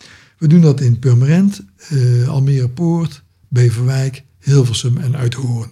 We 0.42 0.48
doen 0.48 0.60
dat 0.60 0.80
in 0.80 0.98
Purmerend, 0.98 1.64
uh, 1.92 2.28
Almere 2.28 2.68
Poort, 2.68 3.22
Beverwijk, 3.48 4.24
Hilversum 4.38 4.96
en 4.96 5.16
Uithoorn. 5.16 5.70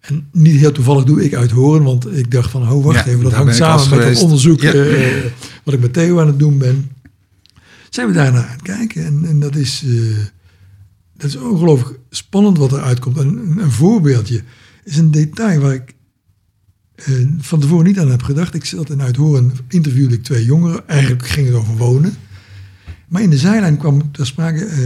En 0.00 0.28
niet 0.32 0.56
heel 0.56 0.72
toevallig 0.72 1.04
doe 1.04 1.24
ik 1.24 1.34
Uithoorn, 1.34 1.82
want 1.82 2.16
ik 2.16 2.30
dacht 2.30 2.50
van, 2.50 2.70
oh 2.70 2.84
wacht 2.84 3.04
Ja, 3.04 3.10
even, 3.10 3.22
dat 3.22 3.32
hangt 3.32 3.56
samen 3.56 3.90
met 3.90 4.04
het 4.08 4.22
onderzoek 4.22 4.60
Ja. 4.60 4.72
eh, 4.72 5.24
wat 5.64 5.74
ik 5.74 5.80
met 5.80 5.92
Theo 5.92 6.20
aan 6.20 6.26
het 6.26 6.38
doen 6.38 6.58
ben. 6.58 6.90
Zijn 7.90 8.06
we 8.06 8.12
daarnaar 8.12 8.44
aan 8.44 8.52
het 8.52 8.62
kijken 8.62 9.04
en, 9.04 9.24
en 9.24 9.40
dat 9.40 9.56
is, 9.56 9.82
eh, 9.86 10.16
dat 11.16 11.28
is 11.30 11.36
ongelooflijk 11.36 11.98
spannend 12.10 12.58
wat 12.58 12.72
eruit 12.72 12.98
komt. 12.98 13.18
En 13.18 13.26
een, 13.26 13.58
een 13.58 13.70
voorbeeldje 13.70 14.42
is 14.84 14.96
een 14.96 15.10
detail 15.10 15.60
waar 15.60 15.74
ik 15.74 15.94
eh, 16.94 17.14
van 17.38 17.60
tevoren 17.60 17.86
niet 17.86 17.98
aan 17.98 18.10
heb 18.10 18.22
gedacht. 18.22 18.54
Ik 18.54 18.64
zat 18.64 18.90
in 18.90 19.02
Uithoorn, 19.02 19.52
interviewde 19.68 20.14
ik 20.14 20.24
twee 20.24 20.44
jongeren. 20.44 20.88
Eigenlijk 20.88 21.28
ging 21.28 21.46
het 21.46 21.56
over 21.56 21.76
wonen. 21.76 22.14
Maar 23.10 23.22
in 23.22 23.30
de 23.30 23.38
zijlijn 23.38 23.76
kwam 23.76 24.12
ter 24.12 24.26
sprake 24.26 24.64
eh, 24.64 24.80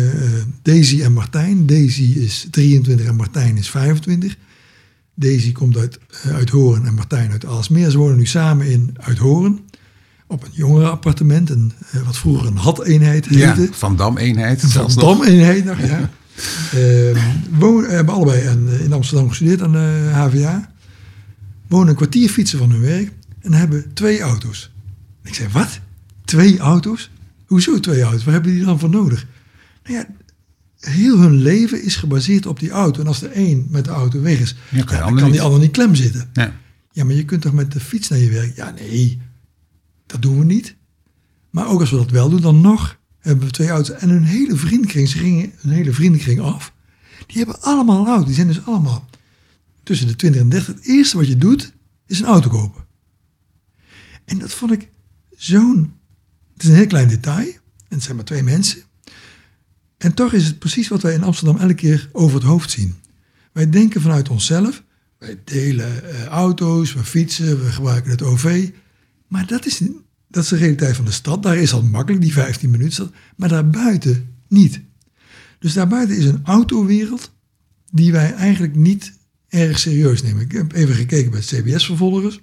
Daisy 0.62 1.02
en 1.02 1.12
Martijn. 1.12 1.66
Daisy 1.66 2.02
is 2.02 2.46
23 2.50 3.06
en 3.06 3.16
Martijn 3.16 3.56
is 3.56 3.70
25. 3.70 4.36
Daisy 5.14 5.52
komt 5.52 5.76
uit, 5.76 5.98
uh, 6.26 6.34
uit 6.34 6.50
Horen 6.50 6.86
en 6.86 6.94
Martijn 6.94 7.30
uit 7.30 7.46
Aalsmeer. 7.46 7.90
Ze 7.90 7.98
wonen 7.98 8.16
nu 8.16 8.26
samen 8.26 8.66
in 8.66 8.96
Uithoren. 9.00 9.58
Op 10.26 10.42
een 10.42 10.50
jongerenappartement. 10.52 11.50
Een, 11.50 11.72
uh, 11.94 12.02
wat 12.02 12.16
vroeger 12.16 12.46
een 12.46 12.56
had-eenheid 12.56 13.26
Ja, 13.30 13.54
heette. 13.54 13.74
Van 13.74 13.96
Dam-eenheid. 13.96 14.62
Een 14.62 14.68
zelfs 14.68 14.94
Van. 14.94 15.02
Dam-eenheid 15.02 15.64
nog, 15.64 15.80
ja. 15.80 16.10
Uh, 16.74 17.18
wonen, 17.58 17.90
hebben 17.90 18.14
allebei 18.14 18.46
aan, 18.46 18.68
in 18.68 18.92
Amsterdam 18.92 19.28
gestudeerd 19.28 19.62
aan 19.62 19.72
de 19.72 20.10
HVA. 20.12 20.72
Wonen 21.68 21.88
een 21.88 21.94
kwartier 21.94 22.28
fietsen 22.28 22.58
van 22.58 22.70
hun 22.70 22.80
werk. 22.80 23.12
En 23.40 23.52
hebben 23.52 23.92
twee 23.92 24.20
auto's. 24.20 24.72
Ik 25.22 25.34
zei, 25.34 25.48
wat? 25.52 25.80
Twee 26.24 26.58
auto's? 26.58 27.10
Hoezo 27.46 27.80
twee 27.80 28.02
auto's? 28.02 28.24
Waar 28.24 28.34
hebben 28.34 28.52
die 28.52 28.64
dan 28.64 28.78
voor 28.78 28.90
nodig? 28.90 29.26
Nou 29.82 29.96
ja, 29.96 30.06
heel 30.78 31.18
hun 31.18 31.34
leven 31.34 31.82
is 31.82 31.96
gebaseerd 31.96 32.46
op 32.46 32.60
die 32.60 32.70
auto. 32.70 33.00
En 33.00 33.06
als 33.06 33.22
er 33.22 33.30
één 33.30 33.66
met 33.70 33.84
de 33.84 33.90
auto 33.90 34.20
weg 34.20 34.40
is, 34.40 34.54
Ja, 34.70 34.82
kan 34.82 34.86
de 34.86 34.94
ja, 34.94 35.08
dan 35.08 35.16
kan 35.16 35.30
die 35.30 35.42
ander 35.42 35.60
niet 35.60 35.70
klem 35.70 35.94
zitten. 35.94 36.30
Ja. 36.32 36.54
Ja, 36.92 37.04
maar 37.04 37.14
je 37.14 37.24
kunt 37.24 37.42
toch 37.42 37.52
met 37.52 37.72
de 37.72 37.80
fiets 37.80 38.08
naar 38.08 38.18
je 38.18 38.30
werk? 38.30 38.56
Ja, 38.56 38.70
nee, 38.70 39.20
dat 40.06 40.22
doen 40.22 40.38
we 40.38 40.44
niet. 40.44 40.76
Maar 41.50 41.68
ook 41.68 41.80
als 41.80 41.90
we 41.90 41.96
dat 41.96 42.10
wel 42.10 42.30
doen, 42.30 42.40
dan 42.40 42.60
nog 42.60 42.98
hebben 43.18 43.46
we 43.46 43.52
twee 43.52 43.68
auto's. 43.68 43.96
En 43.96 44.08
hun 44.08 44.24
hele 44.24 44.56
vriendenkring, 44.56 45.08
ze 45.08 45.18
gingen 45.18 45.52
hun 45.56 45.72
hele 45.72 45.92
vriendenkring 45.92 46.40
af. 46.40 46.72
Die 47.26 47.36
hebben 47.36 47.62
allemaal 47.62 48.00
een 48.00 48.06
auto. 48.06 48.24
Die 48.24 48.34
zijn 48.34 48.46
dus 48.46 48.66
allemaal 48.66 49.08
tussen 49.82 50.06
de 50.06 50.16
20 50.16 50.40
en 50.40 50.48
30. 50.48 50.74
Het 50.74 50.86
eerste 50.86 51.16
wat 51.16 51.26
je 51.26 51.36
doet, 51.36 51.72
is 52.06 52.20
een 52.20 52.26
auto 52.26 52.48
kopen. 52.48 52.84
En 54.24 54.38
dat 54.38 54.52
vond 54.52 54.72
ik 54.72 54.90
zo'n... 55.36 55.92
Het 56.54 56.62
is 56.62 56.68
een 56.68 56.74
heel 56.74 56.86
klein 56.86 57.08
detail. 57.08 57.46
En 57.88 58.00
het 58.00 58.02
zijn 58.02 58.16
maar 58.16 58.24
twee 58.24 58.42
mensen. 58.42 58.82
En 59.96 60.14
toch 60.14 60.32
is 60.32 60.46
het 60.46 60.58
precies 60.58 60.88
wat 60.88 61.02
wij 61.02 61.14
in 61.14 61.22
Amsterdam 61.22 61.56
elke 61.56 61.74
keer 61.74 62.08
over 62.12 62.36
het 62.36 62.46
hoofd 62.46 62.70
zien. 62.70 62.94
Wij 63.52 63.70
denken 63.70 64.00
vanuit 64.00 64.28
onszelf. 64.28 64.82
Wij 65.18 65.40
delen 65.44 66.10
eh, 66.10 66.24
auto's, 66.24 66.94
we 66.94 67.04
fietsen, 67.04 67.64
we 67.64 67.72
gebruiken 67.72 68.10
het 68.10 68.22
OV. 68.22 68.70
Maar 69.28 69.46
dat 69.46 69.66
is, 69.66 69.82
dat 70.28 70.42
is 70.42 70.48
de 70.48 70.56
realiteit 70.56 70.96
van 70.96 71.04
de 71.04 71.10
stad. 71.10 71.42
Daar 71.42 71.56
is 71.56 71.72
al 71.72 71.82
makkelijk, 71.82 72.22
die 72.22 72.32
15 72.32 72.70
minuten. 72.70 73.14
Maar 73.36 73.48
daarbuiten 73.48 74.34
niet. 74.48 74.80
Dus 75.58 75.72
daarbuiten 75.72 76.16
is 76.16 76.24
een 76.24 76.40
autowereld 76.44 77.32
die 77.92 78.12
wij 78.12 78.32
eigenlijk 78.32 78.74
niet 78.74 79.12
erg 79.48 79.78
serieus 79.78 80.22
nemen. 80.22 80.42
Ik 80.42 80.52
heb 80.52 80.72
even 80.72 80.94
gekeken 80.94 81.30
bij 81.30 81.40
CBS-vervolgers. 81.40 82.40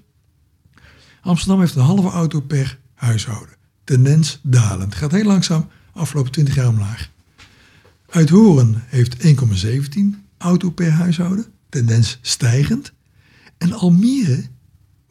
Amsterdam 1.21 1.59
heeft 1.59 1.75
een 1.75 1.81
halve 1.81 2.09
auto 2.09 2.39
per 2.39 2.79
huishouden. 2.93 3.55
Tendens 3.91 4.39
dalend. 4.43 4.95
Gaat 4.95 5.11
heel 5.11 5.23
langzaam, 5.23 5.67
afgelopen 5.93 6.31
20 6.31 6.55
jaar 6.55 6.67
omlaag. 6.67 7.09
Uithoren 8.09 8.83
heeft 8.87 9.15
1,17 9.17 9.99
auto 10.37 10.69
per 10.69 10.91
huishouden, 10.91 11.45
tendens 11.69 12.19
stijgend. 12.21 12.93
En 13.57 13.73
Almere, 13.73 14.43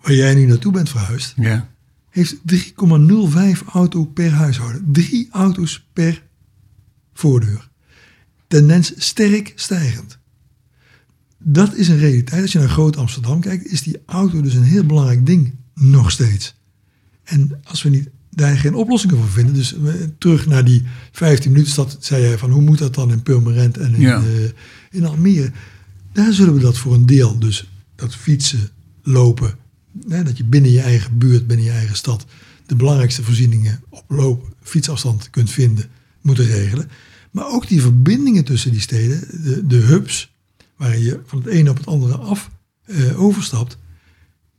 waar 0.01 0.15
jij 0.15 0.35
nu 0.35 0.47
naartoe 0.47 0.73
bent 0.73 0.89
verhuisd, 0.91 1.33
Ja. 1.37 1.69
heeft 2.11 2.37
3,05 2.45 3.63
auto 3.73 4.05
per 4.05 4.31
huishouden. 4.31 4.85
Drie 4.93 5.29
auto's 5.31 5.87
per 5.93 6.23
voordeur. 7.13 7.69
Tendens 8.47 8.93
sterk 8.97 9.53
stijgend. 9.55 10.19
Dat 11.39 11.75
is 11.75 11.89
een 11.89 11.99
realiteit. 11.99 12.43
Als 12.43 12.53
je 12.53 12.59
naar 12.59 12.69
Groot 12.69 12.97
Amsterdam 12.97 13.41
kijkt, 13.41 13.67
is 13.67 13.83
die 13.83 14.03
auto 14.07 14.41
dus 14.41 14.55
een 14.55 14.63
heel 14.63 14.85
belangrijk 14.87 15.27
ding 15.27 15.55
nog 15.75 16.11
steeds. 16.11 16.55
En 17.25 17.61
als 17.65 17.83
we 17.83 17.89
niet, 17.89 18.09
daar 18.31 18.57
geen 18.57 18.75
oplossingen 18.75 19.17
voor 19.17 19.29
vinden, 19.31 19.55
dus 19.55 19.75
terug 20.19 20.47
naar 20.47 20.65
die 20.65 20.83
15 21.13 21.51
minuten 21.51 21.73
stad, 21.73 21.97
zei 22.01 22.23
jij 22.23 22.39
van 22.39 22.51
hoe 22.51 22.63
moet 22.63 22.79
dat 22.79 22.95
dan 22.95 23.13
in 23.13 23.23
Purmerend 23.23 23.79
en 23.79 23.95
in, 23.95 24.01
Ja. 24.01 24.17
eh, 24.23 24.51
in 24.91 25.05
Almere. 25.07 25.53
Daar 26.13 26.33
zullen 26.33 26.55
we 26.55 26.61
dat 26.61 26.79
voor 26.79 26.95
een 26.95 27.07
deel, 27.07 27.39
dus 27.39 27.69
dat 27.95 28.15
fietsen, 28.15 28.69
lopen, 29.03 29.55
hè, 30.09 30.23
dat 30.23 30.37
je 30.37 30.45
binnen 30.45 30.71
je 30.71 30.81
eigen 30.81 31.19
buurt, 31.19 31.47
binnen 31.47 31.67
je 31.67 31.73
eigen 31.73 31.97
stad, 31.97 32.27
de 32.67 32.77
belangrijkste 32.77 33.23
voorzieningen 33.23 33.81
op 33.89 34.05
loop, 34.09 34.55
fietsafstand 34.63 35.31
kunt 35.31 35.51
vinden, 35.51 35.85
moeten 36.21 36.47
regelen. 36.47 36.91
Maar 37.31 37.47
ook 37.47 37.69
die 37.69 37.81
verbindingen 37.81 38.45
tussen 38.45 38.71
die 38.71 38.81
steden, 38.81 39.21
de, 39.43 39.67
de 39.67 39.77
hubs, 39.77 40.33
waar 40.77 40.99
je 40.99 41.21
van 41.27 41.39
het 41.39 41.47
ene 41.47 41.71
op 41.71 41.77
het 41.77 41.87
andere 41.87 42.17
af 42.17 42.51
eh, 42.85 43.21
overstapt, 43.23 43.79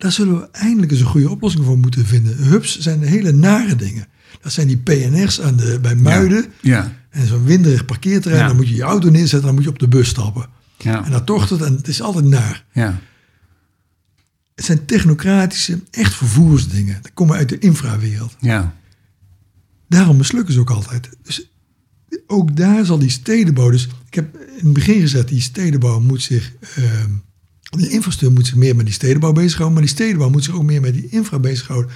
daar 0.01 0.11
zullen 0.11 0.39
we 0.39 0.49
eindelijk 0.51 0.91
eens 0.91 0.99
een 0.99 1.05
goede 1.05 1.29
oplossing 1.29 1.65
voor 1.65 1.77
moeten 1.77 2.05
vinden. 2.05 2.37
Hubs 2.37 2.79
zijn 2.79 3.01
hele 3.03 3.31
nare 3.31 3.75
dingen. 3.75 4.07
Dat 4.41 4.51
zijn 4.51 4.67
die 4.67 4.77
PNR's 4.77 5.41
aan 5.41 5.55
de, 5.55 5.79
bij 5.81 5.95
Muiden. 5.95 6.45
Ja. 6.61 6.93
En 7.09 7.27
zo'n 7.27 7.43
winderig 7.43 7.85
parkeerterrein, 7.85 8.41
Ja. 8.41 8.47
dan 8.47 8.55
moet 8.55 8.67
je 8.69 8.75
je 8.75 8.81
auto 8.81 9.09
neerzetten, 9.09 9.41
dan 9.41 9.53
moet 9.55 9.63
je 9.63 9.69
op 9.69 9.79
de 9.79 9.87
bus 9.87 10.07
stappen. 10.07 10.45
Ja. 10.77 11.05
En 11.05 11.11
dat 11.11 11.25
tocht 11.25 11.49
het 11.49 11.61
en 11.61 11.75
het 11.75 11.87
is 11.87 12.01
altijd 12.01 12.25
naar. 12.25 12.65
Ja. 12.73 12.99
Het 14.55 14.65
zijn 14.65 14.85
technocratische, 14.85 15.79
echt 15.91 16.13
vervoersdingen. 16.13 16.99
Dat 17.01 17.13
komen 17.13 17.35
uit 17.35 17.49
de 17.49 17.59
infrawereld. 17.59 18.35
Ja. 18.39 18.75
Daarom 19.87 20.17
mislukken 20.17 20.53
ze 20.53 20.59
ook 20.59 20.69
altijd. 20.69 21.09
Dus 21.23 21.49
ook 22.27 22.55
daar 22.55 22.85
zal 22.85 22.99
die 22.99 23.09
stedenbouw. 23.09 23.69
Dus 23.69 23.87
ik 24.07 24.13
heb 24.13 24.35
in 24.37 24.65
het 24.65 24.73
begin 24.73 25.01
gezegd, 25.01 25.27
die 25.27 25.41
stedenbouw 25.41 25.99
moet 25.99 26.21
zich. 26.21 26.53
ehm 26.75 27.11
de 27.79 27.89
infrastructuur 27.89 28.31
moet 28.31 28.45
zich 28.47 28.55
meer 28.55 28.75
met 28.75 28.85
die 28.85 28.93
stedenbouw 28.93 29.31
bezighouden. 29.31 29.73
Maar 29.73 29.87
die 29.87 29.95
stedenbouw 29.95 30.29
moet 30.29 30.43
zich 30.43 30.53
ook 30.53 30.63
meer 30.63 30.81
met 30.81 30.93
die 30.93 31.07
infra 31.09 31.39
bezighouden. 31.39 31.91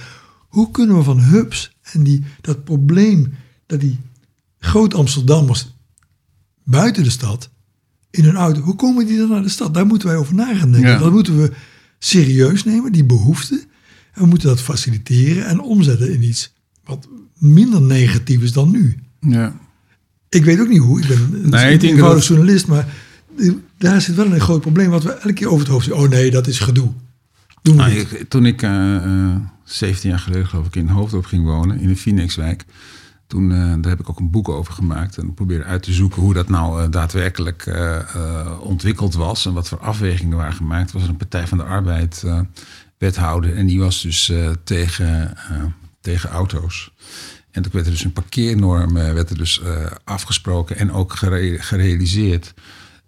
Hoe 0.48 0.70
kunnen 0.70 0.96
we 0.96 1.02
van 1.02 1.20
hubs 1.20 1.76
en 1.82 2.02
die, 2.02 2.24
dat 2.40 2.64
probleem 2.64 3.34
dat 3.66 3.80
die 3.80 3.98
groot 4.58 4.94
Amsterdammers 4.94 5.74
buiten 6.64 7.02
de 7.02 7.10
stad 7.10 7.50
in 8.10 8.24
hun 8.24 8.34
auto, 8.36 8.60
hoe 8.60 8.76
komen 8.76 9.06
die 9.06 9.18
dan 9.18 9.28
naar 9.28 9.42
de 9.42 9.48
stad? 9.48 9.74
Daar 9.74 9.86
moeten 9.86 10.08
wij 10.08 10.16
over 10.16 10.34
na 10.34 10.54
gaan 10.54 10.72
denken. 10.72 10.90
Ja. 10.90 10.98
Dat 10.98 11.12
moeten 11.12 11.40
we 11.42 11.52
serieus 11.98 12.64
nemen, 12.64 12.92
die 12.92 13.04
behoefte. 13.04 13.64
En 14.12 14.22
we 14.22 14.26
moeten 14.28 14.48
dat 14.48 14.60
faciliteren 14.60 15.46
en 15.46 15.60
omzetten 15.60 16.12
in 16.12 16.22
iets 16.22 16.52
wat 16.84 17.08
minder 17.38 17.82
negatief 17.82 18.42
is 18.42 18.52
dan 18.52 18.70
nu. 18.70 18.98
Ja. 19.20 19.56
Ik 20.28 20.44
weet 20.44 20.60
ook 20.60 20.68
niet 20.68 20.78
hoe. 20.80 21.00
Ik 21.00 21.08
ben 21.08 21.30
een 21.42 21.48
Nee, 21.50 21.78
eenvoudig 21.78 22.18
dat- 22.18 22.26
journalist, 22.26 22.66
maar 22.66 22.94
daar 23.78 24.00
zit 24.00 24.14
wel 24.14 24.32
een 24.32 24.40
groot 24.40 24.60
probleem 24.60 24.90
wat 24.90 25.02
we 25.02 25.12
elke 25.12 25.32
keer 25.32 25.46
over 25.46 25.58
het 25.60 25.68
hoofd 25.68 25.84
zien. 25.84 25.94
Oh 25.94 26.08
nee, 26.08 26.30
dat 26.30 26.46
is 26.46 26.58
gedoe. 26.58 26.92
Doen 27.62 27.76
we 27.76 27.82
Nou, 27.82 27.92
ik- 27.94 28.24
toen 28.28 28.46
ik 28.46 28.62
eh, 28.62 28.96
eh, 28.96 29.36
17 29.64 30.10
jaar 30.10 30.18
geleden 30.18 30.46
geloof 30.46 30.66
ik 30.66 30.76
in 30.76 30.88
Hoofddorp 30.88 31.24
ging 31.24 31.44
wonen, 31.44 31.80
in 31.80 31.88
de 31.88 31.96
Phoenixwijk. 31.96 32.64
Toen, 33.26 33.52
eh, 33.52 33.58
daar 33.58 33.90
heb 33.90 34.00
ik 34.00 34.10
ook 34.10 34.18
een 34.18 34.30
boek 34.30 34.48
over 34.48 34.72
gemaakt 34.74 35.18
en 35.18 35.34
probeerde 35.34 35.64
uit 35.64 35.82
te 35.82 35.92
zoeken 35.92 36.22
hoe 36.22 36.34
dat 36.34 36.48
nou 36.48 36.82
eh, 36.82 36.90
daadwerkelijk 36.90 37.66
eh, 37.66 37.96
eh, 37.98 38.60
ontwikkeld 38.60 39.14
was 39.14 39.46
en 39.46 39.52
wat 39.52 39.68
voor 39.68 39.78
afwegingen 39.80 40.36
waren 40.36 40.52
gemaakt. 40.54 40.92
Er 40.92 40.98
was 40.98 41.08
een 41.08 41.16
Partij 41.16 41.46
van 41.46 41.58
de 41.58 41.64
Arbeid 41.64 42.22
eh, 42.26 42.40
wethouder 42.98 43.56
en 43.56 43.66
die 43.66 43.78
was 43.78 44.02
dus 44.02 44.28
eh, 44.28 44.50
tegen, 44.64 45.36
eh, 45.36 45.62
tegen 46.00 46.30
auto's. 46.30 46.90
En 47.50 47.62
toen 47.62 47.72
werd 47.72 47.86
er 47.86 47.92
dus 47.92 48.04
een 48.04 48.12
parkeernorm 48.12 48.96
eh, 48.96 49.12
werd 49.12 49.30
er 49.30 49.38
dus, 49.38 49.60
eh, 49.62 49.86
afgesproken 50.04 50.76
en 50.76 50.92
ook 50.92 51.12
gere- 51.16 51.58
gerealiseerd. 51.62 52.54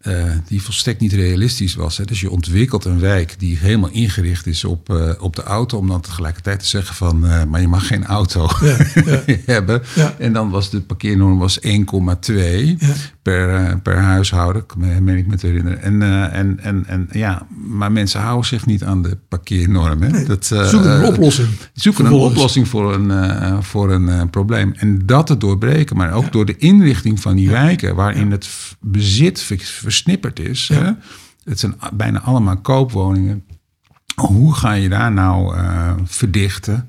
Eh, 0.08 0.24
die 0.46 0.62
volstrekt 0.62 1.00
niet 1.00 1.12
realistisch 1.12 1.74
was. 1.74 1.96
Hè. 1.96 2.04
Dus 2.04 2.20
je 2.20 2.30
ontwikkelt 2.30 2.84
een 2.84 3.00
wijk 3.00 3.34
die 3.38 3.58
helemaal 3.58 3.90
ingericht 3.90 4.46
is 4.46 4.64
op, 4.64 4.90
eh, 4.90 5.10
op 5.18 5.36
de 5.36 5.42
auto, 5.42 5.78
om 5.78 5.88
dan 5.88 6.00
tegelijkertijd 6.00 6.60
te 6.60 6.66
zeggen 6.66 6.94
van, 6.94 7.26
eh, 7.26 7.44
maar 7.44 7.60
je 7.60 7.68
mag 7.68 7.86
geen 7.86 8.04
auto 8.04 8.48
Ja, 8.60 8.76
ja. 9.04 9.22
hebben. 9.54 9.82
Ja. 9.94 10.14
En 10.18 10.32
dan 10.32 10.50
was 10.50 10.70
de 10.70 10.80
parkeernorm 10.80 11.38
was 11.38 11.58
1,2 11.60 12.76
Ja. 12.78 12.94
Per, 13.28 13.54
eh, 13.54 13.74
per 13.82 13.96
huishouden, 13.96 14.64
me- 14.76 15.00
meen 15.00 15.16
ik 15.16 15.26
me 15.26 15.36
te 15.36 15.46
herinneren. 15.46 15.82
En, 15.82 16.02
eh, 16.02 16.38
en, 16.38 16.58
en, 16.60 16.84
en 16.86 17.08
ja, 17.12 17.46
maar 17.66 17.92
mensen 17.92 18.20
houden 18.20 18.46
zich 18.46 18.66
niet 18.66 18.84
aan 18.84 19.02
de 19.02 19.18
parkeernorm. 19.28 20.02
Hè. 20.02 20.08
Nee, 20.08 20.24
dat, 20.24 20.50
eh, 20.52 20.64
zoeken 20.64 20.90
een 20.90 21.04
oplossing. 21.04 21.48
zoeken 21.72 22.04
een 22.04 22.12
oplossing 22.12 22.68
voor 22.68 22.94
een, 22.94 23.62
voor 23.62 23.90
een 23.92 24.30
probleem. 24.30 24.72
En 24.76 25.06
dat 25.06 25.26
te 25.26 25.36
doorbreken, 25.36 25.96
maar 25.96 26.12
ook 26.12 26.32
door 26.32 26.44
de 26.44 26.56
inrichting 26.56 27.20
van 27.20 27.36
die 27.36 27.50
wijken, 27.50 27.94
waarin 27.94 28.30
het 28.30 28.48
bezit 28.80 29.40
ver- 29.40 29.58
versnipperd 29.58 30.40
is. 30.40 30.68
Hè? 30.72 30.90
Het 31.44 31.58
zijn 31.60 31.74
bijna 31.94 32.20
allemaal 32.20 32.60
koopwoningen. 32.60 33.44
Hoe 34.14 34.54
ga 34.54 34.72
je 34.72 34.88
daar 34.88 35.12
nou 35.12 35.56
verdichten? 36.04 36.88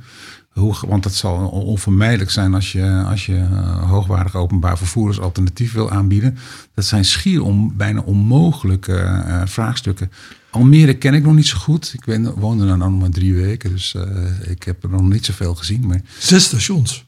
Hoe, 0.60 0.76
want 0.88 1.04
dat 1.04 1.14
zal 1.14 1.36
on- 1.48 1.64
onvermijdelijk 1.64 2.32
zijn 2.32 2.54
als 2.54 2.72
je, 2.72 3.04
als 3.08 3.26
je 3.26 3.36
eh, 3.38 3.90
hoogwaardig 3.90 4.36
openbaar 4.36 4.78
vervoer 4.78 5.08
als 5.08 5.20
alternatief 5.20 5.74
wil 5.74 5.92
aanbieden. 5.92 6.38
Dat 6.74 6.86
zijn 6.86 7.06
schier 7.06 7.44
om, 7.44 7.78
bijna 7.78 8.02
onmogelijke 8.02 8.96
eh, 8.98 9.42
vraagstukken. 9.46 10.12
Almere 10.50 10.94
ken 10.98 11.14
ik 11.14 11.24
nog 11.24 11.36
niet 11.36 11.48
zo 11.48 11.58
goed. 11.58 11.94
Ik 11.94 12.06
ben, 12.06 12.34
woonde 12.34 12.68
er 12.68 12.78
nog 12.78 13.00
maar 13.00 13.10
drie 13.10 13.34
weken, 13.34 13.70
dus 13.70 13.96
eh, 13.96 14.50
ik 14.50 14.64
heb 14.64 14.84
er 14.84 14.90
nog 14.90 15.02
niet 15.02 15.26
zoveel 15.26 15.56
gezien. 15.56 15.88
Maar 15.88 16.02
Zes 16.20 16.44
stations. 16.44 17.06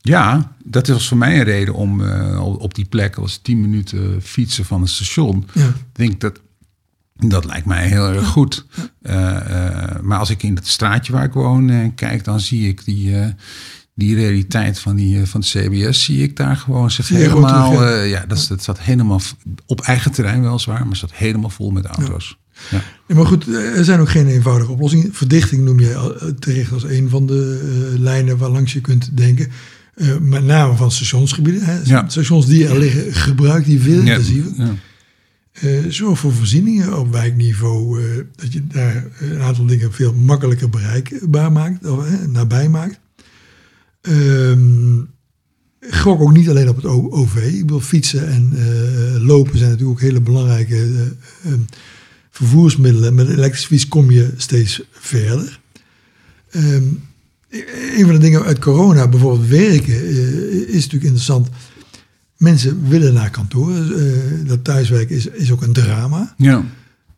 ja, 0.00 0.52
dat 0.64 0.88
was 0.88 1.08
voor 1.08 1.16
mij 1.18 1.36
een 1.38 1.44
reden 1.44 1.74
om 1.74 2.02
op- 2.38 2.74
die 2.74 2.84
plek, 2.84 3.16
was 3.16 3.36
tien 3.42 3.60
minuten 3.60 4.22
fietsen 4.22 4.64
van 4.64 4.80
het 4.80 4.90
station. 4.90 5.46
Ja. 5.52 5.66
Ik 5.66 5.74
denk 5.92 6.20
dat 6.20 6.40
dat 7.18 7.44
lijkt 7.44 7.66
mij 7.66 7.86
heel 7.88 8.08
erg 8.08 8.26
goed. 8.26 8.66
Eh, 9.02 9.36
eh, 9.36 10.00
maar 10.02 10.18
als 10.18 10.30
ik 10.30 10.42
in 10.42 10.54
het 10.54 10.66
straatje 10.68 11.12
waar 11.12 11.24
ik 11.24 11.32
woon 11.32 11.70
eh, 11.70 11.88
kijk, 11.94 12.24
dan 12.24 12.40
zie 12.40 12.68
ik 12.68 12.84
die, 12.84 13.14
die 13.94 14.14
realiteit 14.14 14.78
van, 14.78 14.96
die, 14.96 15.26
van 15.26 15.40
het 15.40 15.48
CBS, 15.50 16.04
zie 16.04 16.22
ik 16.22 16.36
daar 16.36 16.56
gewoon 16.56 16.90
zich 16.90 17.08
helemaal. 17.08 17.70
terug, 17.72 17.88
ja. 17.90 18.02
ja, 18.02 18.24
dat, 18.26 18.38
is- 18.38 18.46
dat 18.46 18.62
staat 18.62 18.80
helemaal 18.80 19.20
op 19.66 19.80
eigen 19.80 20.12
terrein 20.12 20.42
weliswaar, 20.42 20.86
maar 20.86 20.96
staat 20.96 21.12
helemaal 21.14 21.50
vol 21.50 21.70
met 21.70 21.84
auto's. 21.84 22.38
Ja. 22.70 22.80
Ja, 23.06 23.14
maar 23.14 23.26
goed, 23.26 23.46
er 23.54 23.84
zijn 23.84 24.00
ook 24.00 24.08
geen 24.10 24.26
eenvoudige 24.26 24.70
oplossingen. 24.72 25.08
Verdichting 25.12 25.64
noem 25.64 25.80
je 25.80 25.94
al, 25.96 26.14
terecht 26.38 26.72
als 26.72 26.82
een 26.84 27.08
van 27.08 27.26
de 27.26 27.94
lijnen 27.98 28.38
waar 28.38 28.50
langs 28.50 28.72
je 28.72 28.80
kunt 28.80 29.16
denken. 29.16 29.50
Met 30.20 30.44
name 30.44 30.76
van 30.76 30.90
stationsgebieden. 30.90 31.62
Hè. 31.64 31.78
Ja. 31.84 32.04
Stations 32.08 32.46
die 32.46 32.66
er 32.68 32.78
liggen, 32.78 33.14
gebruik 33.14 33.64
die 33.64 33.80
veel 33.80 34.02
Ja, 34.02 34.10
intensiever. 34.10 34.52
ja. 34.56 34.70
Eh, 35.60 35.84
zorg 35.88 36.18
voor 36.18 36.32
voorzieningen 36.32 36.98
op 36.98 37.12
wijkniveau. 37.12 38.02
eh, 38.02 38.24
dat 38.36 38.52
je 38.52 38.66
daar 38.66 39.06
een 39.20 39.40
aantal 39.40 39.66
dingen 39.66 39.92
veel 39.92 40.14
makkelijker 40.14 40.70
bereikbaar 40.70 41.52
maakt. 41.52 41.86
Of, 41.86 42.06
eh, 42.06 42.26
nabij 42.28 42.68
maakt. 42.68 42.98
Ehm, 44.00 45.00
gok 45.80 46.20
ook 46.20 46.32
niet 46.32 46.48
alleen 46.48 46.68
op 46.68 46.76
het 46.76 46.84
OV. 46.84 47.36
Ik 47.36 47.60
bedoel, 47.60 47.80
fietsen 47.80 48.28
en 48.28 48.52
eh, 48.52 49.26
lopen 49.26 49.58
zijn 49.58 49.70
natuurlijk 49.70 49.98
ook 49.98 50.06
hele 50.06 50.20
belangrijke 50.20 50.76
eh, 50.76 51.52
ehm, 51.52 51.60
vervoersmiddelen. 52.30 53.14
Met 53.14 53.26
een 53.26 53.36
elektrische 53.36 53.68
fiets 53.68 53.88
kom 53.88 54.10
je 54.10 54.32
steeds 54.36 54.82
verder. 54.90 55.60
Ehm, 56.50 56.84
een 57.96 58.04
van 58.04 58.12
de 58.12 58.18
dingen 58.18 58.44
uit 58.44 58.58
corona, 58.58 59.08
bijvoorbeeld 59.08 59.48
werken, 59.48 60.08
is 60.66 60.74
natuurlijk 60.74 61.04
interessant. 61.04 61.48
Mensen 62.36 62.88
willen 62.88 63.14
naar 63.14 63.30
kantoor. 63.30 63.70
eh, 63.72 64.48
dat 64.48 64.64
thuiswerken 64.64 65.16
is, 65.16 65.26
is 65.26 65.52
ook 65.52 65.62
een 65.62 65.72
drama. 65.72 66.34
ja. 66.36 66.62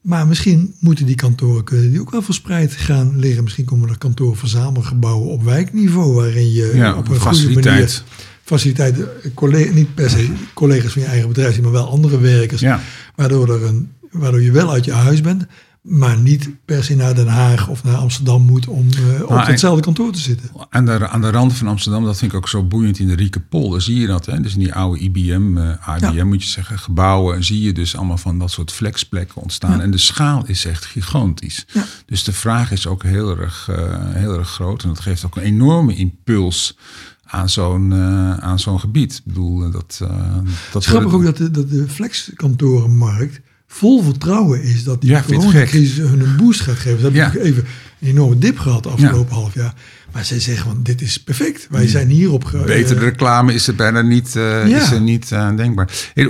Maar 0.00 0.26
misschien 0.26 0.74
moeten 0.80 1.06
die 1.06 1.14
kantoren 1.14 1.64
kunnen 1.64 1.90
die 1.90 2.00
ook 2.00 2.10
wel 2.10 2.22
verspreid 2.22 2.72
gaan 2.72 3.18
liggen. 3.18 3.42
Misschien 3.42 3.64
komen 3.64 3.88
er 3.88 3.98
kantoorverzamelgebouwen 3.98 5.28
op 5.28 5.42
wijkniveau 5.42 6.12
waarin 6.14 6.52
je 6.52 6.72
Ja, 6.74 6.96
op 6.96 7.08
een 7.08 7.20
goede 7.20 7.60
manier 7.60 8.02
faciliteiten, 8.42 9.08
niet 9.74 9.94
per 9.94 10.10
se 10.10 10.28
collega's 10.54 10.92
van 10.92 11.02
je 11.02 11.08
eigen 11.08 11.28
bedrijf, 11.28 11.60
maar 11.60 11.70
wel 11.70 11.88
andere 11.88 12.18
werkers, 12.20 12.60
Ja. 12.60 12.80
waardoor, 13.16 13.54
er 13.54 13.64
een, 13.64 13.90
waardoor 14.10 14.42
je 14.42 14.50
wel 14.50 14.72
uit 14.72 14.84
je 14.84 14.92
huis 14.92 15.20
bent, 15.20 15.46
maar 15.88 16.18
niet 16.18 16.50
per 16.64 16.84
se 16.84 16.94
naar 16.94 17.14
Den 17.14 17.26
Haag 17.26 17.68
of 17.68 17.84
naar 17.84 17.94
Amsterdam 17.96 18.42
moet 18.42 18.66
om 18.68 18.88
eh, 18.90 19.22
op 19.22 19.28
Nou, 19.28 19.40
en- 19.40 19.46
hetzelfde 19.46 19.82
kantoor 19.82 20.12
te 20.12 20.18
zitten. 20.18 20.50
Aan 20.70 20.84
de, 20.84 21.08
aan 21.08 21.20
de 21.20 21.30
rand 21.30 21.52
van 21.54 21.66
Amsterdam, 21.66 22.04
dat 22.04 22.18
vind 22.18 22.30
ik 22.32 22.36
ook 22.38 22.48
zo 22.48 22.62
boeiend 22.64 22.98
in 22.98 23.06
de 23.08 23.14
Rieke 23.14 23.40
Polder, 23.40 23.82
zie 23.82 24.00
je 24.00 24.06
dat. 24.06 24.26
Hè? 24.26 24.40
Dus 24.40 24.52
in 24.52 24.58
die 24.60 24.74
oude 24.74 25.00
IBM, 25.00 25.56
eh 25.58 25.96
IBM 25.96 26.12
Ja. 26.14 26.24
moet 26.24 26.42
je 26.42 26.48
zeggen, 26.48 26.78
gebouwen, 26.78 27.44
zie 27.44 27.60
je 27.60 27.72
dus 27.72 27.96
allemaal 27.96 28.16
van 28.18 28.38
dat 28.38 28.50
soort 28.50 28.72
flexplekken 28.72 29.42
ontstaan. 29.42 29.76
Ja. 29.76 29.80
En 29.82 29.90
de 29.90 29.98
schaal 29.98 30.42
is 30.46 30.64
echt 30.64 30.84
gigantisch. 30.84 31.66
Ja. 31.72 31.84
Dus 32.06 32.24
de 32.24 32.32
vraag 32.32 32.70
is 32.70 32.86
ook 32.86 33.02
heel 33.02 33.38
erg, 33.38 33.68
eh, 33.68 33.94
heel 34.08 34.38
erg 34.38 34.48
groot. 34.48 34.82
En 34.82 34.88
dat 34.88 35.00
geeft 35.00 35.24
ook 35.24 35.36
een 35.36 35.42
enorme 35.42 35.94
impuls 35.94 36.76
aan 37.24 37.48
zo'n 37.48 37.94
aan 38.42 38.58
zo'n 38.58 38.80
gebied. 38.80 39.14
Ik 39.14 39.24
bedoel, 39.24 39.70
dat... 39.70 39.98
uh, 40.02 40.08
dat 40.08 40.44
het 40.72 40.82
is 40.82 40.86
grappig 40.86 41.12
ook 41.12 41.24
dat 41.24 41.36
de, 41.36 41.50
dat 41.50 41.70
de 41.70 41.88
flexkantorenmarkt 41.88 43.40
vol 43.70 44.02
vertrouwen 44.02 44.62
is 44.62 44.84
dat 44.84 45.00
die 45.00 45.10
Ja, 45.10 45.22
coronacrisis 45.26 45.96
hun 45.96 46.20
een 46.20 46.36
boost 46.36 46.60
gaat 46.60 46.76
geven. 46.76 46.96
Ze 46.98 47.02
hebben 47.04 47.20
natuurlijk 47.22 47.44
even 47.52 47.64
een 48.00 48.08
enorme 48.08 48.38
dip 48.38 48.58
gehad 48.58 48.82
de 48.82 48.88
afgelopen 48.88 49.34
half 49.34 49.54
jaar. 49.54 49.74
Maar 50.12 50.24
zij 50.24 50.40
zeggen, 50.40 50.64
van, 50.66 50.82
dit 50.82 51.00
is 51.00 51.18
perfect. 51.22 51.66
Wij 51.70 51.86
zijn 51.86 52.08
hierop... 52.08 52.44
ge- 52.44 52.62
Betere 52.66 52.98
eh, 53.00 53.04
reclame 53.06 53.54
is 53.54 53.66
er 53.68 53.74
bijna 53.74 54.02
niet, 54.02 54.36
eh, 54.36 54.66
is 54.66 54.90
er 54.90 55.00
niet 55.00 55.32
eh, 55.32 55.56
denkbaar. 55.56 56.10
Hey, 56.14 56.28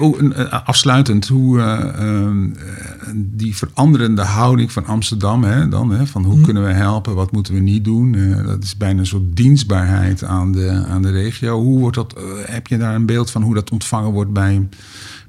afsluitend, 0.64 1.28
hoe 1.28 1.60
eh, 1.60 1.78
ehm, 1.98 2.44
eh, 2.52 3.10
die 3.14 3.56
veranderende 3.56 4.22
houding 4.22 4.72
van 4.72 4.84
Amsterdam, 4.86 5.44
hè, 5.44 5.68
dan, 5.68 5.90
hè, 5.90 6.06
van 6.06 6.24
hoe 6.24 6.34
Mhm. 6.34 6.44
kunnen 6.44 6.64
we 6.64 6.72
helpen, 6.72 7.14
wat 7.14 7.32
moeten 7.32 7.54
we 7.54 7.60
niet 7.60 7.84
doen? 7.84 8.16
Dat 8.46 8.62
is 8.62 8.76
bijna 8.76 9.00
een 9.00 9.06
soort 9.06 9.36
dienstbaarheid 9.36 10.24
aan 10.24 10.52
de, 10.52 10.70
aan 10.88 11.02
de 11.02 11.10
regio. 11.10 11.60
Hoe 11.62 11.78
wordt 11.78 11.96
dat, 11.96 12.14
heb 12.44 12.66
je 12.66 12.76
daar 12.78 12.94
een 12.94 13.06
beeld 13.06 13.30
van 13.30 13.42
hoe 13.42 13.54
dat 13.54 13.70
ontvangen 13.70 14.10
wordt 14.12 14.32
bij, 14.32 14.68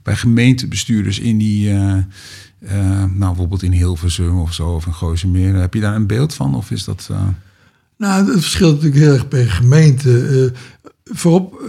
bij 0.10 0.18
gemeentebestuurders 0.18 1.20
in 1.20 1.38
die, 1.38 1.70
eh, 1.70 1.94
eh, 2.60 3.04
nou 3.04 3.18
bijvoorbeeld 3.18 3.64
in 3.64 3.72
Hilversum 3.72 4.40
of 4.40 4.54
zo, 4.54 4.70
of 4.70 4.86
in 4.86 4.94
Gooisemeer? 4.94 5.54
Heb 5.56 5.74
je 5.74 5.80
daar 5.80 5.96
een 5.96 6.08
beeld 6.08 6.34
van? 6.34 6.56
Of 6.56 6.72
is 6.72 6.84
dat... 6.84 7.08
eh, 7.12 7.28
Nou, 7.98 8.26
het 8.32 8.40
verschilt 8.42 8.74
natuurlijk 8.74 9.02
heel 9.02 9.14
erg 9.14 9.28
per 9.28 9.50
gemeente. 9.52 10.54
Voorop, 11.04 11.62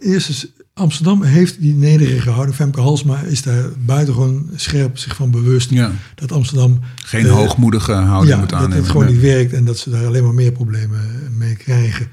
eerst 0.00 0.28
is 0.28 0.46
Amsterdam 0.74 1.22
heeft 1.22 1.60
die 1.60 1.74
nederige 1.74 2.30
houding. 2.30 2.56
Femke 2.56 2.80
Halsma 2.80 3.20
is 3.20 3.42
daar 3.42 3.64
buitengewoon 3.78 4.50
scherp 4.56 4.98
zich 4.98 5.16
van 5.16 5.30
bewust 5.30 5.70
ja, 5.70 5.92
dat 6.14 6.32
Amsterdam 6.32 6.80
geen 7.04 7.26
hoogmoedige 7.26 7.92
houding 7.92 8.34
ja, 8.34 8.40
moet 8.40 8.48
dat 8.50 8.58
aannemen. 8.58 8.78
het 8.82 8.90
gewoon 8.90 9.04
Nee. 9.04 9.12
niet 9.14 9.22
werkt 9.22 9.52
en 9.52 9.64
dat 9.64 9.78
ze 9.78 9.90
daar 9.90 10.06
alleen 10.06 10.24
maar 10.24 10.34
meer 10.34 10.52
problemen 10.52 11.00
mee 11.38 11.56
krijgen. 11.56 12.06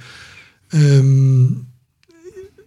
Ehm, 0.69 1.43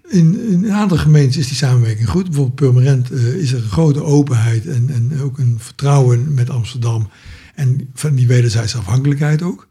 in, 0.08 0.48
in 0.48 0.64
een 0.64 0.72
aantal 0.72 0.98
gemeentes 0.98 1.36
is 1.36 1.46
die 1.46 1.56
samenwerking 1.56 2.08
goed. 2.08 2.24
Bijvoorbeeld 2.24 2.54
Purmerend 2.54 3.10
eh, 3.10 3.34
is 3.34 3.52
er 3.52 3.62
een 3.62 3.68
grote 3.70 4.02
openheid 4.02 4.66
en, 4.66 4.90
en 4.90 5.20
ook 5.20 5.38
een 5.38 5.56
vertrouwen 5.60 6.34
met 6.34 6.50
Amsterdam. 6.50 7.08
En 7.54 7.88
van 7.94 8.14
die 8.14 8.26
wederzijdse 8.26 8.78
afhankelijkheid 8.78 9.42
ook. 9.42 9.68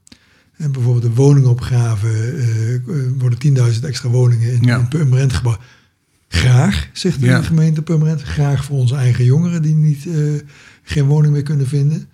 En 0.57 0.71
bijvoorbeeld 0.71 1.03
de 1.03 1.21
woningopgave, 1.21 2.07
eh, 2.07 2.75
eh, 2.75 2.81
worden 3.17 3.39
10.000 3.39 3.85
extra 3.85 4.09
woningen 4.09 4.51
in, 4.51 4.61
Ja. 4.61 4.77
in 4.77 4.87
Purmerend 4.87 5.33
gebouwd. 5.33 5.59
Graag, 6.27 6.89
zegt 6.93 7.19
de 7.19 7.25
Ja. 7.25 7.41
gemeente 7.41 7.81
Purmerend. 7.81 8.21
Graag 8.21 8.65
voor 8.65 8.77
onze 8.77 8.95
eigen 8.95 9.25
jongeren 9.25 9.61
die 9.61 9.75
niet, 9.75 10.07
geen 10.83 11.05
woning 11.05 11.33
meer 11.33 11.43
kunnen 11.43 11.67
vinden. 11.67 12.07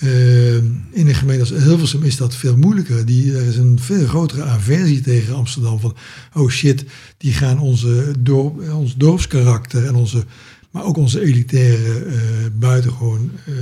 Eh, 0.00 0.54
in 0.54 1.08
een 1.08 1.14
gemeente 1.14 1.40
als 1.54 1.62
Hilversum 1.62 2.02
is 2.02 2.16
dat 2.16 2.34
veel 2.34 2.56
moeilijker. 2.56 3.06
Die, 3.06 3.36
er 3.36 3.46
is 3.46 3.56
een 3.56 3.78
veel 3.80 4.06
grotere 4.06 4.44
aversie 4.44 5.00
tegen 5.00 5.34
Amsterdam. 5.34 5.80
Van, 5.80 5.96
oh 6.34 6.50
shit, 6.50 6.84
die 7.16 7.32
gaan 7.32 7.58
onze 7.58 8.12
dorp, 8.18 8.72
ons 8.72 8.96
dorpskarakter 8.96 9.86
en 9.86 9.94
onze, 9.94 10.24
maar 10.70 10.84
ook 10.84 10.96
onze 10.96 11.20
elitaire, 11.20 12.04
eh, 12.04 12.16
buitengewoon 12.52 13.30
eh, 13.46 13.54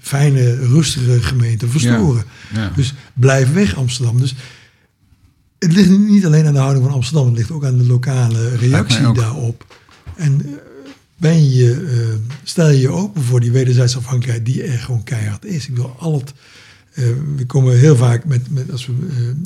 fijne, 0.00 0.56
rustige 0.56 1.22
gemeente 1.22 1.68
verstoren. 1.68 2.24
Ja. 2.54 2.72
Dus 2.76 2.94
blijf 3.14 3.52
weg 3.52 3.76
Amsterdam. 3.76 4.20
Dus 4.20 4.34
het 5.58 5.72
ligt 5.72 5.98
niet 5.98 6.26
alleen 6.26 6.46
aan 6.46 6.52
de 6.52 6.58
houding 6.58 6.84
van 6.84 6.94
Amsterdam, 6.94 7.26
het 7.26 7.36
ligt 7.36 7.50
ook 7.50 7.64
aan 7.64 7.78
de 7.78 7.86
lokale 7.86 8.56
reactie 8.56 9.12
daarop. 9.12 9.76
En 10.16 10.40
eh, 10.46 10.52
ben 11.18 11.50
je, 11.50 11.86
eh, 11.90 12.36
stel 12.42 12.70
je 12.70 12.80
je 12.80 12.88
open 12.88 13.22
voor 13.22 13.40
die 13.40 13.52
wederzijdse 13.52 13.96
afhankelijkheid 13.96 14.46
die 14.46 14.62
er 14.62 14.78
gewoon 14.78 15.04
keihard 15.04 15.44
is. 15.44 15.66
Ik 15.68 15.74
bedoel, 15.74 15.94
al 15.98 16.14
het, 16.18 16.32
eh, 16.94 17.04
we 17.36 17.46
komen 17.46 17.78
heel 17.78 17.96
vaak 17.96 18.24
met, 18.24 18.50
met 18.50 18.72
als 18.72 18.86
we 18.86 18.92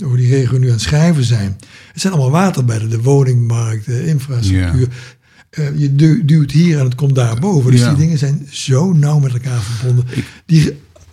eh, 0.01 0.07
over 0.07 0.19
die 0.19 0.29
regio 0.31 0.59
nu 0.59 0.67
aan 0.67 0.73
het 0.73 0.81
schrijven 0.83 1.25
zijn. 1.25 1.57
Het 1.93 2.01
zijn 2.01 2.13
allemaal 2.13 2.31
waterbedden, 2.31 2.91
de 2.91 3.03
woningmarkt, 3.03 3.87
de 3.87 4.07
infrastructuur. 4.07 4.89
Je 5.77 5.95
du- 5.95 6.25
duwt 6.25 6.51
hier 6.51 6.79
en 6.79 6.85
het 6.85 6.95
komt 6.95 7.15
daarboven. 7.15 7.71
Dus 7.71 7.81
Ja. 7.81 7.89
die 7.89 7.99
dingen 7.99 8.19
zijn 8.19 8.47
zo 8.51 8.93
nauw 8.93 9.19
met 9.19 9.33
elkaar 9.33 9.61
verbonden. 9.63 10.05
Die 10.47 10.73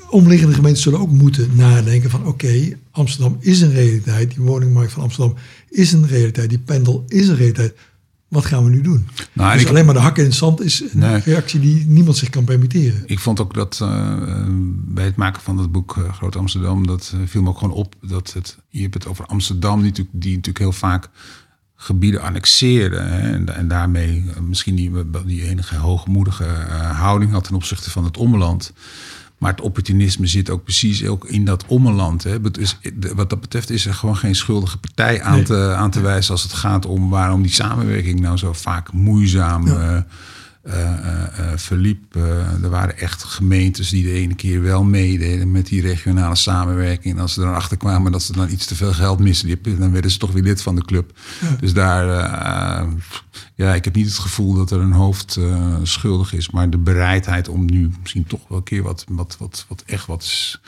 omliggende 0.09 0.53
gemeenten 0.53 0.81
zullen 0.81 0.99
ook 0.99 1.11
moeten 1.11 1.49
nadenken 1.55 2.09
van 2.09 2.25
oké, 2.27 2.69
Amsterdam 2.91 3.37
is 3.39 3.61
een 3.61 3.71
realiteit. 3.73 4.29
Die 4.29 4.43
woningmarkt 4.43 4.91
van 4.91 5.03
Amsterdam 5.03 5.35
is 5.69 5.91
een 5.91 6.07
realiteit. 6.07 6.49
Die 6.49 6.59
pendel 6.59 7.03
is 7.07 7.27
een 7.27 7.35
realiteit. 7.35 7.73
Wat 8.29 8.45
gaan 8.45 8.63
we 8.63 8.69
nu 8.69 8.81
doen? 8.81 9.07
Nou, 9.33 9.53
dus 9.53 9.61
ik- 9.61 9.67
alleen 9.69 9.85
maar 9.85 9.93
de 9.93 9.99
hakken 9.99 10.23
in 10.23 10.29
het 10.29 10.37
zand 10.37 10.61
is 10.61 10.81
een 10.81 10.99
Nee. 10.99 11.21
reactie 11.25 11.59
die 11.59 11.85
niemand 11.85 12.17
zich 12.17 12.29
kan 12.29 12.43
permitteren. 12.43 13.03
Ik 13.05 13.19
vond 13.19 13.39
ook 13.39 13.53
dat 13.53 13.79
eh, 13.81 14.11
eh, 14.11 14.45
bij 14.71 15.05
het 15.05 15.15
maken 15.15 15.41
van 15.41 15.57
dat 15.57 15.71
boek 15.71 15.97
eh, 15.97 16.13
Groot 16.13 16.35
Amsterdam, 16.35 16.87
dat 16.87 17.13
viel 17.25 17.41
me 17.41 17.49
ook 17.49 17.57
gewoon 17.57 17.73
op 17.73 17.95
dat 18.01 18.33
het, 18.33 18.57
je 18.69 18.81
hebt 18.81 18.93
het 18.93 19.07
over 19.07 19.25
Amsterdam, 19.25 19.75
die 19.81 19.89
natuurlijk, 19.89 20.21
die 20.21 20.31
natuurlijk 20.35 20.57
heel 20.59 20.71
vaak 20.71 21.09
gebieden 21.75 22.21
annexeerde. 22.21 22.97
Hè, 22.99 23.31
en, 23.33 23.55
en 23.55 23.67
daarmee 23.67 24.25
misschien 24.47 24.75
die, 24.75 24.91
die 25.25 25.43
enige 25.43 25.75
hoogmoedige 25.75 26.43
houding 26.93 27.31
had 27.31 27.43
ten 27.43 27.55
opzichte 27.55 27.89
van 27.89 28.03
het 28.03 28.17
ommeland. 28.17 28.73
Maar 29.39 29.51
het 29.51 29.61
opportunisme 29.61 30.27
zit 30.27 30.49
ook 30.49 30.63
precies 30.63 31.05
ook 31.05 31.25
in 31.25 31.45
dat 31.45 31.65
ommeland. 31.67 32.23
Hè. 32.23 32.37
Is- 32.59 32.77
de- 32.93 33.15
wat 33.15 33.29
dat 33.29 33.41
betreft 33.41 33.69
is 33.69 33.85
er 33.85 33.93
gewoon 33.93 34.17
geen 34.17 34.35
schuldige 34.35 34.77
partij 34.77 35.21
aan, 35.21 35.33
Nee. 35.35 35.43
te, 35.43 35.73
aan 35.77 35.91
te 35.91 36.01
wijzen 36.01 36.31
als 36.31 36.43
het 36.43 36.53
gaat 36.53 36.85
om 36.85 37.09
waarom 37.09 37.41
die 37.41 37.51
samenwerking 37.51 38.19
nou 38.19 38.37
zo 38.37 38.53
vaak 38.53 38.93
moeizaam 38.93 39.67
Ja. 39.67 39.95
eh, 39.95 40.01
eh, 40.61 40.81
eh, 40.83 41.23
eh, 41.39 41.57
verliep. 41.57 42.15
Er 42.63 42.69
waren 42.69 42.97
echt 42.97 43.23
gemeentes 43.23 43.89
die 43.89 44.03
de 44.03 44.11
ene 44.11 44.35
keer 44.35 44.61
wel 44.61 44.83
meededen 44.83 45.51
met 45.51 45.65
die 45.65 45.81
regionale 45.81 46.35
samenwerking. 46.35 47.13
En 47.15 47.21
als 47.21 47.33
ze 47.33 47.41
erachter 47.41 47.77
kwamen 47.77 48.11
dat 48.11 48.23
ze 48.23 48.33
dan 48.33 48.49
iets 48.49 48.65
te 48.65 48.75
veel 48.75 48.93
geld 48.93 49.19
misliepen, 49.19 49.79
dan 49.79 49.91
werden 49.91 50.11
ze 50.11 50.17
toch 50.17 50.31
weer 50.31 50.43
lid 50.43 50.61
van 50.61 50.75
de 50.75 50.85
club. 50.85 51.19
Dus 51.59 51.73
daar, 51.73 52.05
ja, 53.55 53.73
ik 53.73 53.83
heb 53.85 53.95
niet 53.95 54.05
het 54.05 54.17
gevoel 54.17 54.53
dat 54.53 54.71
er 54.71 54.79
een 54.79 54.91
hoofd 54.91 55.37
schuldig 55.83 56.33
is, 56.33 56.49
maar 56.49 56.69
de 56.69 56.77
bereidheid 56.77 57.47
om 57.47 57.65
nu 57.65 57.91
misschien 58.01 58.25
toch 58.27 58.41
wel 58.47 58.57
een 58.57 58.63
keer 58.63 58.83
wat, 58.83 59.05
wat, 59.09 59.35
wat, 59.39 59.65
wat 59.67 59.83
echt 59.85 60.05
wat 60.05 60.23
s- 60.23 60.61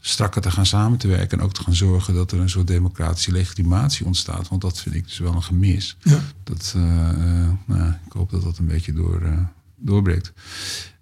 strakker 0.00 0.42
te 0.42 0.50
gaan 0.50 0.66
samen 0.66 0.98
te 0.98 1.08
werken 1.08 1.38
en 1.38 1.44
ook 1.44 1.52
te 1.52 1.62
gaan 1.62 1.74
zorgen 1.74 2.14
dat 2.14 2.32
er 2.32 2.38
een 2.40 2.50
soort 2.50 2.66
democratische 2.66 3.32
legitimatie 3.32 4.06
ontstaat. 4.06 4.48
Want 4.48 4.60
dat 4.60 4.80
vind 4.80 4.94
ik 4.94 5.06
dus 5.06 5.18
wel 5.18 5.34
een 5.34 5.42
gemis. 5.42 5.96
Ja. 6.02 6.18
Dat, 6.44 6.72
eh, 6.76 7.08
eh, 7.08 7.48
nou, 7.64 7.88
ik 8.06 8.12
hoop 8.12 8.30
dat 8.30 8.42
dat 8.42 8.58
een 8.58 8.66
beetje 8.66 8.92
door, 8.92 9.22
eh, 9.22 9.38
doorbreekt. 9.76 10.32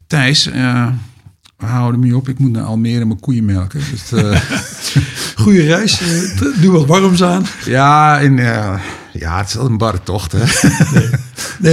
Thijs, 0.06 0.44
we 0.44 1.66
houden 1.66 2.00
me 2.00 2.16
op. 2.16 2.28
Ik 2.28 2.38
moet 2.38 2.50
naar 2.50 2.64
Almere 2.64 3.04
mijn 3.04 3.20
koeien 3.20 3.44
melken. 3.44 3.80
Dus, 3.90 4.12
Goede 5.42 5.62
reis, 5.62 6.00
doe 6.60 6.72
wat 6.72 6.86
warms 6.86 7.22
aan. 7.22 7.46
ja, 7.64 8.20
en, 8.20 8.36
ja, 9.12 9.38
het 9.38 9.48
is 9.48 9.54
wel 9.54 9.66
een 9.66 9.78
barre 9.78 10.02
tocht. 10.02 10.32
Hè? 10.32 10.44
Nee, 10.94 11.10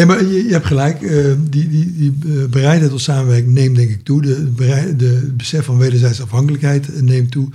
maar 0.05 0.26
je, 0.26 0.43
je 0.45 0.51
hebt 0.51 0.66
gelijk. 0.66 1.01
eh, 1.01 1.26
die 1.49 1.70
die, 1.70 1.93
die 1.97 2.14
eh, 2.26 2.45
bereidheid 2.49 2.91
tot 2.91 3.01
samenwerking 3.01 3.53
neemt 3.53 3.76
denk 3.76 3.89
ik 3.89 4.03
toe. 4.03 4.22
De, 4.22 5.32
besef 5.36 5.66
van 5.66 5.78
wederzijdse 5.78 6.24
afhankelijkheid 6.24 7.01
neemt 7.01 7.32
toe. 7.32 7.49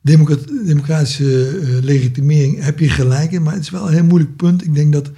Democrat- 0.00 0.48
democratische 0.66 1.48
eh, 1.48 1.68
legitimering 1.82 2.62
heb 2.64 2.78
je 2.78 2.88
gelijk 2.88 3.32
in, 3.32 3.42
maar 3.42 3.54
het 3.54 3.62
is 3.62 3.70
wel 3.70 3.86
een 3.88 3.94
heel 3.94 4.04
moeilijk 4.04 4.36
punt. 4.36 4.64
Ik 4.64 4.74
denk 4.74 4.92
dat 4.92 5.10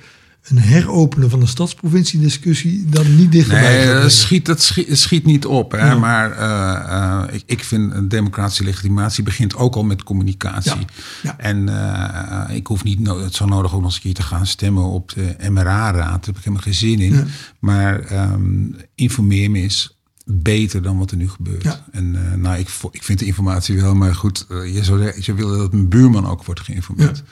een 0.43 0.59
heropenen 0.59 1.31
van 1.31 1.41
de 1.41 1.47
stadsprovinciediscussie 1.47 2.85
dat 2.89 3.07
niet 3.07 3.33
dichterbij 3.33 3.85
Nee, 3.85 4.01
dat 4.01 4.13
schiet, 4.13 4.47
dat 4.47 4.63
schiet, 4.63 4.99
schiet 4.99 5.25
niet 5.25 5.47
op. 5.47 5.73
Hè? 5.73 5.87
Ja. 5.87 5.99
Maar 5.99 6.33
eh, 6.33 7.23
eh, 7.29 7.35
ik, 7.35 7.43
ik 7.47 7.65
vind 7.65 7.93
een 7.93 8.09
democratische 8.09 8.65
legitimatie 8.65 9.23
begint 9.25 9.57
ook 9.57 9.75
al 9.75 9.85
met 9.85 10.03
communicatie. 10.03 10.71
Ja, 10.71 10.87
ja. 11.23 11.39
En 11.39 11.69
eh, 11.69 12.57
ik 12.57 12.67
hoef 12.67 12.85
niet 12.85 13.01
no 13.01 13.21
het 13.23 13.35
zo 13.35 13.47
nodig 13.47 13.73
om 13.73 13.77
nog 13.77 13.87
eens 13.87 13.95
een 13.95 14.01
keer 14.01 14.15
te 14.15 14.23
gaan 14.23 14.47
stemmen 14.47 14.85
op 14.85 15.13
de 15.15 15.37
MRA-raad. 15.51 15.95
Daar 15.95 16.21
heb 16.21 16.37
ik 16.37 16.45
helemaal 16.45 16.63
geen 16.63 16.75
zin 16.75 17.01
in. 17.01 17.29
Maar 17.59 18.01
ehm, 18.01 18.67
informeer 18.95 19.51
me 19.51 19.63
is 19.63 19.99
beter 20.25 20.83
dan 20.83 20.99
wat 20.99 21.11
er 21.11 21.17
nu 21.17 21.29
gebeurt. 21.29 21.63
Ja. 21.63 21.85
En 21.93 22.41
nou, 22.41 22.59
ik, 22.59 22.69
ik 22.91 23.03
vind 23.03 23.19
de 23.19 23.25
informatie 23.25 23.81
wel, 23.81 23.95
maar 23.95 24.15
goed, 24.15 24.47
je, 24.49 24.81
zou, 24.83 25.13
je 25.21 25.35
wil 25.35 25.59
dat 25.59 25.73
mijn 25.73 25.89
buurman 25.89 26.27
ook 26.27 26.45
wordt 26.45 26.61
geïnformeerd. 26.61 27.23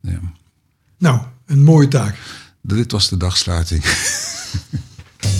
Ja. 0.00 0.20
Nou, 0.98 1.20
een 1.46 1.64
mooie 1.64 1.88
taak. 1.88 2.16
Dit 2.64 2.92
was 2.92 3.08
de 3.08 3.16
dagsluiting. 3.16 3.84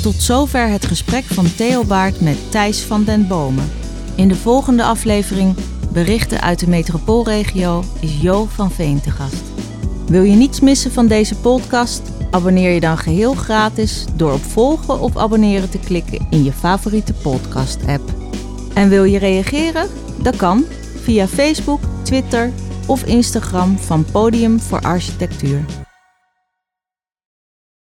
Tot 0.03 0.14
zover 0.14 0.68
het 0.68 0.87
gesprek 0.87 1.25
van 1.25 1.55
Theo 1.55 1.85
Baart 1.85 2.20
met 2.20 2.51
Thijs 2.51 2.81
van 2.81 3.05
den 3.05 3.27
Bomen. 3.27 3.70
In 4.14 4.29
de 4.29 4.35
volgende 4.35 4.85
aflevering 4.85 5.57
Berichten 5.93 6.41
uit 6.41 6.59
de 6.59 6.68
metropoolregio 6.68 7.85
is 8.01 8.20
Jo 8.20 8.45
van 8.45 8.70
Veen 8.70 9.01
te 9.01 9.11
gast. 9.11 9.43
Wil 10.07 10.23
je 10.23 10.35
niets 10.35 10.61
missen 10.61 10.93
van 10.93 11.07
deze 11.07 11.35
podcast? 11.35 12.03
Abonneer 12.31 12.70
je 12.70 12.81
dan 12.81 12.99
geheel 12.99 13.35
gratis 13.35 14.05
door 14.16 14.33
op 14.33 14.43
volgen 14.43 15.01
of 15.01 15.16
abonneren 15.16 15.70
te 15.70 15.79
klikken 15.79 16.27
in 16.31 16.45
je 16.45 16.53
favoriete 16.53 17.12
podcast-app. 17.12 18.14
En 18.75 18.89
wil 18.89 19.05
je 19.05 19.18
reageren? 19.18 19.89
Dat 20.23 20.37
kan 20.37 20.64
via 21.03 21.29
Facebook, 21.29 21.81
Twitter 22.03 22.53
of 22.87 23.05
Instagram 23.05 23.79
van 23.79 24.05
Podium 24.05 24.61
voor 24.61 24.81
Architectuur. 24.81 25.64